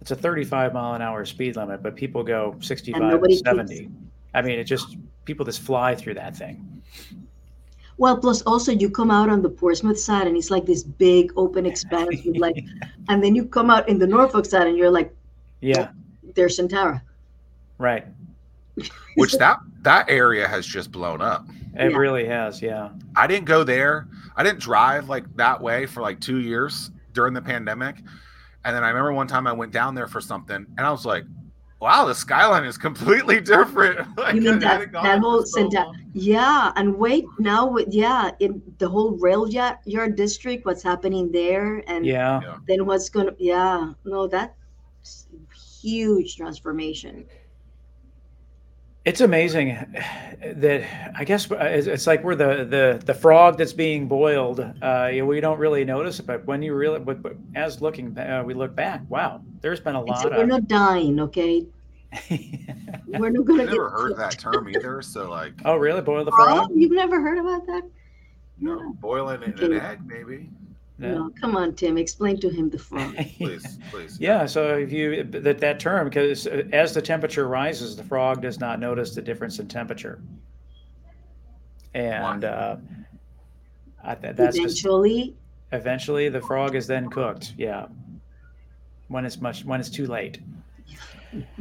it's 0.00 0.12
a 0.12 0.16
35 0.16 0.72
mile 0.72 0.94
an 0.94 1.02
hour 1.02 1.26
speed 1.26 1.56
limit, 1.56 1.82
but 1.82 1.94
people 1.94 2.22
go 2.22 2.56
65, 2.60 3.22
70. 3.44 3.78
Keeps, 3.78 3.92
I 4.32 4.40
mean, 4.40 4.58
it 4.58 4.64
just 4.64 4.96
people 5.26 5.44
just 5.44 5.60
fly 5.60 5.94
through 5.94 6.14
that 6.14 6.34
thing. 6.34 6.82
Well, 7.98 8.16
plus 8.16 8.40
also 8.42 8.72
you 8.72 8.88
come 8.88 9.10
out 9.10 9.28
on 9.28 9.42
the 9.42 9.50
Portsmouth 9.50 10.00
side 10.00 10.26
and 10.26 10.34
it's 10.36 10.50
like 10.50 10.64
this 10.64 10.82
big 10.82 11.32
open 11.36 11.66
expanse 11.72 12.24
with 12.24 12.38
like, 12.38 12.64
and 13.10 13.22
then 13.22 13.34
you 13.34 13.44
come 13.44 13.68
out 13.68 13.90
in 13.90 13.98
the 13.98 14.06
Norfolk 14.06 14.46
side 14.46 14.66
and 14.66 14.76
you're 14.76 14.90
like, 14.90 15.14
yeah, 15.60 15.90
oh, 15.92 16.32
there's 16.34 16.58
Sentara. 16.58 17.02
Right. 17.76 18.06
Which 19.16 19.32
that 19.34 19.58
that 19.82 20.08
area 20.08 20.46
has 20.46 20.66
just 20.66 20.92
blown 20.92 21.20
up. 21.20 21.46
It 21.74 21.90
yeah. 21.92 21.96
really 21.96 22.26
has, 22.26 22.60
yeah. 22.60 22.90
I 23.16 23.26
didn't 23.26 23.46
go 23.46 23.64
there. 23.64 24.08
I 24.36 24.42
didn't 24.42 24.60
drive 24.60 25.08
like 25.08 25.24
that 25.36 25.60
way 25.60 25.86
for 25.86 26.00
like 26.00 26.20
two 26.20 26.38
years 26.38 26.90
during 27.12 27.34
the 27.34 27.42
pandemic. 27.42 27.96
And 28.64 28.76
then 28.76 28.84
I 28.84 28.88
remember 28.88 29.12
one 29.12 29.26
time 29.26 29.46
I 29.46 29.52
went 29.52 29.72
down 29.72 29.94
there 29.94 30.06
for 30.06 30.20
something 30.20 30.66
and 30.76 30.86
I 30.86 30.90
was 30.90 31.06
like, 31.06 31.24
wow, 31.80 32.04
the 32.04 32.14
skyline 32.14 32.64
is 32.64 32.76
completely 32.76 33.40
different. 33.40 34.00
like, 34.16 34.34
you 34.34 34.42
mean 34.42 34.58
that, 34.58 34.92
that 34.92 35.18
whole 35.20 35.44
so 35.44 35.68
Yeah, 36.12 36.72
and 36.76 36.96
wait 36.96 37.24
now, 37.38 37.66
with 37.66 37.88
yeah, 37.90 38.30
in 38.40 38.62
the 38.78 38.88
whole 38.88 39.12
rail 39.16 39.48
yard 39.48 40.16
district, 40.16 40.66
what's 40.66 40.82
happening 40.82 41.32
there, 41.32 41.82
and 41.86 42.04
yeah, 42.04 42.56
then 42.68 42.86
what's 42.86 43.08
gonna, 43.08 43.32
yeah, 43.38 43.92
no, 44.04 44.26
that's 44.26 44.52
huge 45.80 46.36
transformation. 46.36 47.24
It's 49.04 49.22
amazing 49.22 49.78
that 50.42 51.12
I 51.16 51.24
guess 51.24 51.48
it's 51.50 52.06
like 52.06 52.22
we're 52.22 52.34
the 52.34 52.64
the 52.64 53.02
the 53.04 53.14
frog 53.14 53.56
that's 53.56 53.72
being 53.72 54.08
boiled. 54.08 54.60
Uh, 54.60 55.10
we 55.24 55.40
don't 55.40 55.58
really 55.58 55.84
notice 55.84 56.20
it, 56.20 56.26
but 56.26 56.44
when 56.44 56.62
you 56.62 56.74
really, 56.74 56.98
but, 56.98 57.22
but 57.22 57.34
as 57.54 57.80
looking, 57.80 58.16
uh, 58.18 58.42
we 58.44 58.52
look 58.52 58.76
back. 58.76 59.02
Wow, 59.08 59.40
there's 59.62 59.80
been 59.80 59.94
a 59.94 60.02
lot. 60.02 60.22
So 60.22 60.28
we're 60.30 60.44
not 60.44 60.68
dying, 60.68 61.18
okay? 61.20 61.66
we're 63.06 63.30
not 63.30 63.46
gonna. 63.46 63.62
I've 63.62 63.70
never 63.70 63.88
heard 63.88 64.16
that 64.18 64.38
term 64.38 64.68
either. 64.68 65.00
So 65.00 65.30
like. 65.30 65.54
Oh 65.64 65.76
really? 65.76 66.02
Boil 66.02 66.24
the 66.24 66.32
frog? 66.32 66.68
Oh, 66.70 66.74
you've 66.74 66.92
never 66.92 67.20
heard 67.20 67.38
about 67.38 67.66
that? 67.66 67.82
No, 68.58 68.92
boiling 69.00 69.42
okay. 69.42 69.64
an 69.64 69.80
egg 69.80 70.00
maybe. 70.04 70.50
No, 71.00 71.30
come 71.40 71.56
on, 71.56 71.74
Tim. 71.74 71.96
Explain 71.96 72.38
to 72.40 72.50
him 72.50 72.68
the 72.68 72.78
frog. 72.78 73.14
please, 73.38 73.78
please. 73.90 74.18
Yeah. 74.20 74.46
So 74.46 74.76
if 74.76 74.92
you 74.92 75.24
that 75.24 75.58
that 75.58 75.80
term, 75.80 76.08
because 76.08 76.46
as 76.46 76.92
the 76.92 77.00
temperature 77.00 77.48
rises, 77.48 77.96
the 77.96 78.04
frog 78.04 78.42
does 78.42 78.60
not 78.60 78.80
notice 78.80 79.14
the 79.14 79.22
difference 79.22 79.58
in 79.58 79.66
temperature, 79.66 80.20
and 81.94 82.44
uh, 82.44 82.76
I, 84.04 84.14
that's 84.14 84.58
eventually. 84.58 85.20
Just, 85.20 85.34
eventually, 85.72 86.28
the 86.28 86.40
frog 86.42 86.74
is 86.74 86.86
then 86.86 87.08
cooked. 87.08 87.54
Yeah. 87.56 87.86
When 89.08 89.24
it's 89.24 89.40
much 89.40 89.64
when 89.64 89.80
it's 89.80 89.90
too 89.90 90.06
late 90.06 90.38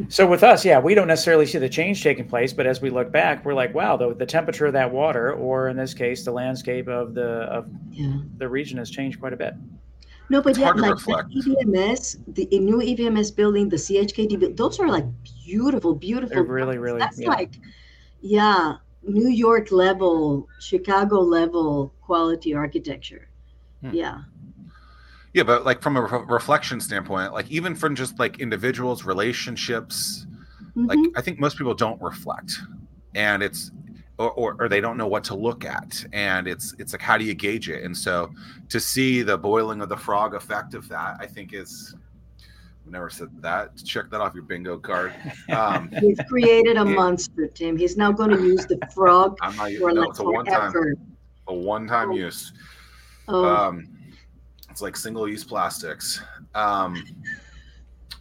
so 0.07 0.25
with 0.25 0.43
us, 0.43 0.65
yeah, 0.65 0.79
we 0.79 0.95
don't 0.95 1.07
necessarily 1.07 1.45
see 1.45 1.57
the 1.57 1.69
change 1.69 2.01
taking 2.01 2.27
place, 2.27 2.53
but 2.53 2.65
as 2.65 2.81
we 2.81 2.89
look 2.89 3.11
back, 3.11 3.45
we're 3.45 3.53
like, 3.53 3.73
wow, 3.73 3.97
the, 3.97 4.13
the 4.15 4.25
temperature 4.25 4.65
of 4.65 4.73
that 4.73 4.91
water, 4.91 5.33
or 5.33 5.69
in 5.69 5.77
this 5.77 5.93
case, 5.93 6.23
the 6.23 6.31
landscape 6.31 6.87
of 6.87 7.13
the 7.13 7.27
of 7.27 7.69
yeah. 7.91 8.17
the 8.37 8.47
region 8.47 8.77
has 8.77 8.89
changed 8.89 9.19
quite 9.19 9.33
a 9.33 9.37
bit. 9.37 9.53
No, 10.29 10.41
but 10.41 10.51
it's 10.51 10.59
yeah, 10.59 10.71
like 10.71 10.97
the 10.97 11.55
EVMS, 11.65 12.35
the 12.35 12.59
new 12.59 12.77
EVMS 12.77 13.35
building, 13.35 13.67
the 13.67 13.77
CHKD, 13.77 14.55
those 14.55 14.79
are 14.79 14.87
like 14.87 15.05
beautiful, 15.43 15.95
beautiful. 15.95 16.35
They're 16.35 16.43
really, 16.43 16.77
really. 16.77 16.99
That's 16.99 17.19
yeah. 17.19 17.29
like, 17.29 17.55
yeah, 18.21 18.75
New 19.01 19.29
York 19.29 19.71
level, 19.71 20.47
Chicago 20.59 21.19
level 21.19 21.93
quality 22.01 22.53
architecture. 22.53 23.27
Hmm. 23.81 23.91
Yeah. 23.91 24.21
Yeah, 25.33 25.43
but 25.43 25.65
like 25.65 25.81
from 25.81 25.95
a 25.95 26.01
re- 26.01 26.25
reflection 26.27 26.79
standpoint, 26.79 27.33
like 27.33 27.49
even 27.51 27.75
from 27.75 27.95
just 27.95 28.17
like 28.19 28.39
individuals, 28.39 29.03
relationships, 29.03 30.25
mm-hmm. 30.75 30.85
like 30.85 30.99
I 31.15 31.21
think 31.21 31.39
most 31.39 31.57
people 31.57 31.75
don't 31.75 32.01
reflect, 32.01 32.53
and 33.13 33.43
it's 33.43 33.71
or, 34.17 34.31
or, 34.31 34.55
or 34.59 34.69
they 34.69 34.81
don't 34.81 34.97
know 34.97 35.07
what 35.07 35.23
to 35.25 35.35
look 35.35 35.65
at, 35.65 36.03
and 36.13 36.47
it's 36.47 36.73
it's 36.79 36.93
like 36.93 37.01
how 37.01 37.17
do 37.17 37.25
you 37.25 37.35
gauge 37.35 37.69
it? 37.69 37.83
And 37.83 37.95
so 37.95 38.31
to 38.69 38.79
see 38.79 39.21
the 39.21 39.37
boiling 39.37 39.81
of 39.81 39.89
the 39.89 39.97
frog 39.97 40.33
effect 40.33 40.73
of 40.73 40.89
that, 40.89 41.17
I 41.19 41.27
think 41.27 41.53
is 41.53 41.95
never 42.91 43.09
said 43.09 43.29
that. 43.41 43.77
Check 43.85 44.09
that 44.09 44.21
off 44.21 44.33
your 44.33 44.43
bingo 44.43 44.77
card. 44.77 45.13
Um, 45.55 45.91
He's 45.99 46.19
created 46.27 46.77
a 46.77 46.85
monster, 46.85 47.47
Tim. 47.47 47.77
He's 47.77 47.97
now 47.97 48.11
going 48.11 48.31
to 48.31 48.43
use 48.43 48.65
the 48.65 48.79
frog 48.93 49.37
I'm 49.41 49.55
not, 49.55 49.71
for 49.73 49.91
no, 49.91 50.01
like 50.01 50.09
it's 50.09 50.19
a 50.19 50.23
one 50.23 50.45
time, 50.45 50.73
a 51.47 51.53
one 51.53 51.87
time 51.87 52.11
oh. 52.11 52.15
use. 52.15 52.53
Oh. 53.27 53.45
Um, 53.45 53.98
it's 54.79 54.81
like 54.81 54.95
single 54.95 55.27
use 55.27 55.43
plastics. 55.43 56.21
Um, 56.55 57.03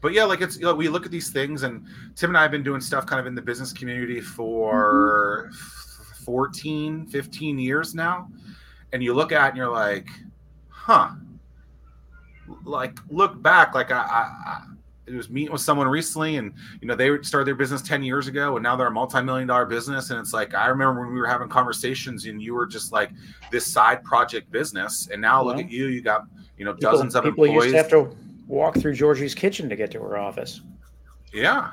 but 0.02 0.12
yeah, 0.12 0.24
like 0.24 0.40
it's 0.40 0.56
you 0.56 0.64
know, 0.64 0.74
we 0.74 0.88
look 0.88 1.06
at 1.06 1.12
these 1.12 1.30
things, 1.30 1.62
and 1.62 1.86
Tim 2.16 2.30
and 2.30 2.36
I 2.36 2.42
have 2.42 2.50
been 2.50 2.64
doing 2.64 2.80
stuff 2.80 3.06
kind 3.06 3.20
of 3.20 3.26
in 3.26 3.36
the 3.36 3.42
business 3.42 3.72
community 3.72 4.20
for 4.20 5.50
mm-hmm. 5.52 6.24
14, 6.24 7.06
15 7.06 7.58
years 7.60 7.94
now. 7.94 8.28
And 8.92 9.04
you 9.04 9.14
look 9.14 9.30
at 9.30 9.44
it 9.44 9.48
and 9.50 9.56
you're 9.56 9.70
like, 9.70 10.08
huh. 10.68 11.10
Like 12.64 12.98
look 13.08 13.40
back, 13.40 13.74
like 13.74 13.92
I, 13.92 13.98
I, 13.98 14.50
I 14.50 14.62
it 15.06 15.14
was 15.14 15.30
meeting 15.30 15.52
with 15.52 15.60
someone 15.60 15.88
recently 15.88 16.36
and 16.36 16.52
you 16.80 16.88
know 16.88 16.94
they 16.94 17.10
started 17.22 17.46
their 17.46 17.54
business 17.54 17.82
10 17.82 18.02
years 18.02 18.26
ago 18.26 18.56
and 18.56 18.62
now 18.62 18.76
they're 18.76 18.88
a 18.88 18.90
multi-million 18.90 19.48
dollar 19.48 19.64
business 19.64 20.10
and 20.10 20.20
it's 20.20 20.32
like 20.32 20.54
i 20.54 20.66
remember 20.66 21.00
when 21.00 21.12
we 21.12 21.20
were 21.20 21.26
having 21.26 21.48
conversations 21.48 22.26
and 22.26 22.42
you 22.42 22.54
were 22.54 22.66
just 22.66 22.92
like 22.92 23.10
this 23.50 23.66
side 23.66 24.02
project 24.04 24.50
business 24.50 25.08
and 25.10 25.20
now 25.20 25.44
well, 25.44 25.56
look 25.56 25.64
at 25.64 25.70
you 25.70 25.86
you 25.86 26.02
got 26.02 26.24
you 26.58 26.64
know 26.64 26.74
people, 26.74 26.92
dozens 26.92 27.14
of 27.14 27.24
people 27.24 27.44
employees. 27.44 27.72
used 27.72 27.74
to 27.74 27.78
have 27.78 27.90
to 27.90 28.16
walk 28.46 28.76
through 28.76 28.94
georgie's 28.94 29.34
kitchen 29.34 29.68
to 29.68 29.76
get 29.76 29.90
to 29.90 30.00
her 30.00 30.18
office 30.18 30.60
yeah 31.32 31.70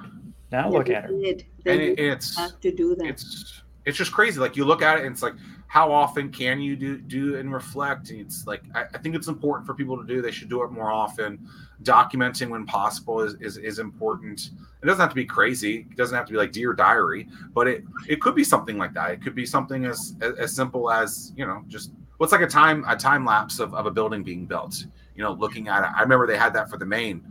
Now 0.51 0.69
Yeah, 0.71 0.77
look 0.77 0.89
at 0.89 1.05
her. 1.05 1.09
did. 1.09 1.45
They 1.63 1.73
and 1.73 1.81
it, 1.81 1.95
did 1.97 1.99
it's 2.13 2.37
have 2.37 2.59
to 2.61 2.71
do 2.71 2.95
that. 2.95 3.05
it's 3.07 3.61
it's 3.85 3.97
just 3.97 4.11
crazy. 4.11 4.39
Like 4.39 4.55
you 4.57 4.65
look 4.65 4.81
at 4.81 4.97
it, 4.97 5.05
and 5.05 5.13
it's 5.13 5.21
like, 5.21 5.35
how 5.67 5.91
often 5.91 6.31
can 6.31 6.59
you 6.59 6.75
do 6.75 6.97
do 6.99 7.37
and 7.37 7.53
reflect? 7.53 8.09
And 8.09 8.19
it's 8.19 8.47
like 8.47 8.63
I, 8.73 8.83
I 8.93 8.97
think 8.97 9.15
it's 9.15 9.27
important 9.27 9.67
for 9.67 9.73
people 9.75 9.97
to 9.97 10.05
do. 10.05 10.21
They 10.21 10.31
should 10.31 10.49
do 10.49 10.63
it 10.63 10.71
more 10.71 10.91
often. 10.91 11.47
Documenting 11.83 12.49
when 12.49 12.65
possible 12.65 13.21
is, 13.21 13.35
is 13.41 13.57
is 13.57 13.79
important. 13.79 14.49
It 14.81 14.85
doesn't 14.87 14.99
have 15.01 15.09
to 15.09 15.15
be 15.15 15.25
crazy. 15.25 15.87
It 15.91 15.97
doesn't 15.97 16.15
have 16.15 16.25
to 16.27 16.31
be 16.31 16.37
like 16.37 16.51
dear 16.51 16.73
diary, 16.73 17.27
but 17.53 17.67
it 17.67 17.83
it 18.07 18.21
could 18.21 18.35
be 18.35 18.43
something 18.43 18.77
like 18.77 18.93
that. 18.93 19.11
It 19.11 19.21
could 19.21 19.35
be 19.35 19.45
something 19.45 19.85
as 19.85 20.15
as, 20.21 20.33
as 20.35 20.55
simple 20.55 20.89
as 20.89 21.31
you 21.35 21.45
know 21.45 21.63
just 21.67 21.91
what's 22.17 22.31
like 22.31 22.41
a 22.41 22.47
time 22.47 22.85
a 22.87 22.95
time 22.95 23.25
lapse 23.25 23.59
of, 23.59 23.73
of 23.73 23.85
a 23.85 23.91
building 23.91 24.23
being 24.23 24.45
built. 24.45 24.85
You 25.15 25.23
know, 25.23 25.33
looking 25.33 25.67
at 25.67 25.83
it. 25.83 25.89
I 25.95 26.01
remember 26.01 26.27
they 26.27 26.37
had 26.37 26.53
that 26.53 26.69
for 26.69 26.77
the 26.77 26.85
main, 26.85 27.25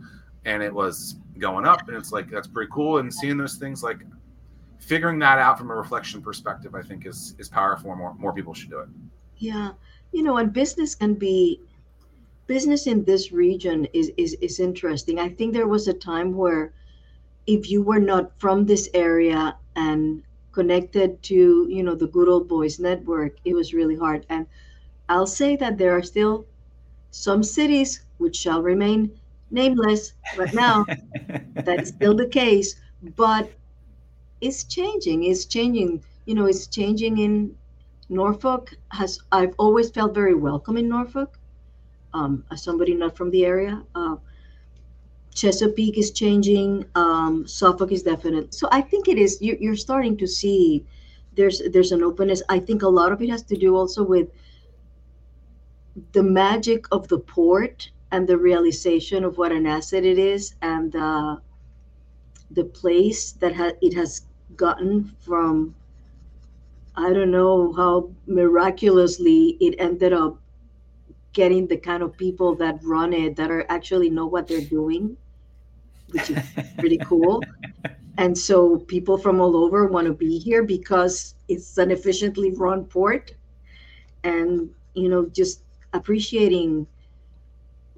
and 0.45 0.63
it 0.63 0.73
was 0.73 1.17
going 1.37 1.65
up, 1.65 1.87
and 1.87 1.95
it's 1.95 2.11
like 2.11 2.29
that's 2.29 2.47
pretty 2.47 2.71
cool. 2.71 2.97
And 2.97 3.13
seeing 3.13 3.37
those 3.37 3.55
things 3.55 3.83
like 3.83 3.99
figuring 4.79 5.19
that 5.19 5.39
out 5.39 5.57
from 5.57 5.71
a 5.71 5.75
reflection 5.75 6.21
perspective, 6.21 6.75
I 6.75 6.81
think 6.81 7.05
is 7.05 7.35
is 7.37 7.47
powerful. 7.47 7.95
More 7.95 8.13
more 8.15 8.33
people 8.33 8.53
should 8.53 8.69
do 8.69 8.79
it. 8.79 8.89
Yeah, 9.37 9.71
you 10.11 10.23
know, 10.23 10.37
and 10.37 10.51
business 10.51 10.95
can 10.95 11.13
be 11.13 11.59
business 12.47 12.87
in 12.87 13.03
this 13.03 13.31
region 13.31 13.87
is 13.93 14.11
is 14.17 14.33
is 14.41 14.59
interesting. 14.59 15.19
I 15.19 15.29
think 15.29 15.53
there 15.53 15.67
was 15.67 15.87
a 15.87 15.93
time 15.93 16.35
where 16.35 16.73
if 17.47 17.69
you 17.69 17.83
were 17.83 17.99
not 17.99 18.31
from 18.39 18.65
this 18.65 18.89
area 18.93 19.55
and 19.75 20.23
connected 20.51 21.21
to, 21.23 21.67
you 21.69 21.83
know, 21.83 21.95
the 21.95 22.07
good 22.07 22.29
old 22.29 22.47
boys 22.47 22.79
network, 22.79 23.37
it 23.43 23.53
was 23.53 23.73
really 23.73 23.95
hard. 23.95 24.25
And 24.29 24.47
I'll 25.09 25.27
say 25.27 25.55
that 25.57 25.77
there 25.77 25.95
are 25.95 26.03
still 26.03 26.45
some 27.11 27.43
cities 27.43 28.05
which 28.17 28.35
shall 28.35 28.61
remain 28.61 29.11
nameless 29.51 30.13
right 30.37 30.53
now. 30.53 30.85
that 31.53 31.81
is 31.81 31.89
still 31.89 32.15
the 32.15 32.27
case, 32.27 32.75
but 33.15 33.51
it's 34.41 34.63
changing. 34.63 35.23
It's 35.23 35.45
changing. 35.45 36.03
You 36.25 36.35
know, 36.35 36.45
it's 36.45 36.67
changing 36.67 37.19
in 37.19 37.55
Norfolk. 38.09 38.73
Has 38.89 39.19
I've 39.31 39.53
always 39.57 39.89
felt 39.89 40.13
very 40.13 40.33
welcome 40.33 40.77
in 40.77 40.89
Norfolk. 40.89 41.39
Um, 42.13 42.43
as 42.51 42.63
somebody 42.63 42.95
not 42.95 43.15
from 43.15 43.29
the 43.29 43.45
area, 43.45 43.83
uh, 43.93 44.15
Chesapeake 45.33 45.97
is 45.97 46.11
changing. 46.11 46.85
Um, 46.95 47.45
Suffolk 47.45 47.91
is 47.91 48.03
definite. 48.03 48.53
So 48.53 48.67
I 48.71 48.81
think 48.81 49.07
it 49.07 49.17
is. 49.17 49.41
You, 49.41 49.57
you're 49.59 49.75
starting 49.75 50.17
to 50.17 50.27
see 50.27 50.85
there's 51.35 51.61
there's 51.71 51.91
an 51.91 52.03
openness. 52.03 52.41
I 52.49 52.59
think 52.59 52.83
a 52.83 52.87
lot 52.87 53.11
of 53.11 53.21
it 53.21 53.29
has 53.29 53.43
to 53.43 53.57
do 53.57 53.75
also 53.75 54.03
with 54.03 54.29
the 56.11 56.23
magic 56.23 56.85
of 56.91 57.07
the 57.07 57.19
port 57.19 57.89
and 58.11 58.27
the 58.27 58.37
realization 58.37 59.23
of 59.23 59.37
what 59.37 59.51
an 59.51 59.65
asset 59.65 60.05
it 60.05 60.17
is 60.17 60.55
and 60.61 60.95
uh, 60.95 61.37
the 62.51 62.63
place 62.63 63.31
that 63.33 63.55
ha- 63.55 63.77
it 63.81 63.93
has 63.93 64.21
gotten 64.55 65.15
from 65.19 65.75
i 66.95 67.11
don't 67.11 67.31
know 67.31 67.73
how 67.73 68.09
miraculously 68.27 69.57
it 69.59 69.75
ended 69.79 70.13
up 70.13 70.37
getting 71.33 71.67
the 71.67 71.77
kind 71.77 72.01
of 72.01 72.15
people 72.15 72.55
that 72.55 72.79
run 72.83 73.11
it 73.11 73.35
that 73.35 73.51
are 73.51 73.65
actually 73.69 74.09
know 74.09 74.25
what 74.25 74.47
they're 74.47 74.61
doing 74.61 75.17
which 76.11 76.29
is 76.29 76.39
pretty 76.79 76.97
cool. 77.05 77.43
And 78.17 78.37
so 78.37 78.77
people 78.77 79.17
from 79.17 79.41
all 79.41 79.57
over 79.57 79.87
want 79.87 80.07
to 80.07 80.13
be 80.13 80.39
here 80.39 80.63
because 80.63 81.35
it's 81.49 81.77
an 81.77 81.91
efficiently 81.91 82.51
run 82.51 82.85
port. 82.85 83.33
And 84.23 84.69
you 84.93 85.09
know 85.09 85.25
just 85.25 85.64
appreciating 85.95 86.87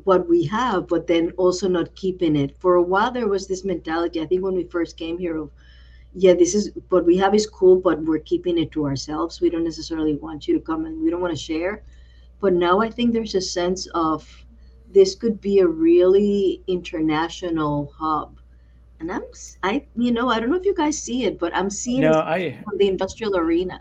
what 0.03 0.29
we 0.29 0.45
have, 0.45 0.87
but 0.87 1.07
then 1.07 1.31
also 1.37 1.67
not 1.67 1.95
keeping 1.95 2.35
it. 2.35 2.55
For 2.57 2.75
a 2.75 2.81
while, 2.81 3.11
there 3.11 3.27
was 3.27 3.47
this 3.47 3.65
mentality. 3.65 4.21
I 4.21 4.25
think 4.25 4.43
when 4.43 4.55
we 4.55 4.63
first 4.63 4.97
came 4.97 5.17
here, 5.17 5.37
of 5.37 5.51
yeah, 6.13 6.33
this 6.33 6.55
is 6.55 6.71
what 6.89 7.05
we 7.05 7.17
have 7.17 7.35
is 7.35 7.45
cool, 7.45 7.75
but 7.75 8.01
we're 8.03 8.19
keeping 8.19 8.57
it 8.57 8.71
to 8.71 8.85
ourselves. 8.85 9.41
We 9.41 9.49
don't 9.49 9.63
necessarily 9.63 10.15
want 10.15 10.47
you 10.47 10.53
to 10.55 10.61
come 10.61 10.85
and 10.85 11.01
we 11.01 11.09
don't 11.09 11.21
want 11.21 11.35
to 11.35 11.43
share. 11.43 11.83
But 12.39 12.53
now 12.53 12.79
I 12.79 12.89
think 12.89 13.13
there's 13.13 13.35
a 13.35 13.41
sense 13.41 13.87
of 13.93 14.27
this 14.93 15.15
could 15.15 15.41
be 15.41 15.59
a 15.59 15.67
really 15.67 16.63
international 16.67 17.93
hub. 17.97 18.39
And 18.99 19.11
I'm, 19.11 19.23
I, 19.61 19.85
you 19.95 20.11
know, 20.11 20.29
I 20.29 20.39
don't 20.39 20.49
know 20.49 20.55
if 20.55 20.65
you 20.65 20.73
guys 20.73 20.97
see 20.97 21.25
it, 21.25 21.37
but 21.37 21.55
I'm 21.55 21.69
seeing 21.69 22.01
No, 22.01 22.11
it 22.11 22.15
I, 22.15 22.63
the 22.77 22.87
industrial 22.87 23.37
arena. 23.37 23.79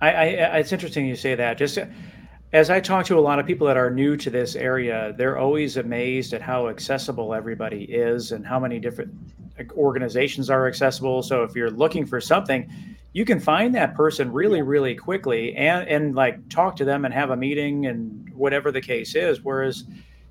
I, 0.00 0.10
I, 0.10 0.58
it's 0.58 0.72
interesting 0.72 1.06
you 1.06 1.16
say 1.16 1.34
that. 1.34 1.58
Just 1.58 1.78
as 2.56 2.70
I 2.70 2.80
talk 2.80 3.04
to 3.06 3.18
a 3.18 3.20
lot 3.20 3.38
of 3.38 3.44
people 3.44 3.66
that 3.66 3.76
are 3.76 3.90
new 3.90 4.16
to 4.16 4.30
this 4.30 4.56
area, 4.56 5.14
they're 5.18 5.36
always 5.36 5.76
amazed 5.76 6.32
at 6.32 6.40
how 6.40 6.68
accessible 6.68 7.34
everybody 7.34 7.84
is 7.84 8.32
and 8.32 8.46
how 8.46 8.58
many 8.58 8.78
different 8.78 9.12
organizations 9.72 10.48
are 10.48 10.66
accessible. 10.66 11.22
So 11.22 11.42
if 11.42 11.54
you're 11.54 11.70
looking 11.70 12.06
for 12.06 12.18
something, 12.18 12.72
you 13.12 13.26
can 13.26 13.40
find 13.40 13.74
that 13.74 13.94
person 13.94 14.32
really, 14.32 14.62
really 14.62 14.94
quickly 14.94 15.54
and 15.54 15.86
and 15.86 16.14
like 16.14 16.48
talk 16.48 16.76
to 16.76 16.86
them 16.86 17.04
and 17.04 17.12
have 17.12 17.28
a 17.28 17.36
meeting 17.36 17.86
and 17.86 18.26
whatever 18.34 18.72
the 18.72 18.80
case 18.80 19.14
is. 19.14 19.42
Whereas 19.42 19.84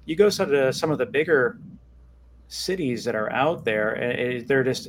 you 0.06 0.16
go 0.16 0.32
to 0.32 0.74
some 0.74 0.90
of 0.90 0.98
the 0.98 1.06
bigger 1.06 1.60
cities 2.48 3.04
that 3.06 3.14
are 3.14 3.32
out 3.32 3.66
there, 3.66 3.92
and 3.92 4.48
they're 4.48 4.64
just 4.64 4.88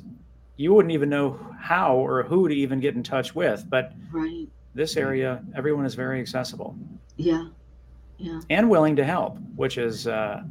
you 0.57 0.72
wouldn't 0.72 0.93
even 0.93 1.11
know 1.11 1.39
how 1.61 1.97
or 1.97 2.22
who 2.22 2.49
to 2.49 2.55
even 2.55 2.80
get 2.80 2.95
in 2.95 3.03
touch 3.03 3.34
with. 3.34 3.62
But 3.68 3.93
right. 4.11 4.49
this 4.74 4.97
area, 4.97 5.45
everyone 5.55 5.84
is 5.84 5.95
very 5.95 6.18
accessible. 6.18 6.74
Yeah. 7.17 7.49
Yeah. 8.19 8.41
And 8.51 8.71
willing 8.71 8.97
to 8.97 9.05
help, 9.05 9.39
which 9.57 9.79
is 9.79 10.07
uh 10.07 10.43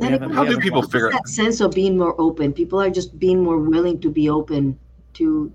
how 0.00 0.44
do 0.44 0.58
people 0.58 0.82
figure 0.82 1.10
that 1.10 1.28
sense 1.28 1.60
of 1.60 1.72
being 1.72 1.98
more 1.98 2.18
open? 2.18 2.52
People 2.52 2.80
are 2.80 2.90
just 2.90 3.18
being 3.18 3.42
more 3.42 3.58
willing 3.58 4.00
to 4.00 4.10
be 4.10 4.30
open 4.30 4.78
to, 5.14 5.52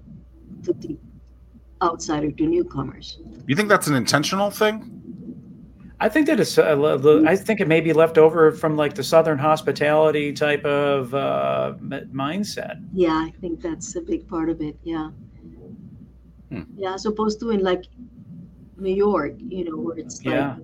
to 0.64 0.74
the 0.74 0.98
outsider, 1.82 2.32
to 2.32 2.46
newcomers. 2.46 3.20
You 3.48 3.56
think 3.56 3.70
that's 3.70 3.88
an 3.88 3.96
intentional 3.96 4.52
thing? 4.52 4.92
I 6.00 6.10
think 6.10 6.28
that 6.28 6.40
it's. 6.40 6.58
Uh, 6.58 7.24
I 7.26 7.36
think 7.38 7.62
it 7.62 7.68
may 7.68 7.80
be 7.80 7.94
left 7.94 8.18
over 8.18 8.52
from 8.52 8.76
like 8.76 8.96
the 8.96 9.04
Southern 9.04 9.38
hospitality 9.38 10.34
type 10.34 10.66
of 10.66 11.14
uh, 11.14 11.74
mindset. 12.12 12.84
Yeah, 12.94 13.14
I 13.14 13.32
think 13.40 13.62
that's 13.62 13.96
a 13.96 14.02
big 14.02 14.28
part 14.28 14.50
of 14.50 14.62
it. 14.62 14.78
Yeah. 14.84 15.12
Hmm. 16.52 16.64
Yeah, 16.76 16.94
as 16.94 17.06
opposed 17.06 17.40
to 17.40 17.52
in 17.52 17.62
like 17.62 17.86
New 18.78 18.94
York, 18.94 19.34
you 19.40 19.66
know, 19.66 19.78
where 19.78 19.98
it's 19.98 20.24
like 20.26 20.36
yeah. 20.36 20.56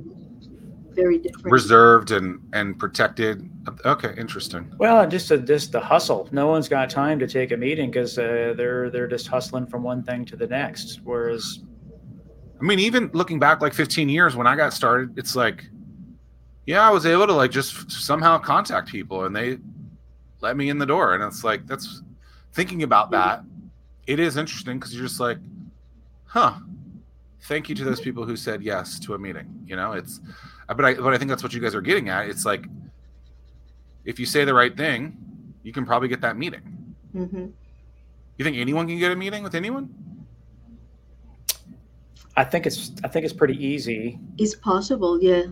very 0.89 1.17
different, 1.17 1.51
reserved 1.51 2.11
and 2.11 2.39
and 2.53 2.77
protected. 2.77 3.49
Okay, 3.85 4.13
interesting. 4.17 4.73
Well, 4.77 5.07
just 5.07 5.31
a, 5.31 5.37
just 5.37 5.71
the 5.71 5.79
hustle. 5.79 6.27
No 6.31 6.47
one's 6.47 6.67
got 6.67 6.89
time 6.89 7.19
to 7.19 7.27
take 7.27 7.51
a 7.51 7.57
meeting 7.57 7.91
because 7.91 8.17
uh, 8.17 8.53
they're 8.57 8.89
they're 8.89 9.07
just 9.07 9.27
hustling 9.27 9.67
from 9.67 9.83
one 9.83 10.03
thing 10.03 10.25
to 10.25 10.35
the 10.35 10.47
next. 10.47 11.01
Whereas, 11.03 11.59
I 12.59 12.63
mean, 12.63 12.79
even 12.79 13.09
looking 13.13 13.39
back 13.39 13.61
like 13.61 13.73
15 13.73 14.09
years 14.09 14.35
when 14.35 14.47
I 14.47 14.55
got 14.55 14.73
started, 14.73 15.17
it's 15.17 15.35
like, 15.35 15.65
yeah, 16.65 16.85
I 16.87 16.91
was 16.91 17.05
able 17.05 17.27
to 17.27 17.33
like 17.33 17.51
just 17.51 17.89
somehow 17.91 18.37
contact 18.37 18.89
people 18.89 19.25
and 19.25 19.35
they 19.35 19.57
let 20.41 20.57
me 20.57 20.69
in 20.69 20.77
the 20.77 20.85
door, 20.85 21.15
and 21.15 21.23
it's 21.23 21.43
like 21.43 21.65
that's 21.67 22.01
thinking 22.53 22.83
about 22.83 23.11
that. 23.11 23.43
It 24.07 24.19
is 24.19 24.35
interesting 24.35 24.79
because 24.79 24.93
you're 24.93 25.07
just 25.07 25.19
like, 25.19 25.37
huh 26.25 26.55
thank 27.43 27.69
you 27.69 27.75
to 27.75 27.83
those 27.83 27.99
people 27.99 28.25
who 28.25 28.35
said 28.35 28.61
yes 28.61 28.99
to 28.99 29.13
a 29.13 29.17
meeting. 29.17 29.63
You 29.65 29.75
know, 29.75 29.93
it's, 29.93 30.19
but 30.67 30.85
I, 30.85 30.93
but 30.93 31.13
I 31.13 31.17
think 31.17 31.29
that's 31.29 31.43
what 31.43 31.53
you 31.53 31.59
guys 31.59 31.75
are 31.75 31.81
getting 31.81 32.09
at. 32.09 32.29
It's 32.29 32.45
like, 32.45 32.65
if 34.05 34.19
you 34.19 34.25
say 34.25 34.45
the 34.45 34.53
right 34.53 34.75
thing, 34.75 35.17
you 35.63 35.71
can 35.71 35.85
probably 35.85 36.07
get 36.07 36.21
that 36.21 36.37
meeting. 36.37 36.95
Mm-hmm. 37.15 37.47
You 38.37 38.45
think 38.45 38.57
anyone 38.57 38.87
can 38.87 38.97
get 38.97 39.11
a 39.11 39.15
meeting 39.15 39.43
with 39.43 39.55
anyone? 39.55 39.93
I 42.37 42.43
think 42.43 42.65
it's, 42.65 42.91
I 43.03 43.07
think 43.07 43.25
it's 43.25 43.33
pretty 43.33 43.63
easy. 43.63 44.19
It's 44.37 44.55
possible, 44.55 45.21
yeah. 45.21 45.43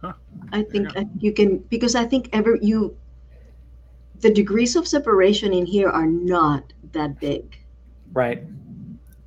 Huh. 0.00 0.12
I 0.52 0.62
think 0.62 0.94
you, 0.94 1.10
you 1.18 1.32
can 1.32 1.58
because 1.70 1.94
I 1.94 2.04
think 2.04 2.28
ever 2.32 2.56
you, 2.60 2.96
the 4.20 4.30
degrees 4.30 4.76
of 4.76 4.86
separation 4.86 5.52
in 5.52 5.64
here 5.64 5.88
are 5.88 6.06
not 6.06 6.72
that 6.92 7.18
big. 7.20 7.56
Right 8.12 8.44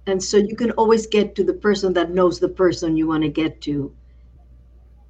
and 0.08 0.24
so 0.24 0.38
you 0.38 0.56
can 0.56 0.72
always 0.72 1.06
get 1.06 1.36
to 1.36 1.44
the 1.44 1.54
person 1.54 1.94
that 1.94 2.12
knows 2.12 2.40
the 2.40 2.48
person 2.48 2.96
you 2.96 3.08
want 3.08 3.24
to 3.24 3.30
get 3.30 3.62
to. 3.62 3.94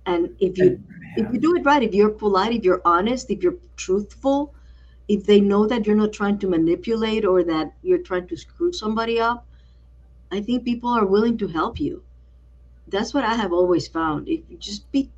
And 0.07 0.35
if 0.39 0.57
you 0.57 0.83
yeah. 1.15 1.25
if 1.25 1.33
you 1.33 1.39
do 1.39 1.55
it 1.55 1.63
right 1.63 1.83
if 1.83 1.93
you're 1.93 2.09
polite 2.09 2.53
if 2.53 2.63
you're 2.63 2.81
honest 2.85 3.29
if 3.29 3.43
you're 3.43 3.57
truthful 3.75 4.53
if 5.07 5.25
they 5.25 5.39
know 5.39 5.67
that 5.67 5.85
you're 5.85 5.95
not 5.95 6.13
trying 6.13 6.37
to 6.39 6.47
manipulate 6.47 7.25
or 7.25 7.43
that 7.43 7.73
you're 7.81 8.03
trying 8.09 8.27
to 8.27 8.37
screw 8.37 8.71
somebody 8.71 9.19
up 9.19 9.45
i 10.31 10.39
think 10.39 10.63
people 10.63 10.89
are 10.89 11.05
willing 11.05 11.37
to 11.37 11.47
help 11.47 11.79
you. 11.79 12.03
That's 12.87 13.13
what 13.13 13.25
i 13.25 13.33
have 13.33 13.51
always 13.51 13.87
found. 13.87 14.29
If 14.29 14.41
you 14.49 14.57
just 14.57 14.89
be 14.91 15.09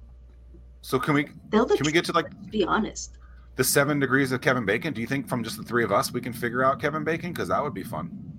so 0.81 0.97
can 0.97 1.13
we 1.13 1.23
can 1.51 1.85
we 1.85 1.91
get 1.91 2.05
to 2.05 2.13
like 2.13 2.29
be 2.49 2.63
honest. 2.63 3.17
the 3.55 3.63
seven 3.63 3.99
degrees 3.99 4.31
of 4.31 4.41
kevin 4.41 4.65
bacon? 4.65 4.93
Do 4.93 5.01
you 5.01 5.07
think 5.07 5.29
from 5.29 5.43
just 5.43 5.57
the 5.57 5.63
three 5.63 5.83
of 5.83 5.91
us 5.91 6.11
we 6.11 6.21
can 6.21 6.33
figure 6.33 6.63
out 6.63 6.81
kevin 6.81 7.03
bacon? 7.03 7.31
Because 7.31 7.49
that 7.49 7.61
would 7.61 7.75
be 7.75 7.83
fun 7.83 8.38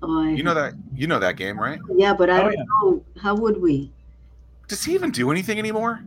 Oh, 0.00 0.22
you 0.22 0.42
know 0.42 0.54
that 0.54 0.74
you 0.94 1.06
know 1.06 1.18
that 1.18 1.36
game, 1.36 1.58
right? 1.58 1.80
Yeah, 1.96 2.14
but 2.14 2.30
I 2.30 2.38
oh, 2.38 2.42
don't 2.44 2.52
yeah. 2.52 2.64
know 2.82 3.04
how 3.20 3.34
would 3.34 3.60
we. 3.60 3.92
Does 4.68 4.84
he 4.84 4.94
even 4.94 5.10
do 5.10 5.30
anything 5.30 5.58
anymore? 5.58 6.00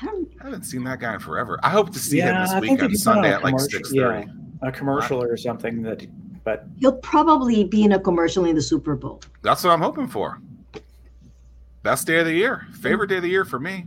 I, 0.00 0.06
don't, 0.06 0.28
I 0.40 0.44
haven't 0.44 0.64
seen 0.64 0.84
that 0.84 1.00
guy 1.00 1.14
in 1.14 1.20
forever. 1.20 1.58
I 1.62 1.70
hope 1.70 1.92
to 1.92 1.98
see 1.98 2.18
yeah, 2.18 2.44
him 2.44 2.62
this 2.62 2.70
week 2.70 2.82
on 2.82 2.94
Sunday 2.96 3.32
at 3.32 3.44
like 3.44 3.58
six 3.60 3.92
thirty. 3.92 4.26
Yeah. 4.26 4.68
a 4.68 4.72
commercial 4.72 5.22
or 5.22 5.36
something 5.36 5.82
that. 5.82 6.06
But 6.44 6.66
He'll 6.78 6.92
probably 6.92 7.64
be 7.64 7.82
in 7.82 7.92
a 7.92 7.98
commercial 7.98 8.44
in 8.44 8.54
the 8.54 8.62
Super 8.62 8.94
Bowl. 8.94 9.20
That's 9.42 9.64
what 9.64 9.70
I'm 9.70 9.80
hoping 9.80 10.06
for. 10.06 10.40
Best 11.82 12.06
day 12.06 12.20
of 12.20 12.26
the 12.26 12.32
year, 12.32 12.66
favorite 12.80 13.08
day 13.08 13.16
of 13.16 13.22
the 13.22 13.28
year 13.28 13.44
for 13.44 13.58
me. 13.58 13.86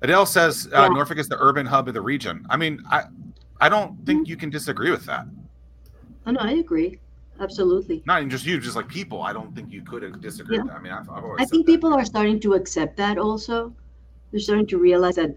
Adele 0.00 0.26
says 0.26 0.68
uh, 0.72 0.82
Yeah. 0.82 0.88
Norfolk 0.88 1.18
is 1.18 1.28
the 1.28 1.36
urban 1.38 1.66
hub 1.66 1.88
of 1.88 1.94
the 1.94 2.00
region. 2.00 2.46
I 2.48 2.56
mean, 2.56 2.82
I, 2.90 3.04
I 3.60 3.68
don't 3.68 4.04
think 4.06 4.28
you 4.28 4.36
can 4.36 4.48
disagree 4.48 4.90
with 4.90 5.04
that. 5.06 5.26
Oh, 6.26 6.30
no, 6.30 6.40
I 6.40 6.52
agree. 6.52 6.98
Absolutely. 7.40 8.02
Not 8.06 8.18
even 8.20 8.30
just 8.30 8.44
you, 8.46 8.58
just 8.58 8.76
like 8.76 8.88
people. 8.88 9.22
I 9.22 9.32
don't 9.32 9.54
think 9.54 9.70
you 9.72 9.82
could 9.82 10.20
disagree. 10.20 10.56
Yeah. 10.56 10.62
with 10.62 10.72
that. 10.72 10.78
I 10.78 10.82
mean, 10.82 10.92
I've, 10.92 11.08
I've 11.08 11.24
always. 11.24 11.40
I 11.40 11.44
think 11.44 11.66
that. 11.66 11.72
people 11.72 11.94
are 11.94 12.04
starting 12.04 12.40
to 12.40 12.54
accept 12.54 12.96
that 12.96 13.18
also. 13.18 13.72
They're 14.30 14.40
starting 14.40 14.66
to 14.66 14.78
realize 14.78 15.16
that 15.16 15.36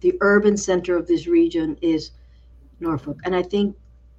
the 0.00 0.14
urban 0.20 0.56
center 0.56 0.96
of 0.96 1.06
this 1.06 1.26
region 1.26 1.76
is 1.80 2.10
Norfolk. 2.80 3.18
And 3.24 3.34
I 3.34 3.42
think 3.42 3.76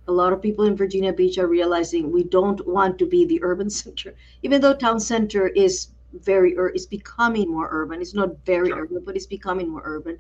a 0.08 0.12
lot 0.12 0.34
of 0.34 0.42
people 0.42 0.66
in 0.66 0.76
Virginia 0.76 1.14
Beach 1.14 1.38
are 1.38 1.48
realizing 1.48 2.12
we 2.12 2.24
don't 2.24 2.66
want 2.68 2.98
to 3.00 3.06
be 3.06 3.26
the 3.26 3.40
urban 3.50 3.70
center, 3.70 4.14
even 4.44 4.62
though 4.62 4.74
town 4.74 5.00
center 5.00 5.48
is 5.50 5.90
very 6.14 6.58
ur- 6.58 6.70
is 6.70 6.88
becoming 6.88 7.52
more 7.52 7.68
urban. 7.72 8.02
It's 8.02 8.16
not 8.16 8.30
very 8.46 8.70
Sure. 8.70 8.84
urban, 8.84 9.04
but 9.06 9.16
it's 9.16 9.28
becoming 9.28 9.70
more 9.70 9.82
urban. 9.86 10.18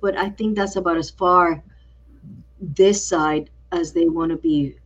But 0.00 0.16
I 0.16 0.30
think 0.30 0.56
that's 0.56 0.76
about 0.76 0.96
as 0.96 1.10
far 1.10 1.62
this 2.60 3.04
side 3.04 3.50
as 3.70 3.92
they 3.92 4.08
want 4.08 4.30
to 4.30 4.36
be 4.36 4.76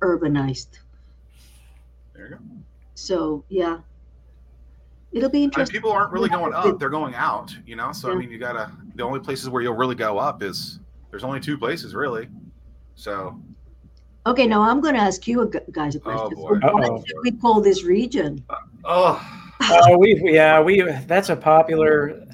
urbanized. 0.00 0.78
There 2.14 2.26
you 2.26 2.30
go. 2.36 2.38
So 2.94 3.44
yeah, 3.48 3.78
it'll 5.12 5.28
be 5.28 5.38
I 5.38 5.40
mean, 5.40 5.44
interesting. 5.44 5.74
people 5.74 5.92
aren't 5.92 6.12
really 6.12 6.28
going 6.28 6.52
up; 6.52 6.78
they're 6.78 6.88
going 6.88 7.14
out. 7.14 7.54
You 7.66 7.76
know, 7.76 7.92
so 7.92 8.10
I 8.10 8.14
mean, 8.14 8.30
you 8.30 8.38
gotta. 8.38 8.72
The 8.96 9.02
only 9.02 9.20
places 9.20 9.48
where 9.48 9.62
you'll 9.62 9.76
really 9.76 9.94
go 9.94 10.18
up 10.18 10.42
is 10.42 10.80
there's 11.10 11.24
only 11.24 11.40
two 11.40 11.56
places 11.56 11.94
really. 11.94 12.28
So 12.96 13.40
Okay, 14.28 14.46
now 14.46 14.60
I'm 14.60 14.82
going 14.82 14.94
to 14.94 15.00
ask 15.00 15.26
you 15.26 15.50
guys 15.72 15.94
a 15.94 16.00
question. 16.00 16.20
Oh, 16.20 16.28
boy. 16.30 16.60
So 16.60 16.74
what 16.74 16.84
Uh-oh. 16.84 17.04
should 17.06 17.16
we 17.22 17.30
call 17.32 17.62
this 17.62 17.82
region? 17.82 18.44
oh, 18.84 19.26
uh, 19.60 19.96
we 19.98 20.20
yeah 20.22 20.60
we 20.60 20.82
that's 21.06 21.30
a 21.30 21.36
popular. 21.36 22.24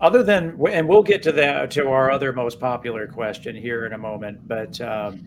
Other 0.00 0.22
than 0.22 0.58
and 0.70 0.88
we'll 0.88 1.02
get 1.02 1.22
to 1.24 1.32
that 1.32 1.70
to 1.72 1.88
our 1.88 2.10
other 2.10 2.32
most 2.32 2.58
popular 2.60 3.06
question 3.06 3.54
here 3.54 3.84
in 3.86 3.92
a 3.92 3.98
moment, 3.98 4.46
but 4.46 4.80
um, 4.80 5.24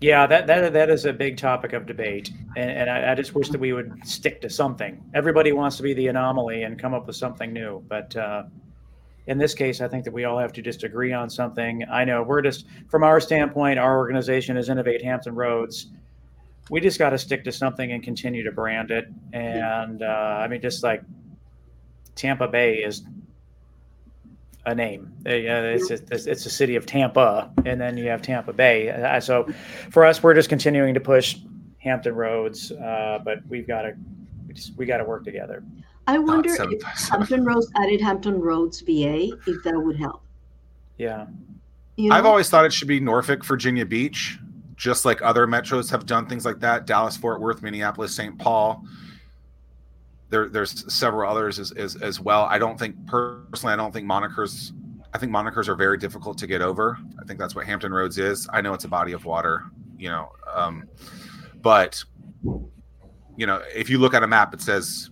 yeah, 0.00 0.26
that 0.26 0.46
that 0.46 0.72
that 0.72 0.90
is 0.90 1.04
a 1.04 1.12
big 1.12 1.36
topic 1.36 1.74
of 1.74 1.86
debate, 1.86 2.30
and, 2.56 2.70
and 2.70 2.90
I, 2.90 3.12
I 3.12 3.14
just 3.14 3.34
wish 3.34 3.50
that 3.50 3.60
we 3.60 3.72
would 3.72 3.92
stick 4.04 4.40
to 4.40 4.50
something. 4.50 5.02
Everybody 5.14 5.52
wants 5.52 5.76
to 5.76 5.82
be 5.82 5.92
the 5.92 6.08
anomaly 6.08 6.62
and 6.62 6.78
come 6.78 6.94
up 6.94 7.06
with 7.06 7.16
something 7.16 7.52
new, 7.52 7.84
but 7.86 8.16
uh, 8.16 8.44
in 9.26 9.36
this 9.36 9.54
case, 9.54 9.80
I 9.80 9.88
think 9.88 10.04
that 10.04 10.12
we 10.12 10.24
all 10.24 10.38
have 10.38 10.52
to 10.54 10.62
just 10.62 10.84
agree 10.84 11.12
on 11.12 11.28
something. 11.28 11.84
I 11.90 12.04
know 12.04 12.22
we're 12.22 12.40
just 12.40 12.66
from 12.88 13.04
our 13.04 13.20
standpoint, 13.20 13.78
our 13.78 13.98
organization 13.98 14.56
is 14.56 14.70
Innovate 14.70 15.02
Hampton 15.02 15.34
Roads. 15.34 15.88
We 16.70 16.80
just 16.80 16.98
got 16.98 17.10
to 17.10 17.18
stick 17.18 17.44
to 17.44 17.52
something 17.52 17.92
and 17.92 18.02
continue 18.02 18.42
to 18.44 18.52
brand 18.52 18.90
it. 18.90 19.08
And 19.32 20.02
uh, 20.02 20.06
I 20.06 20.48
mean, 20.48 20.62
just 20.62 20.82
like 20.82 21.02
Tampa 22.14 22.48
Bay 22.48 22.76
is 22.76 23.02
a 24.66 24.74
name. 24.74 25.12
Uh, 25.26 25.34
yeah, 25.34 25.62
it's 25.62 25.90
it's 25.90 26.26
it's 26.26 26.46
a 26.46 26.50
city 26.50 26.76
of 26.76 26.86
Tampa, 26.86 27.50
and 27.64 27.80
then 27.80 27.96
you 27.96 28.08
have 28.08 28.22
Tampa 28.22 28.52
Bay. 28.52 28.90
Uh, 28.90 29.20
so 29.20 29.48
for 29.90 30.04
us, 30.04 30.22
we're 30.22 30.34
just 30.34 30.48
continuing 30.48 30.94
to 30.94 31.00
push 31.00 31.38
Hampton 31.78 32.14
Roads, 32.14 32.72
uh, 32.72 33.18
but 33.24 33.38
we've 33.48 33.66
got 33.66 33.82
to 33.82 33.94
we 34.46 34.54
just 34.54 34.76
we 34.76 34.86
got 34.86 34.98
to 34.98 35.04
work 35.04 35.24
together. 35.24 35.62
I 36.06 36.18
wonder 36.18 36.50
if. 36.52 36.82
Hampton 37.08 37.44
Roads 37.44 37.70
added 37.76 38.00
Hampton 38.00 38.40
Roads 38.40 38.80
VA, 38.80 39.30
if 39.46 39.62
that 39.64 39.74
would 39.74 39.96
help. 39.96 40.22
Yeah. 40.98 41.26
You 41.96 42.12
I've 42.12 42.26
always 42.26 42.48
thought 42.50 42.64
it 42.64 42.72
should 42.72 42.88
be 42.88 42.98
Norfolk, 42.98 43.44
Virginia 43.44 43.86
Beach, 43.86 44.38
just 44.76 45.04
like 45.04 45.22
other 45.22 45.46
metros 45.46 45.90
have 45.90 46.06
done 46.06 46.26
things 46.26 46.44
like 46.44 46.60
that. 46.60 46.86
Dallas, 46.86 47.16
Fort 47.16 47.40
Worth, 47.40 47.62
Minneapolis, 47.62 48.14
St. 48.14 48.38
Paul. 48.38 48.84
There, 50.30 50.48
there's 50.48 50.92
several 50.92 51.30
others 51.30 51.58
as, 51.58 51.72
as, 51.72 51.96
as 51.96 52.20
well. 52.20 52.44
I 52.44 52.58
don't 52.58 52.78
think 52.78 52.94
personally, 53.06 53.72
I 53.72 53.76
don't 53.76 53.92
think 53.92 54.06
monikers. 54.06 54.72
I 55.12 55.18
think 55.18 55.32
monikers 55.32 55.66
are 55.66 55.74
very 55.74 55.98
difficult 55.98 56.38
to 56.38 56.46
get 56.46 56.62
over. 56.62 56.96
I 57.20 57.24
think 57.24 57.38
that's 57.38 57.54
what 57.54 57.66
Hampton 57.66 57.92
Roads 57.92 58.16
is. 58.16 58.48
I 58.52 58.60
know 58.60 58.72
it's 58.72 58.84
a 58.84 58.88
body 58.88 59.12
of 59.12 59.24
water, 59.24 59.64
you 59.98 60.08
know, 60.08 60.30
um, 60.54 60.88
but 61.60 62.02
you 63.36 63.46
know, 63.46 63.62
if 63.74 63.90
you 63.90 63.98
look 63.98 64.14
at 64.14 64.22
a 64.22 64.26
map, 64.26 64.54
it 64.54 64.60
says 64.60 65.10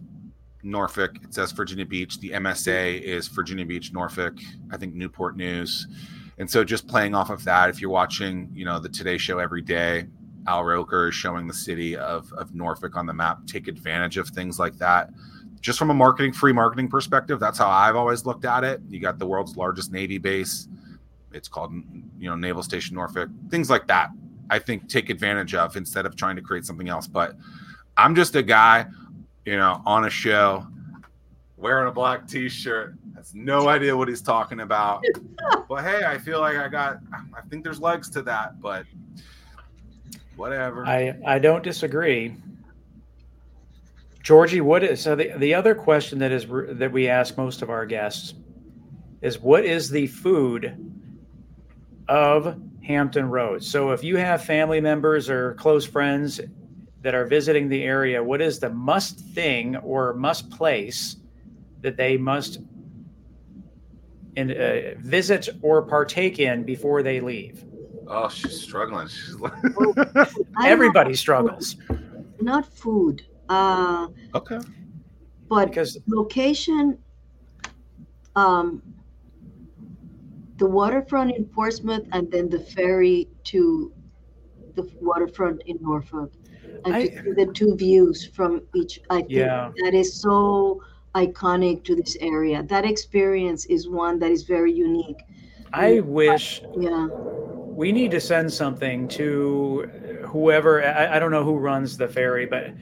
Norfolk. 0.62 1.16
It 1.22 1.34
says 1.34 1.52
Virginia 1.52 1.86
Beach. 1.86 2.20
The 2.20 2.30
MSA 2.30 3.00
is 3.00 3.28
Virginia 3.28 3.66
Beach, 3.66 3.92
Norfolk. 3.92 4.34
I 4.70 4.76
think 4.76 4.94
Newport 4.94 5.36
News. 5.36 5.86
And 6.38 6.48
so 6.48 6.62
just 6.62 6.86
playing 6.86 7.14
off 7.14 7.30
of 7.30 7.42
that, 7.44 7.68
if 7.68 7.80
you're 7.80 7.90
watching, 7.90 8.50
you 8.54 8.64
know, 8.64 8.78
the 8.78 8.88
Today 8.88 9.18
Show 9.18 9.38
every 9.38 9.62
day, 9.62 10.06
Al 10.48 10.64
Roker 10.64 11.08
is 11.08 11.14
showing 11.14 11.46
the 11.46 11.54
city 11.54 11.94
of, 11.94 12.32
of 12.32 12.54
Norfolk 12.54 12.96
on 12.96 13.04
the 13.04 13.12
map. 13.12 13.46
Take 13.46 13.68
advantage 13.68 14.16
of 14.16 14.28
things 14.28 14.58
like 14.58 14.78
that. 14.78 15.10
Just 15.60 15.78
from 15.78 15.90
a 15.90 15.94
marketing, 15.94 16.32
free 16.32 16.54
marketing 16.54 16.88
perspective, 16.88 17.38
that's 17.38 17.58
how 17.58 17.68
I've 17.68 17.96
always 17.96 18.24
looked 18.24 18.46
at 18.46 18.64
it. 18.64 18.80
You 18.88 18.98
got 18.98 19.18
the 19.18 19.26
world's 19.26 19.56
largest 19.56 19.92
Navy 19.92 20.16
base. 20.16 20.68
It's 21.32 21.48
called, 21.48 21.72
you 22.18 22.30
know, 22.30 22.34
Naval 22.34 22.62
Station 22.62 22.94
Norfolk. 22.94 23.28
Things 23.50 23.68
like 23.68 23.86
that. 23.88 24.08
I 24.48 24.58
think 24.58 24.88
take 24.88 25.10
advantage 25.10 25.54
of 25.54 25.76
instead 25.76 26.06
of 26.06 26.16
trying 26.16 26.36
to 26.36 26.42
create 26.42 26.64
something 26.64 26.88
else. 26.88 27.06
But 27.06 27.36
I'm 27.98 28.14
just 28.14 28.34
a 28.34 28.42
guy, 28.42 28.86
you 29.44 29.56
know, 29.56 29.82
on 29.84 30.06
a 30.06 30.10
show 30.10 30.66
wearing 31.58 31.88
a 31.88 31.92
black 31.92 32.26
t-shirt 32.26 32.94
has 33.16 33.34
no 33.34 33.68
idea 33.68 33.94
what 33.94 34.06
he's 34.06 34.22
talking 34.22 34.60
about 34.60 35.02
but 35.68 35.82
hey 35.82 36.04
i 36.04 36.16
feel 36.16 36.38
like 36.38 36.56
i 36.56 36.68
got 36.68 36.98
i 37.36 37.40
think 37.50 37.64
there's 37.64 37.80
legs 37.80 38.08
to 38.08 38.22
that 38.22 38.60
but 38.60 38.84
whatever 40.38 40.86
I, 40.86 41.14
I 41.26 41.38
don't 41.38 41.62
disagree. 41.62 42.36
Georgie, 44.22 44.60
what 44.60 44.84
is 44.84 45.00
so 45.00 45.16
the, 45.16 45.32
the 45.38 45.54
other 45.54 45.74
question 45.74 46.18
that 46.20 46.32
is 46.32 46.46
that 46.78 46.92
we 46.92 47.08
ask 47.08 47.36
most 47.36 47.62
of 47.62 47.70
our 47.70 47.86
guests 47.86 48.34
is 49.20 49.38
what 49.38 49.64
is 49.64 49.90
the 49.90 50.06
food 50.06 50.94
of 52.08 52.60
Hampton 52.84 53.28
Roads? 53.28 53.68
So 53.68 53.90
if 53.90 54.04
you 54.04 54.16
have 54.16 54.44
family 54.44 54.80
members 54.80 55.28
or 55.28 55.54
close 55.54 55.84
friends 55.84 56.40
that 57.02 57.14
are 57.14 57.26
visiting 57.26 57.68
the 57.68 57.82
area, 57.82 58.22
what 58.22 58.40
is 58.40 58.58
the 58.58 58.70
must 58.70 59.20
thing 59.20 59.76
or 59.76 60.14
must 60.14 60.50
place 60.50 61.16
that 61.80 61.96
they 61.96 62.16
must 62.16 62.60
in, 64.36 64.50
uh, 64.50 64.94
visit 64.98 65.48
or 65.62 65.82
partake 65.82 66.38
in 66.38 66.64
before 66.64 67.02
they 67.02 67.20
leave? 67.20 67.64
Oh 68.08 68.28
she's 68.28 68.60
struggling 68.60 69.06
she's 69.08 69.34
like 69.36 69.52
I 70.56 70.68
Everybody 70.70 71.14
struggles 71.14 71.74
don't- 71.74 72.42
Not 72.42 72.64
food, 72.72 73.22
uh, 73.48 74.08
okay 74.34 74.58
but 75.48 75.66
because 75.68 75.96
location. 76.06 76.98
Um, 78.36 78.82
the 80.58 80.66
waterfront 80.66 81.34
in 81.36 81.44
Portsmouth, 81.46 82.04
and 82.12 82.30
then 82.30 82.48
the 82.48 82.58
ferry 82.60 83.28
to 83.44 83.92
the 84.74 84.84
waterfront 85.00 85.62
in 85.66 85.78
Norfolk, 85.80 86.30
and 86.84 86.94
I- 86.94 87.06
to 87.06 87.22
see 87.24 87.32
the 87.32 87.46
two 87.52 87.74
views 87.76 88.26
from 88.26 88.62
each. 88.74 89.00
I 89.10 89.18
think 89.22 89.30
Yeah. 89.32 89.72
that 89.82 89.94
is 89.94 90.20
so 90.20 90.82
iconic 91.14 91.82
to 91.84 91.94
this 91.96 92.16
area. 92.20 92.62
That 92.62 92.84
experience 92.84 93.64
is 93.66 93.88
one 93.88 94.18
that 94.20 94.30
is 94.30 94.42
very 94.44 94.72
unique. 94.72 95.20
I 95.72 96.00
wish 96.00 96.62
Yeah. 96.78 97.08
We 97.78 97.92
need 97.92 98.10
to 98.10 98.20
send 98.20 98.52
something 98.52 99.06
to 99.06 99.88
whoever 100.26 100.84
I, 100.84 101.14
I 101.14 101.18
don't 101.20 101.30
know 101.30 101.44
who 101.44 101.56
runs 101.56 101.96
the 101.96 102.08
ferry 102.08 102.44
but 102.44 102.72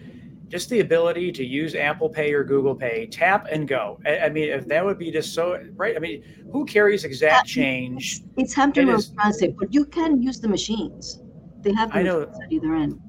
just 0.48 0.70
the 0.70 0.80
ability 0.80 1.32
to 1.32 1.44
use 1.44 1.74
apple 1.74 2.08
pay 2.08 2.32
or 2.32 2.42
google 2.42 2.74
pay 2.74 3.06
tap 3.06 3.46
and 3.52 3.68
go 3.68 4.00
i, 4.06 4.18
I 4.20 4.28
mean 4.30 4.48
if 4.48 4.66
that 4.68 4.82
would 4.82 4.98
be 4.98 5.10
just 5.10 5.34
so 5.34 5.62
right 5.74 5.94
i 5.96 5.98
mean 5.98 6.24
who 6.50 6.64
carries 6.64 7.04
exact 7.04 7.46
change 7.46 8.22
It's 8.38 8.54
Hampton 8.54 8.88
It 8.88 8.92
Roads 8.92 9.10
Transit, 9.10 9.56
but 9.58 9.72
you 9.72 9.84
can 9.84 10.22
use 10.22 10.40
the 10.40 10.48
machines. 10.48 11.20
They 11.62 11.72
have 11.72 11.90
the 11.90 11.98
I 11.98 12.02
know. 12.02 12.20
machines 12.20 12.38
at 12.44 12.52
either 12.52 12.74
end. 12.74 13.00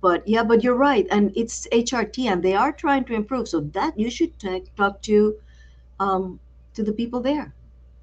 But 0.00 0.26
yeah, 0.26 0.42
but 0.42 0.64
you're 0.64 0.80
right, 0.90 1.06
and 1.10 1.32
it's 1.36 1.68
HRT, 1.70 2.26
and 2.32 2.42
they 2.42 2.54
are 2.54 2.72
trying 2.72 3.04
to 3.04 3.14
improve. 3.14 3.46
So 3.46 3.60
that 3.78 3.92
you 3.96 4.10
should 4.10 4.32
ta- 4.38 4.66
talk 4.76 5.00
to, 5.02 5.16
um, 6.00 6.40
to 6.74 6.82
the 6.82 6.92
people 6.92 7.20
there. 7.20 7.54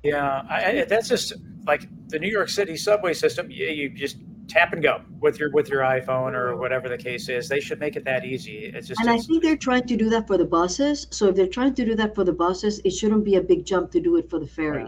Yeah 0.04 0.44
I, 0.50 0.66
I, 0.82 0.86
that's 0.86 1.10
just 1.10 1.34
like 1.66 1.88
the 2.08 2.20
new 2.20 2.30
york 2.30 2.50
city 2.50 2.76
subway 2.78 3.14
system 3.14 3.50
you, 3.52 3.66
you 3.68 3.90
just 3.90 4.18
tap 4.48 4.74
and 4.74 4.82
go 4.82 5.02
with 5.20 5.40
your 5.40 5.52
with 5.52 5.70
your 5.70 5.82
iphone 5.82 6.34
or 6.34 6.56
whatever 6.56 6.90
the 6.90 6.98
case 6.98 7.30
is 7.30 7.48
they 7.48 7.60
should 7.60 7.80
make 7.80 7.96
it 7.96 8.04
that 8.06 8.26
easy 8.26 8.72
it's 8.74 8.88
just 8.88 9.00
And 9.02 9.10
I 9.10 9.20
think 9.20 9.44
they're 9.44 9.56
trying 9.58 9.86
to 9.88 9.96
do 9.96 10.10
that 10.10 10.26
for 10.26 10.38
the 10.38 10.46
buses. 10.46 11.06
So 11.12 11.28
if 11.28 11.36
they're 11.36 11.48
trying 11.48 11.76
to 11.76 11.86
do 11.86 11.96
that 11.96 12.16
for 12.16 12.24
the 12.24 12.34
buses, 12.34 12.82
it 12.84 12.92
shouldn't 12.92 13.24
be 13.24 13.36
a 13.36 13.42
big 13.42 13.64
jump 13.64 13.92
to 13.92 14.00
do 14.00 14.16
it 14.18 14.28
for 14.30 14.40
the 14.40 14.48
ferry. 14.48 14.88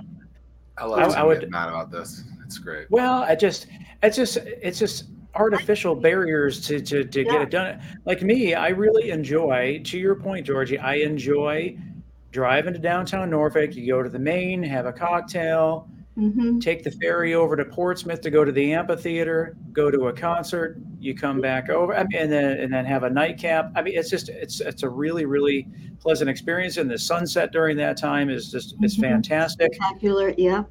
i 0.78 0.86
love 0.86 1.00
I- 1.00 1.18
I, 1.18 1.20
I 1.22 1.24
would- 1.24 1.42
get 1.42 1.52
mad 1.52 1.70
about 1.70 1.92
this 1.92 2.24
it's 2.44 2.58
great 2.58 2.88
Well, 2.90 3.24
I 3.24 3.36
just 3.36 3.68
it's 4.04 4.18
just 4.18 4.38
it's 4.38 4.80
just 4.80 5.06
artificial 5.36 5.96
barriers 5.96 6.66
to 6.68 6.82
to, 6.82 7.04
to 7.06 7.24
get 7.24 7.42
it 7.42 7.50
done. 7.52 7.82
Like 8.06 8.22
me, 8.24 8.56
I 8.56 8.70
really 8.70 9.12
enjoy. 9.12 9.82
To 9.86 9.98
your 9.98 10.16
point, 10.16 10.46
Georgie, 10.48 10.78
I 10.80 10.96
enjoy 10.96 11.78
driving 12.32 12.70
into 12.70 12.80
downtown 12.80 13.30
Norfolk. 13.30 13.76
You 13.76 13.88
go 13.88 14.02
to 14.04 14.10
the 14.10 14.20
main, 14.20 14.64
have 14.64 14.86
a 14.86 14.94
cocktail, 14.94 15.88
hmm 16.16 16.60
take 16.60 16.84
the 16.84 16.92
ferry 16.92 17.34
over 17.34 17.56
to 17.56 17.64
Portsmouth 17.66 18.20
to 18.22 18.30
go 18.30 18.44
to 18.44 18.52
the 18.52 18.74
amphitheater, 18.74 19.56
go 19.72 19.90
to 19.90 20.08
a 20.08 20.14
concert, 20.14 20.78
you 21.00 21.16
come 21.16 21.40
back 21.40 21.70
over, 21.70 21.96
I 21.96 22.04
mean, 22.04 22.22
and 22.24 22.32
then 22.32 22.58
and 22.60 22.74
then 22.74 22.86
have 22.86 23.04
a 23.04 23.10
nightcap. 23.10 23.72
I 23.76 23.82
mean, 23.82 23.98
it's 23.98 24.10
just 24.10 24.28
it's 24.30 24.60
it's 24.60 24.84
a 24.84 24.90
really 24.90 25.26
really 25.26 25.68
pleasant 26.00 26.30
experience, 26.30 26.78
and 26.78 26.90
the 26.92 26.98
sunset 27.00 27.52
during 27.52 27.78
that 27.78 27.98
time 27.98 28.30
is 28.30 28.52
just 28.52 28.76
it's 28.82 28.98
Mhm. 28.98 29.02
fantastic. 29.02 29.74
Spectacular. 29.74 30.34
Yeah. 30.38 30.64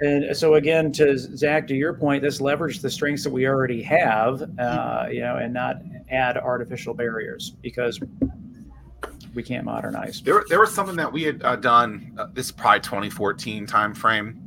And 0.00 0.36
so 0.36 0.54
again, 0.54 0.92
to 0.92 1.16
Zack, 1.18 1.66
to 1.68 1.74
your 1.74 1.92
point, 1.94 2.22
this 2.22 2.40
leverage 2.40 2.80
the 2.80 2.90
strengths 2.90 3.24
that 3.24 3.32
we 3.32 3.46
already 3.46 3.82
have, 3.82 4.42
uh, 4.58 5.06
you 5.10 5.20
know, 5.20 5.36
and 5.36 5.52
not 5.54 5.76
add 6.10 6.36
artificial 6.36 6.94
barriers 6.94 7.54
because 7.62 7.98
we 9.34 9.42
can't 9.42 9.64
modernize. 9.64 10.22
There, 10.22 10.44
there 10.48 10.60
was 10.60 10.74
something 10.74 10.96
that 10.96 11.12
we 11.12 11.22
had 11.22 11.42
uh, 11.44 11.56
done. 11.56 12.12
Uh, 12.18 12.26
this 12.32 12.46
is 12.46 12.52
probably 12.52 12.80
2014 12.80 13.66
time 13.66 13.94
frame. 13.94 14.44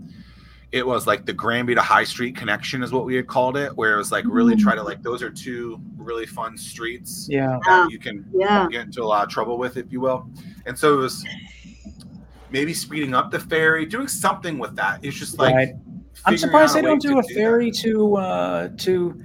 It 0.72 0.88
was 0.88 1.06
like 1.06 1.26
the 1.26 1.34
Granby 1.34 1.76
to 1.76 1.82
High 1.82 2.06
Street 2.06 2.36
connection, 2.36 2.82
is 2.82 2.94
what 2.94 3.04
we 3.06 3.16
had 3.16 3.28
called 3.28 3.58
it, 3.58 3.76
where 3.76 3.94
it 3.94 3.98
was 3.98 4.12
like 4.12 4.24
really 4.28 4.56
try 4.56 4.74
to 4.74 4.82
like 4.82 5.02
those 5.04 5.22
are 5.22 5.30
two 5.30 5.82
really 5.98 6.26
fun 6.26 6.58
streets 6.58 7.28
Yeah, 7.30 7.60
that 7.66 7.92
you 7.92 8.00
can 8.00 8.26
Yeah. 8.34 8.68
get 8.72 8.82
into 8.86 9.04
a 9.04 9.06
lot 9.06 9.24
of 9.26 9.30
trouble 9.30 9.58
with, 9.58 9.76
if 9.76 9.92
you 9.92 10.00
will. 10.00 10.30
And 10.66 10.78
so 10.80 10.94
it 10.94 10.98
was 10.98 11.26
maybe 12.52 12.74
speeding 12.74 13.14
up 13.14 13.32
the 13.32 13.40
ferry, 13.40 13.86
doing 13.86 14.08
something 14.08 14.58
with 14.58 14.76
that. 14.78 15.04
It's 15.04 15.18
just 15.18 15.38
like 15.40 15.54
right. 15.54 15.74
I'm 16.26 16.38
surprised 16.38 16.76
they 16.76 16.82
don't 16.82 17.02
do 17.02 17.10
to 17.10 17.20
a 17.20 17.22
that. 17.22 17.34
ferry 17.34 17.72
to 17.72 18.16
uh, 18.18 18.70
to 18.78 19.22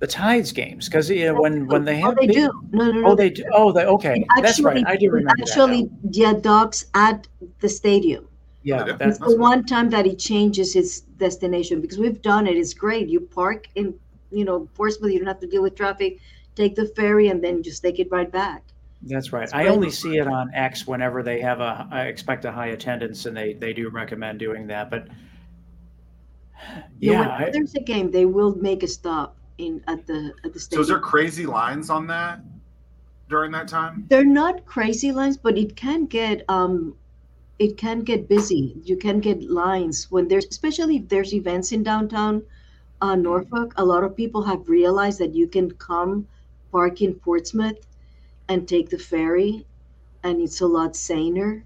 the 0.00 0.06
Tides 0.06 0.50
games 0.52 0.88
because 0.88 1.08
you 1.10 1.26
know, 1.26 1.40
when 1.40 1.66
when 1.66 1.84
they 1.84 1.96
have 1.96 2.04
Oh, 2.04 2.08
have 2.10 2.16
they 2.18 2.26
big- 2.26 2.36
do. 2.36 2.62
No, 2.72 2.90
no, 2.90 2.98
oh, 2.98 3.00
no. 3.02 3.08
Oh, 3.10 3.14
they 3.14 3.30
do. 3.30 3.44
Oh, 3.52 3.70
they 3.72 3.84
okay. 3.84 4.24
That's 4.36 4.60
right. 4.60 4.82
I 4.86 4.96
do 4.96 5.10
remember 5.10 5.42
Actually, 5.42 5.84
that. 5.84 5.92
now. 6.04 6.10
yeah, 6.12 6.32
docks 6.40 6.86
at 6.94 7.28
the 7.60 7.68
stadium. 7.68 8.26
Yeah, 8.62 8.82
oh, 8.82 8.84
They 8.86 8.92
that's 8.92 9.18
It's 9.18 9.26
the 9.34 9.36
one 9.38 9.64
time 9.64 9.88
that 9.90 10.04
he 10.06 10.14
changes 10.16 10.72
his 10.74 11.00
destination 11.18 11.80
because 11.80 11.98
we've 11.98 12.20
done 12.22 12.46
it. 12.46 12.56
It's 12.56 12.74
great. 12.74 13.08
You 13.08 13.20
park 13.20 13.68
in, 13.74 13.94
you 14.30 14.44
know, 14.44 14.68
Portsmouth. 14.74 15.12
You 15.12 15.18
don't 15.18 15.28
have 15.28 15.40
to 15.40 15.46
deal 15.46 15.62
with 15.62 15.74
traffic. 15.76 16.18
Take 16.56 16.74
the 16.76 16.86
ferry 16.96 17.28
and 17.28 17.42
then 17.44 17.62
just 17.62 17.82
take 17.82 17.98
it 17.98 18.08
right 18.10 18.30
back. 18.30 18.62
that's 19.02 19.32
right. 19.32 19.44
It's 19.44 19.54
I 19.54 19.66
only 19.68 19.90
see 19.90 20.16
it 20.18 20.26
on 20.26 20.50
X 20.54 20.86
whenever 20.86 21.22
they 21.22 21.40
have 21.40 21.60
a. 21.60 21.86
I 21.90 22.02
expect 22.06 22.44
a 22.44 22.52
high 22.52 22.68
attendance, 22.68 23.24
and 23.26 23.34
they 23.36 23.52
they 23.54 23.72
do 23.72 23.88
recommend 23.90 24.38
doing 24.38 24.66
that. 24.68 24.90
But 24.90 25.08
You 26.98 27.12
know, 27.12 27.20
yeah, 27.20 27.20
whenever 27.20 27.44
I, 27.44 27.50
there's 27.50 27.74
a 27.74 27.80
game, 27.80 28.10
they 28.10 28.26
will 28.26 28.54
make 28.56 28.82
a 28.82 28.88
stop 28.88 29.36
in 29.60 29.82
at 29.86 30.06
the 30.06 30.34
at 30.44 30.52
the 30.54 30.60
So 30.60 30.64
stadium. 30.66 30.82
is 30.82 30.88
there 30.88 31.00
crazy 31.00 31.46
lines 31.46 31.90
on 31.90 32.06
that 32.08 32.40
during 33.28 33.52
that 33.52 33.68
time? 33.68 34.08
they're 34.08 34.24
not 34.24 34.66
crazy 34.66 35.12
lines, 35.12 35.36
but 35.36 35.56
it 35.58 35.76
can 35.76 36.06
get 36.06 36.44
um, 36.48 36.96
it 37.58 37.76
can 37.76 38.00
get 38.00 38.28
busy. 38.28 38.76
You 38.84 38.96
can 38.96 39.20
get 39.20 39.42
lines 39.50 40.10
when 40.10 40.28
there's, 40.28 40.46
especially 40.46 40.96
if 40.98 41.08
there's 41.08 41.34
events 41.34 41.72
in 41.72 41.82
downtown 41.82 42.42
uh, 43.02 43.16
Norfolk. 43.16 43.74
A 43.76 43.84
lot 43.84 44.04
of 44.04 44.16
people 44.16 44.42
have 44.44 44.68
realized 44.68 45.18
that 45.20 45.34
you 45.34 45.46
can 45.48 45.70
come 45.72 46.28
park 46.72 47.02
in 47.02 47.14
Portsmouth 47.14 47.86
and 48.48 48.68
take 48.68 48.90
the 48.90 48.98
ferry, 48.98 49.66
and 50.24 50.40
it's 50.42 50.60
a 50.60 50.66
lot 50.66 50.96
saner. 50.96 51.64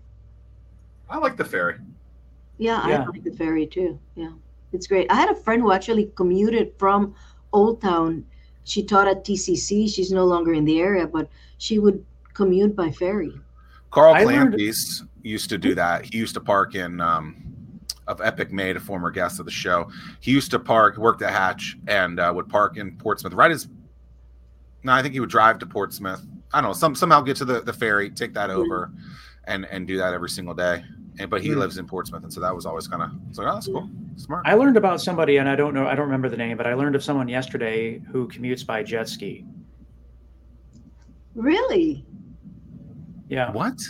I 1.09 1.19
like 1.19 1.37
the 1.37 1.45
ferry. 1.45 1.77
Yeah, 2.59 2.83
Yeah. 2.87 3.03
I 3.03 3.07
like 3.07 3.25
the 3.25 3.33
ferry 3.33 3.67
too. 3.67 3.99
Yeah, 4.15 4.33
it's 4.73 4.87
great. 4.87 5.11
I 5.11 5.15
had 5.17 5.31
a 5.31 5.35
friend 5.35 5.63
who 5.63 5.73
actually 5.73 6.07
commuted 6.17 6.73
from 6.79 7.15
Old 7.55 7.81
Town. 7.81 8.27
She 8.65 8.83
taught 8.83 9.09
at 9.09 9.25
TCC. 9.25 9.89
She's 9.89 10.11
no 10.11 10.25
longer 10.25 10.53
in 10.53 10.65
the 10.65 10.81
area, 10.81 11.07
but 11.07 11.29
she 11.59 11.79
would 11.79 12.05
commute 12.35 12.75
by 12.77 12.91
ferry. 12.91 13.33
Carl 13.91 14.15
I 14.15 14.25
learned- 14.25 14.55
Clampies 14.55 15.03
used 15.23 15.49
to 15.51 15.57
do 15.59 15.75
that. 15.75 16.05
He 16.05 16.19
used 16.19 16.35
to 16.35 16.41
park 16.41 16.75
in 16.75 17.01
um, 17.01 17.37
of 18.07 18.21
Epic 18.21 18.53
Made, 18.53 18.77
a 18.77 18.81
former 18.81 19.11
guest 19.11 19.39
of 19.39 19.47
the 19.47 19.53
show. 19.53 19.89
He 20.21 20.33
used 20.33 20.51
to 20.51 20.59
park, 20.59 20.99
worked 20.99 21.23
at 21.23 21.33
Hatch, 21.33 21.77
and 21.87 22.21
uh, 22.21 22.33
would 22.35 22.49
park 22.49 22.77
in 22.77 22.97
Portsmouth. 22.97 23.33
Right 23.33 23.51
as 23.51 23.69
no, 24.83 24.93
I 24.93 25.01
think 25.01 25.15
he 25.15 25.21
would 25.21 25.31
drive 25.31 25.59
to 25.61 25.67
Portsmouth. 25.67 26.23
I 26.53 26.61
don't 26.61 26.71
know, 26.71 26.75
some 26.75 26.95
somehow 26.95 27.21
get 27.23 27.37
to 27.39 27.45
the, 27.45 27.61
the 27.63 27.73
ferry, 27.73 28.11
take 28.11 28.35
that 28.35 28.51
over, 28.51 28.91
and 29.45 29.65
and 29.67 29.87
do 29.87 29.97
that 29.99 30.13
every 30.13 30.29
single 30.29 30.55
day. 30.55 30.85
And 31.19 31.31
but 31.31 31.43
he 31.43 31.51
Hmm. 31.51 31.59
lives 31.61 31.79
in 31.79 31.87
Portsmouth, 31.87 32.25
and 32.25 32.33
so 32.33 32.41
that 32.41 32.55
was 32.55 32.67
always 32.67 32.89
kind 32.89 33.03
of 33.03 33.11
so 33.33 33.43
oh, 33.45 33.55
that's 33.55 33.67
cool, 33.67 33.89
smart. 34.17 34.43
I 34.47 34.55
learned 34.55 34.77
about 34.77 35.01
somebody, 35.01 35.37
and 35.37 35.49
I 35.49 35.55
don't 35.55 35.73
know. 35.75 35.87
I 35.87 35.95
don't 35.95 36.07
remember 36.07 36.29
the 36.29 36.37
name, 36.37 36.57
but 36.57 36.67
I 36.67 36.75
learned 36.75 36.97
of 36.97 37.05
someone 37.05 37.29
yesterday 37.29 38.01
who 38.11 38.27
commutes 38.29 38.67
by 38.67 38.83
jet 38.83 39.09
ski. 39.09 39.45
Really? 41.35 42.05
Yeah. 43.29 43.51
What 43.53 43.81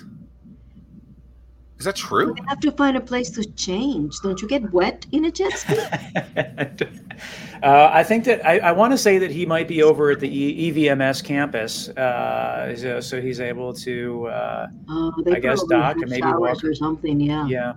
is 1.78 1.84
that 1.86 1.96
true? 1.96 2.34
You 2.36 2.44
have 2.48 2.60
to 2.60 2.72
find 2.72 2.96
a 2.96 3.00
place 3.00 3.30
to 3.30 3.44
change. 3.52 4.14
Don't 4.22 4.40
you 4.40 4.48
get 4.48 4.70
wet 4.72 5.06
in 5.12 5.24
a 5.24 5.30
jet 5.30 5.52
ski? 5.52 5.76
uh, 7.64 7.90
I 7.92 8.02
think 8.04 8.24
that 8.24 8.44
I, 8.46 8.58
I 8.58 8.72
want 8.72 8.92
to 8.92 8.98
say 8.98 9.18
that 9.18 9.30
he 9.30 9.46
might 9.46 9.66
be 9.66 9.82
over 9.82 10.10
at 10.10 10.20
the 10.20 10.28
e- 10.28 10.70
EVMS 10.72 11.24
campus, 11.24 11.88
uh, 11.90 12.74
so, 12.76 13.00
so 13.00 13.20
he's 13.20 13.40
able 13.40 13.72
to. 13.74 14.26
Uh, 14.26 14.66
Oh, 14.88 15.12
I 15.32 15.40
guess 15.40 15.60
probably 15.60 15.76
dock 15.76 15.84
have 15.94 16.02
and 16.02 16.10
maybe 16.10 16.22
showers 16.22 16.38
walk. 16.62 16.64
or 16.64 16.74
something. 16.74 17.18
Yeah. 17.20 17.46
yeah, 17.46 17.72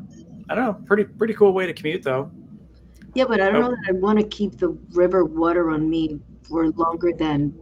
I 0.49 0.55
don't 0.55 0.65
know. 0.65 0.73
Pretty 0.85 1.05
pretty 1.05 1.33
cool 1.33 1.53
way 1.53 1.65
to 1.65 1.73
commute 1.73 2.03
though. 2.03 2.29
Yeah, 3.13 3.25
but 3.27 3.39
I 3.41 3.45
don't 3.49 3.63
Oh. 3.63 3.69
know 3.69 3.75
that 3.75 3.85
I 3.89 3.91
want 3.93 4.19
to 4.19 4.25
keep 4.27 4.57
the 4.57 4.69
river 4.91 5.23
water 5.25 5.69
on 5.71 5.89
me 5.89 6.19
for 6.47 6.67
longer 6.71 7.11
than 7.17 7.53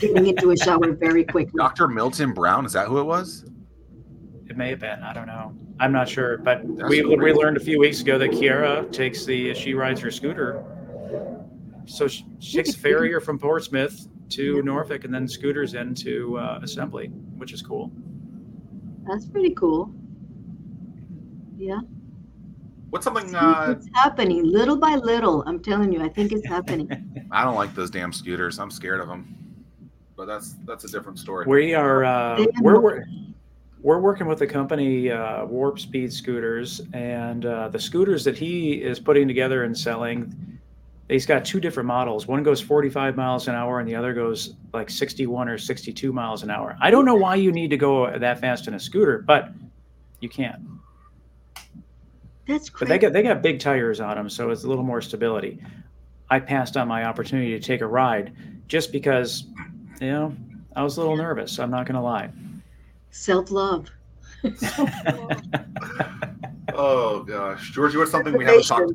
getting 0.00 0.26
into 0.26 0.50
a 0.50 0.56
shower 0.56 0.92
very 0.92 1.24
quickly. 1.34 1.52
Dr. 1.56 1.88
Milton 1.88 2.32
Brown, 2.32 2.64
is 2.64 2.72
that 2.72 2.88
who 2.88 2.98
it 3.00 3.04
was? 3.04 3.44
It 4.48 4.56
may 4.56 4.70
have 4.70 4.78
been. 4.80 5.02
I 5.02 5.12
don't 5.12 5.26
know. 5.26 5.52
I'm 5.80 5.92
not 5.92 6.08
sure, 6.08 6.38
but 6.38 6.62
That's 6.76 6.88
we 6.88 7.02
we 7.02 7.32
learned 7.32 7.56
a 7.56 7.60
few 7.60 7.78
weeks 7.80 8.00
ago 8.00 8.16
that 8.18 8.30
Kiara 8.30 8.90
takes 8.92 9.24
the 9.26 9.52
she 9.54 9.74
rides 9.74 10.00
her 10.00 10.10
scooter. 10.10 10.64
So 11.86 12.08
she, 12.08 12.26
she 12.40 12.56
takes 12.58 12.74
a 12.74 12.78
ferrier 12.78 13.20
from 13.20 13.38
Portsmouth 13.38 14.08
to 14.30 14.62
Norfolk 14.62 15.04
and 15.04 15.14
then 15.14 15.26
scooters 15.28 15.74
into 15.74 16.38
uh, 16.38 16.60
Assembly, 16.62 17.08
which 17.36 17.52
is 17.52 17.62
cool. 17.62 17.90
That's 19.08 19.26
pretty 19.26 19.54
cool. 19.54 19.94
Yeah. 21.56 21.80
What's 22.90 23.04
something 23.04 23.34
uh, 23.34 23.74
it's 23.76 23.88
happening 23.94 24.44
little 24.44 24.76
by 24.76 24.94
little. 24.94 25.42
I'm 25.46 25.60
telling 25.60 25.92
you, 25.92 26.02
I 26.02 26.08
think 26.08 26.32
it's 26.32 26.46
happening. 26.46 26.88
I 27.30 27.44
don't 27.44 27.56
like 27.56 27.74
those 27.74 27.90
damn 27.90 28.12
scooters. 28.12 28.58
I'm 28.58 28.70
scared 28.70 29.00
of 29.00 29.08
them. 29.08 29.36
But 30.16 30.26
that's 30.26 30.54
that's 30.64 30.84
a 30.84 30.88
different 30.88 31.18
story. 31.18 31.46
We 31.46 31.74
are 31.74 32.04
uh, 32.04 32.46
we're, 32.60 32.80
we're 32.80 33.04
we're 33.82 33.98
working 33.98 34.26
with 34.26 34.38
the 34.38 34.46
company 34.46 35.10
uh, 35.10 35.44
Warp 35.44 35.78
Speed 35.78 36.12
Scooters, 36.12 36.80
and 36.92 37.44
uh, 37.44 37.68
the 37.68 37.78
scooters 37.78 38.24
that 38.24 38.36
he 38.36 38.74
is 38.74 38.98
putting 38.98 39.28
together 39.28 39.64
and 39.64 39.76
selling. 39.76 40.55
He's 41.08 41.26
got 41.26 41.44
two 41.44 41.60
different 41.60 41.86
models. 41.86 42.26
One 42.26 42.42
goes 42.42 42.60
45 42.60 43.16
miles 43.16 43.46
an 43.46 43.54
hour, 43.54 43.78
and 43.78 43.88
the 43.88 43.94
other 43.94 44.12
goes 44.12 44.54
like 44.72 44.90
61 44.90 45.48
or 45.48 45.56
62 45.56 46.12
miles 46.12 46.42
an 46.42 46.50
hour. 46.50 46.76
I 46.80 46.90
don't 46.90 47.04
know 47.04 47.14
why 47.14 47.36
you 47.36 47.52
need 47.52 47.70
to 47.70 47.76
go 47.76 48.18
that 48.18 48.40
fast 48.40 48.66
in 48.66 48.74
a 48.74 48.80
scooter, 48.80 49.18
but 49.18 49.50
you 50.20 50.28
can. 50.28 50.80
That's 52.48 52.70
But 52.70 52.88
they 52.88 52.98
got 52.98 53.12
they 53.12 53.22
got 53.22 53.42
big 53.42 53.60
tires 53.60 54.00
on 54.00 54.16
them, 54.16 54.28
so 54.28 54.50
it's 54.50 54.64
a 54.64 54.68
little 54.68 54.84
more 54.84 55.00
stability. 55.00 55.58
I 56.28 56.40
passed 56.40 56.76
on 56.76 56.88
my 56.88 57.04
opportunity 57.04 57.50
to 57.50 57.60
take 57.60 57.80
a 57.82 57.86
ride 57.86 58.32
just 58.66 58.90
because, 58.90 59.44
you 60.00 60.08
know, 60.08 60.36
I 60.74 60.82
was 60.82 60.96
a 60.96 61.00
little 61.00 61.16
nervous. 61.16 61.58
I'm 61.60 61.70
not 61.70 61.86
going 61.86 61.94
to 61.94 62.00
lie. 62.00 62.30
Self 63.10 63.50
love. 63.50 63.90
Oh 66.78 67.22
gosh, 67.22 67.70
George, 67.70 67.92
you 67.92 68.00
want 68.00 68.10
something 68.10 68.36
we 68.36 68.44
haven't 68.44 68.66
talked? 68.66 68.92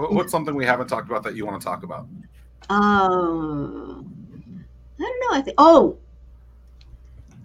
Motivation. 0.00 0.16
what- 0.16 0.24
What's 0.24 0.32
something 0.32 0.54
we 0.54 0.64
haven't 0.64 0.88
talked 0.88 1.08
about 1.08 1.22
that 1.24 1.34
you 1.34 1.46
want 1.46 1.60
to 1.60 1.64
talk 1.64 1.82
about? 1.82 2.06
Uh, 2.68 2.74
I 3.98 5.02
don't 5.02 5.20
know. 5.20 5.32
I 5.32 5.42
think. 5.42 5.54
Oh, 5.58 5.96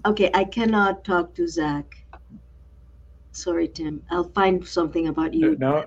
okay. 0.05 0.29
I 0.33 0.43
cannot 0.43 1.03
talk 1.03 1.33
to 1.35 1.47
Zack. 1.47 2.03
Sorry, 3.31 3.67
Tim. 3.67 4.01
I'll 4.11 4.29
find 4.29 4.65
something 4.65 5.07
about 5.07 5.33
you. 5.33 5.57
no, 5.57 5.85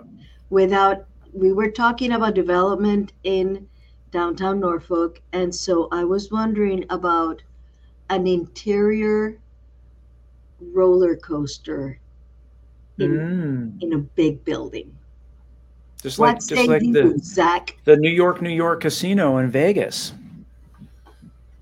Without, 0.50 1.06
we 1.32 1.52
were 1.52 1.70
talking 1.70 2.12
about 2.12 2.34
development 2.34 3.12
in 3.24 3.66
downtown 4.10 4.60
Norfolk, 4.60 5.20
and 5.32 5.54
so 5.54 5.88
I 5.92 6.04
was 6.04 6.30
wondering 6.30 6.84
about 6.90 7.42
an 8.10 8.26
interior 8.26 9.38
roller 10.72 11.16
coaster 11.16 12.00
in 12.98 13.12
Mm, 13.12 13.82
in 13.82 13.92
a 13.92 13.98
big 13.98 14.44
building. 14.44 14.97
Just 16.02 16.18
like 16.18 16.38
just 16.38 16.68
like 16.68 16.82
you, 16.82 16.92
the 16.92 17.18
Zack? 17.18 17.76
the 17.84 17.96
New 17.96 18.10
York 18.10 18.40
New 18.40 18.50
York 18.50 18.80
casino 18.82 19.38
in 19.38 19.50
Vegas. 19.50 20.12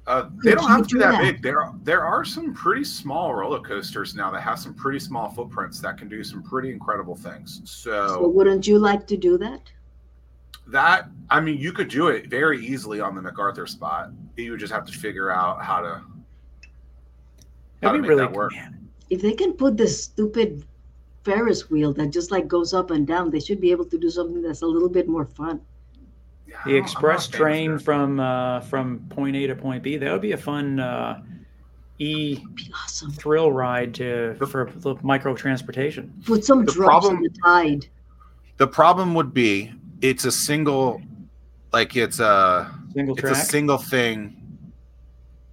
Uh, 0.07 0.29
they 0.45 0.51
Could 0.51 0.59
don't 0.59 0.69
have 0.69 0.79
you 0.81 0.85
to 0.85 0.95
be 0.95 0.99
that, 1.01 1.11
that? 1.13 1.21
big. 1.23 1.43
There, 1.43 1.61
are, 1.63 1.75
there 1.83 2.05
are 2.05 2.25
some 2.25 2.55
pretty 2.55 2.85
small 2.85 3.35
roller 3.35 3.59
coasters 3.61 4.15
now 4.15 4.31
that 4.31 4.41
have 4.41 4.57
some 4.59 4.73
pretty 4.73 5.01
small 5.01 5.31
footprints 5.31 5.81
that 5.81 5.99
can 5.99 6.09
do 6.09 6.23
some 6.23 6.45
pretty 6.45 6.71
incredible 6.71 7.17
things. 7.17 7.61
So 7.65 8.07
So 8.09 8.29
wouldn't 8.29 8.69
you 8.69 8.79
like 8.79 9.07
to 9.09 9.17
do 9.17 9.37
that? 9.39 9.63
that, 10.69 11.09
I 11.29 11.41
mean, 11.41 11.59
you 11.59 11.73
could 11.73 11.89
do 11.89 12.07
it 12.09 12.29
very 12.31 12.65
easily 12.65 13.01
on 13.01 13.17
the 13.17 13.23
MacArthur 13.23 13.67
spot. 13.67 14.11
You 14.37 14.53
would 14.53 14.61
just 14.61 14.73
have 14.73 14.85
to 14.87 14.93
figure 14.93 15.31
out 15.33 15.61
how 15.65 15.81
to. 15.81 15.89
How 15.89 16.01
to 16.03 16.03
That'd 17.81 18.03
be 18.03 18.03
make 18.03 18.09
really 18.11 18.23
that 18.23 18.33
work. 18.33 18.53
man, 18.53 18.89
If 19.11 19.23
they 19.23 19.33
can 19.33 19.55
put 19.55 19.77
the 19.77 19.89
stupid 19.89 20.65
Ferris 21.27 21.69
wheel 21.69 21.93
that 21.95 22.09
just 22.13 22.31
like 22.31 22.47
goes 22.47 22.73
up 22.73 22.91
and 22.93 23.07
down. 23.07 23.31
They 23.31 23.41
should 23.41 23.61
be 23.61 23.71
able 23.73 23.85
to 23.87 23.99
do 23.99 24.09
something 24.09 24.41
that's 24.41 24.63
a 24.63 24.67
little 24.67 24.89
bit 24.89 25.09
more 25.09 25.27
fun. 25.27 25.61
Yeah, 26.47 26.57
The 26.65 26.77
express 26.77 27.29
not 27.33 27.35
a 27.35 27.39
fan 27.39 27.41
of 27.41 27.53
train 27.53 27.79
from 27.81 28.21
uh, 28.21 28.61
from 28.61 29.01
point 29.11 29.35
A 29.37 29.47
to 29.49 29.57
point 29.57 29.83
B. 29.83 29.97
That 29.97 30.13
would 30.13 30.23
be 30.23 30.33
a 30.33 30.37
fun 30.37 30.79
uh, 30.79 31.21
e 31.99 32.37
Be 32.55 32.73
awesome. 32.85 33.11
thrill 33.11 33.51
ride 33.51 33.93
to 33.95 34.35
for 34.47 34.71
the 34.77 34.95
micro 35.03 35.35
transportation. 35.35 36.13
With 36.29 36.45
some 36.45 36.65
The 36.65 36.73
drops 36.73 36.89
problem- 37.07 37.17
on 37.17 37.23
the 37.23 37.31
tide. 37.45 37.87
The 38.59 38.67
problem 38.69 39.15
would 39.15 39.35
be 39.35 39.73
it's 40.01 40.25
a 40.25 40.33
single, 40.33 41.03
like 41.73 41.97
it's 41.97 42.21
a 42.21 42.73
Single 42.95 43.15
it's 43.17 43.21
track. 43.23 43.37
a 43.37 43.45
single 43.45 43.79
thing. 43.79 44.37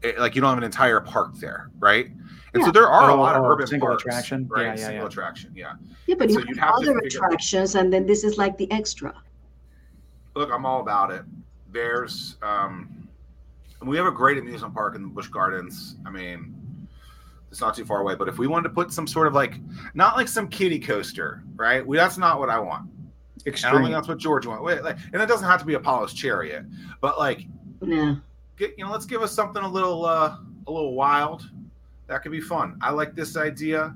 It- 0.03 0.19
like 0.19 0.35
you 0.35 0.41
don't 0.41 0.49
have 0.49 0.57
an 0.59 0.63
entire 0.63 0.99
park 1.01 1.35
there, 1.39 1.69
right? 1.79 2.11
And 2.53 2.61
Yeah. 2.61 2.65
so 2.67 2.71
there 2.71 2.87
are 2.87 3.09
a 3.09 3.13
Oh, 3.13 3.17
lot 3.19 3.35
of 3.35 3.43
oh, 3.43 3.47
urban 3.51 3.65
single 3.67 3.87
parks, 3.89 4.03
attraction. 4.03 4.47
right? 4.47 4.61
Yeah, 4.63 4.69
yeah, 4.69 4.75
single 4.75 4.95
yeah. 5.03 5.07
attraction, 5.07 5.51
yeah. 5.55 5.73
Yeah, 6.05 6.15
but 6.19 6.29
So 6.31 6.39
you 6.39 6.45
you'd 6.47 6.57
have 6.57 6.67
have 6.69 6.75
other 6.75 6.85
figure- 7.01 7.07
attractions, 7.07 7.75
and 7.75 7.91
then 7.91 8.05
this 8.05 8.23
is 8.23 8.37
like 8.37 8.57
the 8.57 8.71
extra. 8.71 9.13
Look, 10.35 10.51
I'm 10.51 10.65
all 10.65 10.81
about 10.81 11.11
it. 11.11 11.23
There's, 11.71 12.37
um, 12.43 13.07
we 13.81 13.97
have 13.97 14.05
a 14.05 14.11
great 14.11 14.37
amusement 14.37 14.73
park 14.75 14.95
in 14.95 15.01
the 15.01 15.07
Busch 15.07 15.27
Gardens. 15.29 15.95
I 16.05 16.11
mean, 16.11 16.53
it's 17.49 17.59
not 17.61 17.75
too 17.75 17.85
far 17.85 18.01
away. 18.01 18.15
But 18.15 18.27
if 18.27 18.37
we 18.37 18.45
wanted 18.47 18.69
to 18.69 18.73
put 18.75 18.91
some 18.93 19.07
sort 19.07 19.25
of 19.27 19.33
like, 19.33 19.59
not 19.95 20.15
like 20.15 20.27
some 20.27 20.47
kiddie 20.47 20.79
coaster, 20.79 21.43
right? 21.55 21.85
We, 21.85 21.97
that's 21.97 22.17
not 22.19 22.39
what 22.39 22.49
I 22.49 22.59
want. 22.59 22.83
I 22.85 23.45
don't 23.45 23.47
Extreme. 23.47 23.81
think 23.81 23.93
that's 23.93 24.07
what 24.07 24.17
George 24.19 24.45
wants. 24.45 24.63
Wait, 24.63 24.83
like, 24.83 24.97
and 25.11 25.21
it 25.21 25.25
doesn't 25.27 25.47
have 25.47 25.59
to 25.59 25.65
be 25.65 25.73
Apollo's 25.73 26.13
Chariot, 26.13 26.65
but 27.01 27.17
like, 27.19 27.45
Yeah. 27.81 28.15
get 28.57 28.73
you 28.77 28.85
know, 28.85 28.91
let's 28.91 29.05
give 29.05 29.21
us 29.21 29.31
something 29.33 29.61
a 29.63 29.67
little, 29.67 30.05
uh, 30.05 30.37
a 30.67 30.71
little 30.71 30.93
wild. 30.93 31.49
That 32.07 32.21
could 32.21 32.31
be 32.31 32.41
fun. 32.41 32.77
I 32.81 32.91
like 32.91 33.15
this 33.15 33.37
idea. 33.37 33.95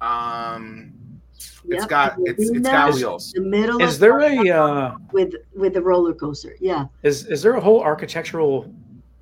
Um, 0.00 0.92
it's 1.34 1.62
Yep, 1.64 1.88
got 1.88 2.16
and 2.16 2.26
the 2.26 2.30
it's 2.30 2.50
it's 2.50 2.60
got 2.60 2.90
arena, 2.90 2.96
wheels. 2.96 3.32
The 3.32 3.40
middle 3.40 3.80
Is 3.80 3.98
there 3.98 4.20
a 4.20 4.50
uh, 4.50 4.96
with 5.12 5.34
with 5.54 5.74
the 5.74 5.82
roller 5.82 6.12
coaster. 6.14 6.56
Yeah. 6.60 6.86
is 7.02 7.26
is 7.26 7.42
there 7.42 7.54
a 7.54 7.60
whole 7.60 7.82
architectural 7.82 8.72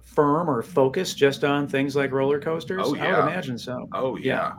firm 0.03 0.51
or 0.51 0.63
focus 0.63 1.15
just 1.15 1.45
on 1.45 1.69
things 1.69 1.97
like 1.97 2.13
roller 2.13 2.41
coasters? 2.41 2.83
Oh, 2.85 2.95
I 2.95 2.99
yeah. 2.99 3.25
would 3.25 3.31
imagine 3.31 3.59
so. 3.59 3.89
Oh 3.93 4.17
yeah. 4.17 4.53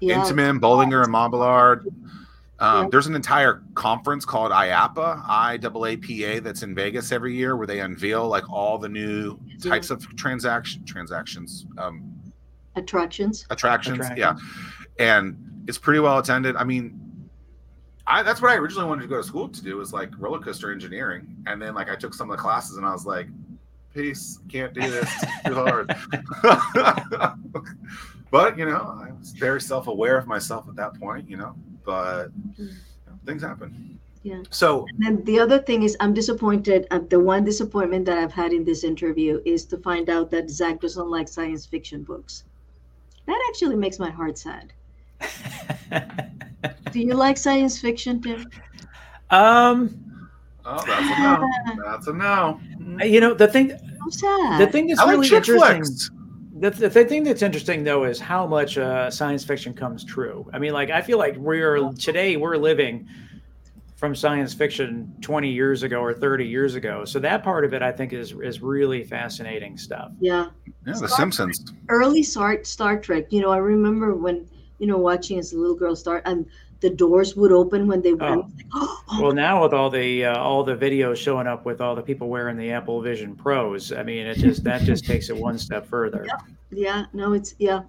Yeah. 0.00 0.16
Intamin, 0.16 0.60
Bolliger, 0.60 1.04
and 1.04 1.12
Mabillard. 1.12 1.86
Um, 2.64 2.84
Yeah. 2.84 2.88
There's 2.90 3.06
an 3.06 3.14
entire 3.14 3.62
conference 3.74 4.24
called 4.24 4.50
IAPA, 4.50 5.26
IAAPA, 5.26 6.42
that's 6.42 6.62
in 6.62 6.74
Vegas 6.74 7.12
every 7.12 7.34
year, 7.34 7.56
where 7.56 7.66
they 7.66 7.80
unveil 7.80 8.26
like 8.28 8.48
all 8.50 8.78
the 8.78 8.88
new 8.88 9.38
Yeah. 9.46 9.70
types 9.70 9.90
of 9.90 10.04
transaction 10.16 10.84
transactions, 10.84 11.66
um, 11.78 12.02
Attractions. 12.76 13.44
attractions. 13.50 13.98
Attractions. 13.98 14.18
Yeah, 14.18 14.36
and 14.98 15.36
it's 15.68 15.78
pretty 15.78 16.00
well 16.00 16.18
attended. 16.18 16.56
I 16.56 16.64
mean, 16.64 16.98
I 18.06 18.22
that's 18.22 18.40
what 18.40 18.50
I 18.50 18.56
originally 18.56 18.88
wanted 18.88 19.02
to 19.02 19.08
go 19.08 19.16
to 19.18 19.22
school 19.22 19.48
to 19.48 19.62
do 19.62 19.76
was 19.76 19.92
like 19.92 20.10
roller 20.18 20.38
coaster 20.40 20.72
engineering, 20.72 21.36
and 21.46 21.60
then 21.60 21.74
like 21.74 21.90
I 21.90 21.96
took 21.96 22.14
some 22.14 22.30
of 22.30 22.36
the 22.36 22.42
classes, 22.42 22.76
and 22.78 22.86
I 22.86 22.92
was 22.92 23.04
like, 23.06 23.28
peace, 23.94 24.40
can't 24.48 24.72
do 24.72 24.80
this, 24.80 25.08
it's 25.22 25.42
too 25.48 25.54
hard. 25.54 25.94
but 28.30 28.58
you 28.58 28.64
know, 28.66 28.98
I 29.06 29.12
was 29.18 29.32
very 29.32 29.60
self-aware 29.60 30.16
of 30.18 30.26
myself 30.26 30.66
at 30.68 30.76
that 30.76 30.98
point, 30.98 31.28
you 31.28 31.36
know. 31.36 31.54
But 31.84 32.28
you 32.56 32.66
know, 32.66 33.18
things 33.26 33.42
happen. 33.42 33.98
Yeah. 34.22 34.42
So 34.50 34.86
And 34.88 35.02
then 35.04 35.24
the 35.24 35.38
other 35.38 35.58
thing 35.58 35.82
is, 35.82 35.96
I'm 36.00 36.14
disappointed. 36.14 36.86
Uh, 36.90 37.00
the 37.10 37.20
one 37.20 37.44
disappointment 37.44 38.06
that 38.06 38.16
I've 38.16 38.32
had 38.32 38.54
in 38.54 38.64
this 38.64 38.82
interview 38.82 39.40
is 39.44 39.66
to 39.66 39.76
find 39.78 40.08
out 40.08 40.30
that 40.30 40.48
Zack 40.50 40.80
doesn't 40.80 41.10
like 41.10 41.28
science 41.28 41.66
fiction 41.66 42.02
books. 42.02 42.44
That 43.26 43.38
actually 43.48 43.76
makes 43.76 43.98
my 43.98 44.10
heart 44.10 44.38
sad. 44.38 44.72
Do 46.92 47.00
you 47.00 47.14
like 47.14 47.36
science 47.36 47.78
fiction, 47.78 48.22
Tim? 48.22 48.50
um, 49.30 50.30
oh, 50.64 50.84
that's 50.86 51.18
a 51.18 51.22
no. 51.22 51.82
That's 51.84 52.06
a 52.06 52.12
no. 52.12 52.60
you 53.04 53.20
know 53.20 53.34
the 53.34 53.48
thing 53.48 53.72
I'm 54.02 54.10
sad. 54.10 54.60
the 54.60 54.66
thing 54.66 54.86
that's 54.86 55.00
I 55.00 55.10
really 55.10 55.28
chick 55.28 55.48
interesting. 55.48 55.84
flicks. 55.84 56.10
The, 56.56 56.70
the, 56.70 56.88
the 56.88 57.04
thing 57.04 57.24
that's 57.24 57.42
interesting 57.42 57.82
though 57.84 58.04
is 58.04 58.20
how 58.20 58.46
much 58.46 58.78
uh, 58.78 59.10
science 59.10 59.44
fiction 59.44 59.74
comes 59.74 60.04
true. 60.04 60.48
I 60.52 60.58
mean, 60.58 60.72
like 60.72 60.90
I 60.90 61.02
feel 61.02 61.18
like 61.18 61.36
we're 61.36 61.92
today 61.94 62.36
we're 62.36 62.56
living 62.56 63.08
from 63.96 64.14
science 64.14 64.52
fiction 64.54 65.12
20 65.20 65.48
years 65.50 65.82
ago 65.82 65.98
or 66.00 66.12
30 66.12 66.46
years 66.46 66.74
ago. 66.74 67.04
So 67.04 67.18
that 67.20 67.42
part 67.42 67.64
of 67.64 67.74
it 67.74 67.82
I 67.82 67.90
think 67.90 68.12
is 68.12 68.32
is 68.42 68.60
really 68.60 69.02
fascinating 69.04 69.76
stuff. 69.76 70.12
yeah. 70.20 70.48
Yeah, 70.86 70.92
The 70.92 71.08
Star- 71.08 71.08
Simpsons. 71.08 71.72
Early 71.88 72.22
Star, 72.22 72.62
Star 72.62 72.98
Trek, 72.98 73.32
you 73.32 73.40
know, 73.40 73.50
I 73.50 73.56
remember 73.56 74.14
when, 74.14 74.46
you 74.78 74.86
know, 74.86 74.98
watching 74.98 75.38
as 75.38 75.54
a 75.54 75.58
little 75.58 75.74
girl 75.76 75.96
start 75.96 76.22
and 76.26 76.44
the 76.84 76.90
doors 76.90 77.34
would 77.34 77.50
open 77.50 77.86
when 77.86 78.02
they 78.02 78.12
went. 78.12 78.44
Oh. 78.74 79.00
Oh, 79.08 79.18
Well, 79.22 79.32
now 79.32 79.62
with 79.62 79.72
all 79.72 79.88
the 79.88 80.26
uh, 80.26 80.36
all 80.38 80.62
the 80.62 80.76
videos 80.76 81.16
showing 81.16 81.46
up 81.46 81.64
with 81.64 81.80
all 81.80 81.94
the 81.96 82.02
people 82.02 82.28
wearing 82.28 82.58
the 82.58 82.70
Apple 82.72 83.00
Vision 83.00 83.34
Pros, 83.34 83.90
I 83.90 84.02
mean, 84.02 84.26
it 84.26 84.36
just 84.36 84.62
that 84.64 84.82
just 84.82 85.06
takes 85.06 85.30
it 85.30 85.36
one 85.36 85.56
step 85.58 85.86
further. 85.86 86.26
yeah. 86.26 86.36
yeah. 86.70 87.06
No, 87.14 87.32
it's, 87.32 87.54
yeah. 87.58 87.82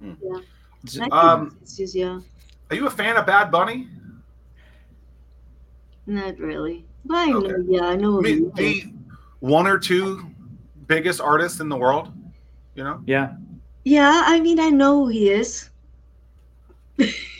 Hmm. 0.00 0.14
Yeah. 0.20 0.38
Z- 0.88 1.00
I 1.00 1.04
think 1.04 1.14
Um, 1.14 1.56
it's 1.62 1.76
just, 1.76 1.94
yeah. 1.94 2.18
Are 2.70 2.76
you 2.76 2.86
a 2.88 2.90
fan 2.90 3.16
of 3.16 3.26
Bad 3.26 3.52
Bunny? 3.52 3.86
Not 6.06 6.36
really. 6.40 6.84
But 7.04 7.16
I 7.16 7.26
know, 7.26 7.64
yeah, 7.68 7.84
I 7.86 7.96
know. 7.96 8.18
I 8.18 8.22
mean, 8.22 8.38
who 8.38 8.52
he 8.62 8.70
is. 8.78 8.84
the 8.84 8.92
one 9.38 9.66
or 9.68 9.78
two 9.78 10.26
biggest 10.88 11.20
artists 11.20 11.60
in 11.60 11.68
the 11.68 11.76
world. 11.76 12.10
You 12.74 12.82
know, 12.82 13.02
Yeah, 13.06 13.34
Yeah, 13.84 14.22
I 14.26 14.40
mean, 14.40 14.58
I 14.58 14.70
know 14.70 15.04
who 15.04 15.08
he 15.08 15.30
is. 15.30 15.70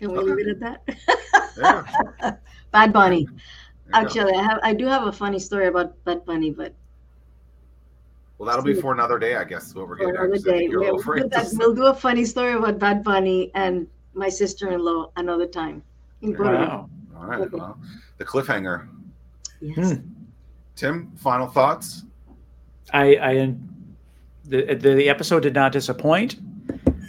Can 0.00 0.12
we 0.12 0.18
Okay. 0.18 0.32
leave 0.32 0.48
it 0.48 0.50
at 0.50 0.60
that? 0.60 0.80
yeah. 1.58 2.32
Bad 2.72 2.92
Bunny. 2.92 3.26
There. 3.26 3.36
Actually, 4.02 4.32
I 4.34 4.42
have, 4.42 4.58
I 4.62 4.72
do 4.72 4.86
have 4.86 5.06
a 5.06 5.12
funny 5.12 5.38
story 5.38 5.66
about 5.66 6.02
Bad 6.04 6.24
Bunny, 6.24 6.50
but 6.50 6.74
well, 8.38 8.46
that'll 8.48 8.64
be 8.64 8.72
for 8.72 8.92
another 8.94 9.18
day, 9.18 9.36
I 9.36 9.44
guess. 9.44 9.66
Is 9.66 9.74
what 9.74 9.86
we're 9.88 9.98
for 9.98 10.06
getting. 10.06 10.16
another 10.16 10.32
at, 10.34 10.38
'cause 10.38 10.46
I 10.48 10.50
think 10.52 10.60
day. 10.60 10.68
you're 10.70 10.80
a 10.82 10.94
We'll, 10.94 11.02
we'll 11.06 11.16
do 11.24 11.28
that- 11.28 11.50
we'll 11.58 11.74
do 11.74 11.86
a 11.86 11.94
funny 11.94 12.24
story 12.24 12.54
about 12.54 12.78
Bad 12.78 13.04
Bunny 13.04 13.50
and 13.54 13.86
my 14.14 14.28
sister-in-law 14.30 15.10
another 15.16 15.46
time. 15.46 15.82
In 16.22 16.36
wow. 16.38 16.88
All 17.18 17.26
right. 17.26 17.50
Well, 17.52 17.78
the 18.16 18.24
cliffhanger. 18.24 18.88
Yes. 19.60 19.92
Hmm. 19.92 20.00
Tim, 20.76 21.12
final 21.16 21.46
thoughts. 21.46 22.04
I, 22.94 23.16
I 23.16 23.54
the, 24.46 24.74
the 24.74 24.94
the 24.94 25.08
episode 25.10 25.40
did 25.40 25.54
not 25.54 25.72
disappoint. 25.72 26.36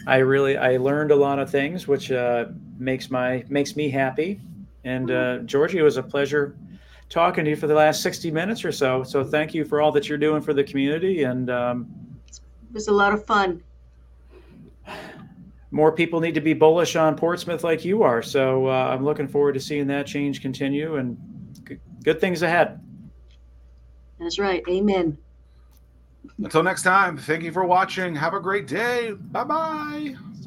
I 0.08 0.18
really 0.18 0.58
I 0.58 0.78
learned 0.78 1.12
a 1.12 1.16
lot 1.16 1.40
of 1.40 1.50
things, 1.50 1.88
which 1.88 2.12
uh, 2.12 2.46
makes 2.78 3.10
my 3.12 3.44
makes 3.50 3.76
me 3.76 3.90
happy. 3.90 4.40
And 4.84 5.12
uh, 5.12 5.38
Georgie, 5.40 5.78
it 5.78 5.84
was 5.84 5.98
a 5.98 6.04
pleasure 6.04 6.56
talking 7.10 7.44
to 7.44 7.52
you 7.52 7.56
for 7.56 7.68
the 7.68 7.76
last 7.76 8.02
sixty 8.02 8.32
minutes 8.32 8.66
or 8.66 8.72
so. 8.72 9.04
So 9.04 9.24
thank 9.24 9.54
you 9.54 9.64
for 9.66 9.82
all 9.82 9.92
that 9.92 10.10
you're 10.10 10.18
doing 10.18 10.42
for 10.42 10.54
the 10.54 10.64
community, 10.64 11.24
and 11.24 11.50
um, 11.50 11.88
It 12.30 12.40
was 12.74 12.88
a 12.88 12.92
lot 12.94 13.14
of 13.14 13.26
fun. 13.26 13.62
more 15.70 15.92
people 15.92 16.20
need 16.20 16.34
to 16.36 16.42
be 16.42 16.54
bullish 16.54 16.96
on 16.96 17.16
Portsmouth 17.16 17.64
like 17.64 17.86
you 17.86 18.04
are. 18.04 18.22
So 18.22 18.68
uh, 18.68 18.72
I'm 18.92 19.06
looking 19.06 19.28
forward 19.28 19.54
to 19.54 19.60
seeing 19.60 19.88
that 19.88 20.08
change 20.08 20.42
continue, 20.42 20.96
and 20.96 21.18
g- 21.68 21.78
good 22.04 22.20
things 22.20 22.42
ahead. 22.42 22.80
That's 24.20 24.40
right. 24.40 24.64
Amen. 24.68 25.18
Until 26.38 26.64
next 26.64 26.84
time, 26.84 27.18
thank 27.18 27.44
you 27.44 27.52
for 27.52 27.66
watching. 27.66 28.16
Have 28.16 28.34
a 28.34 28.40
great 28.40 28.68
day. 28.68 29.12
Bye 29.12 29.44
bye. 29.44 30.16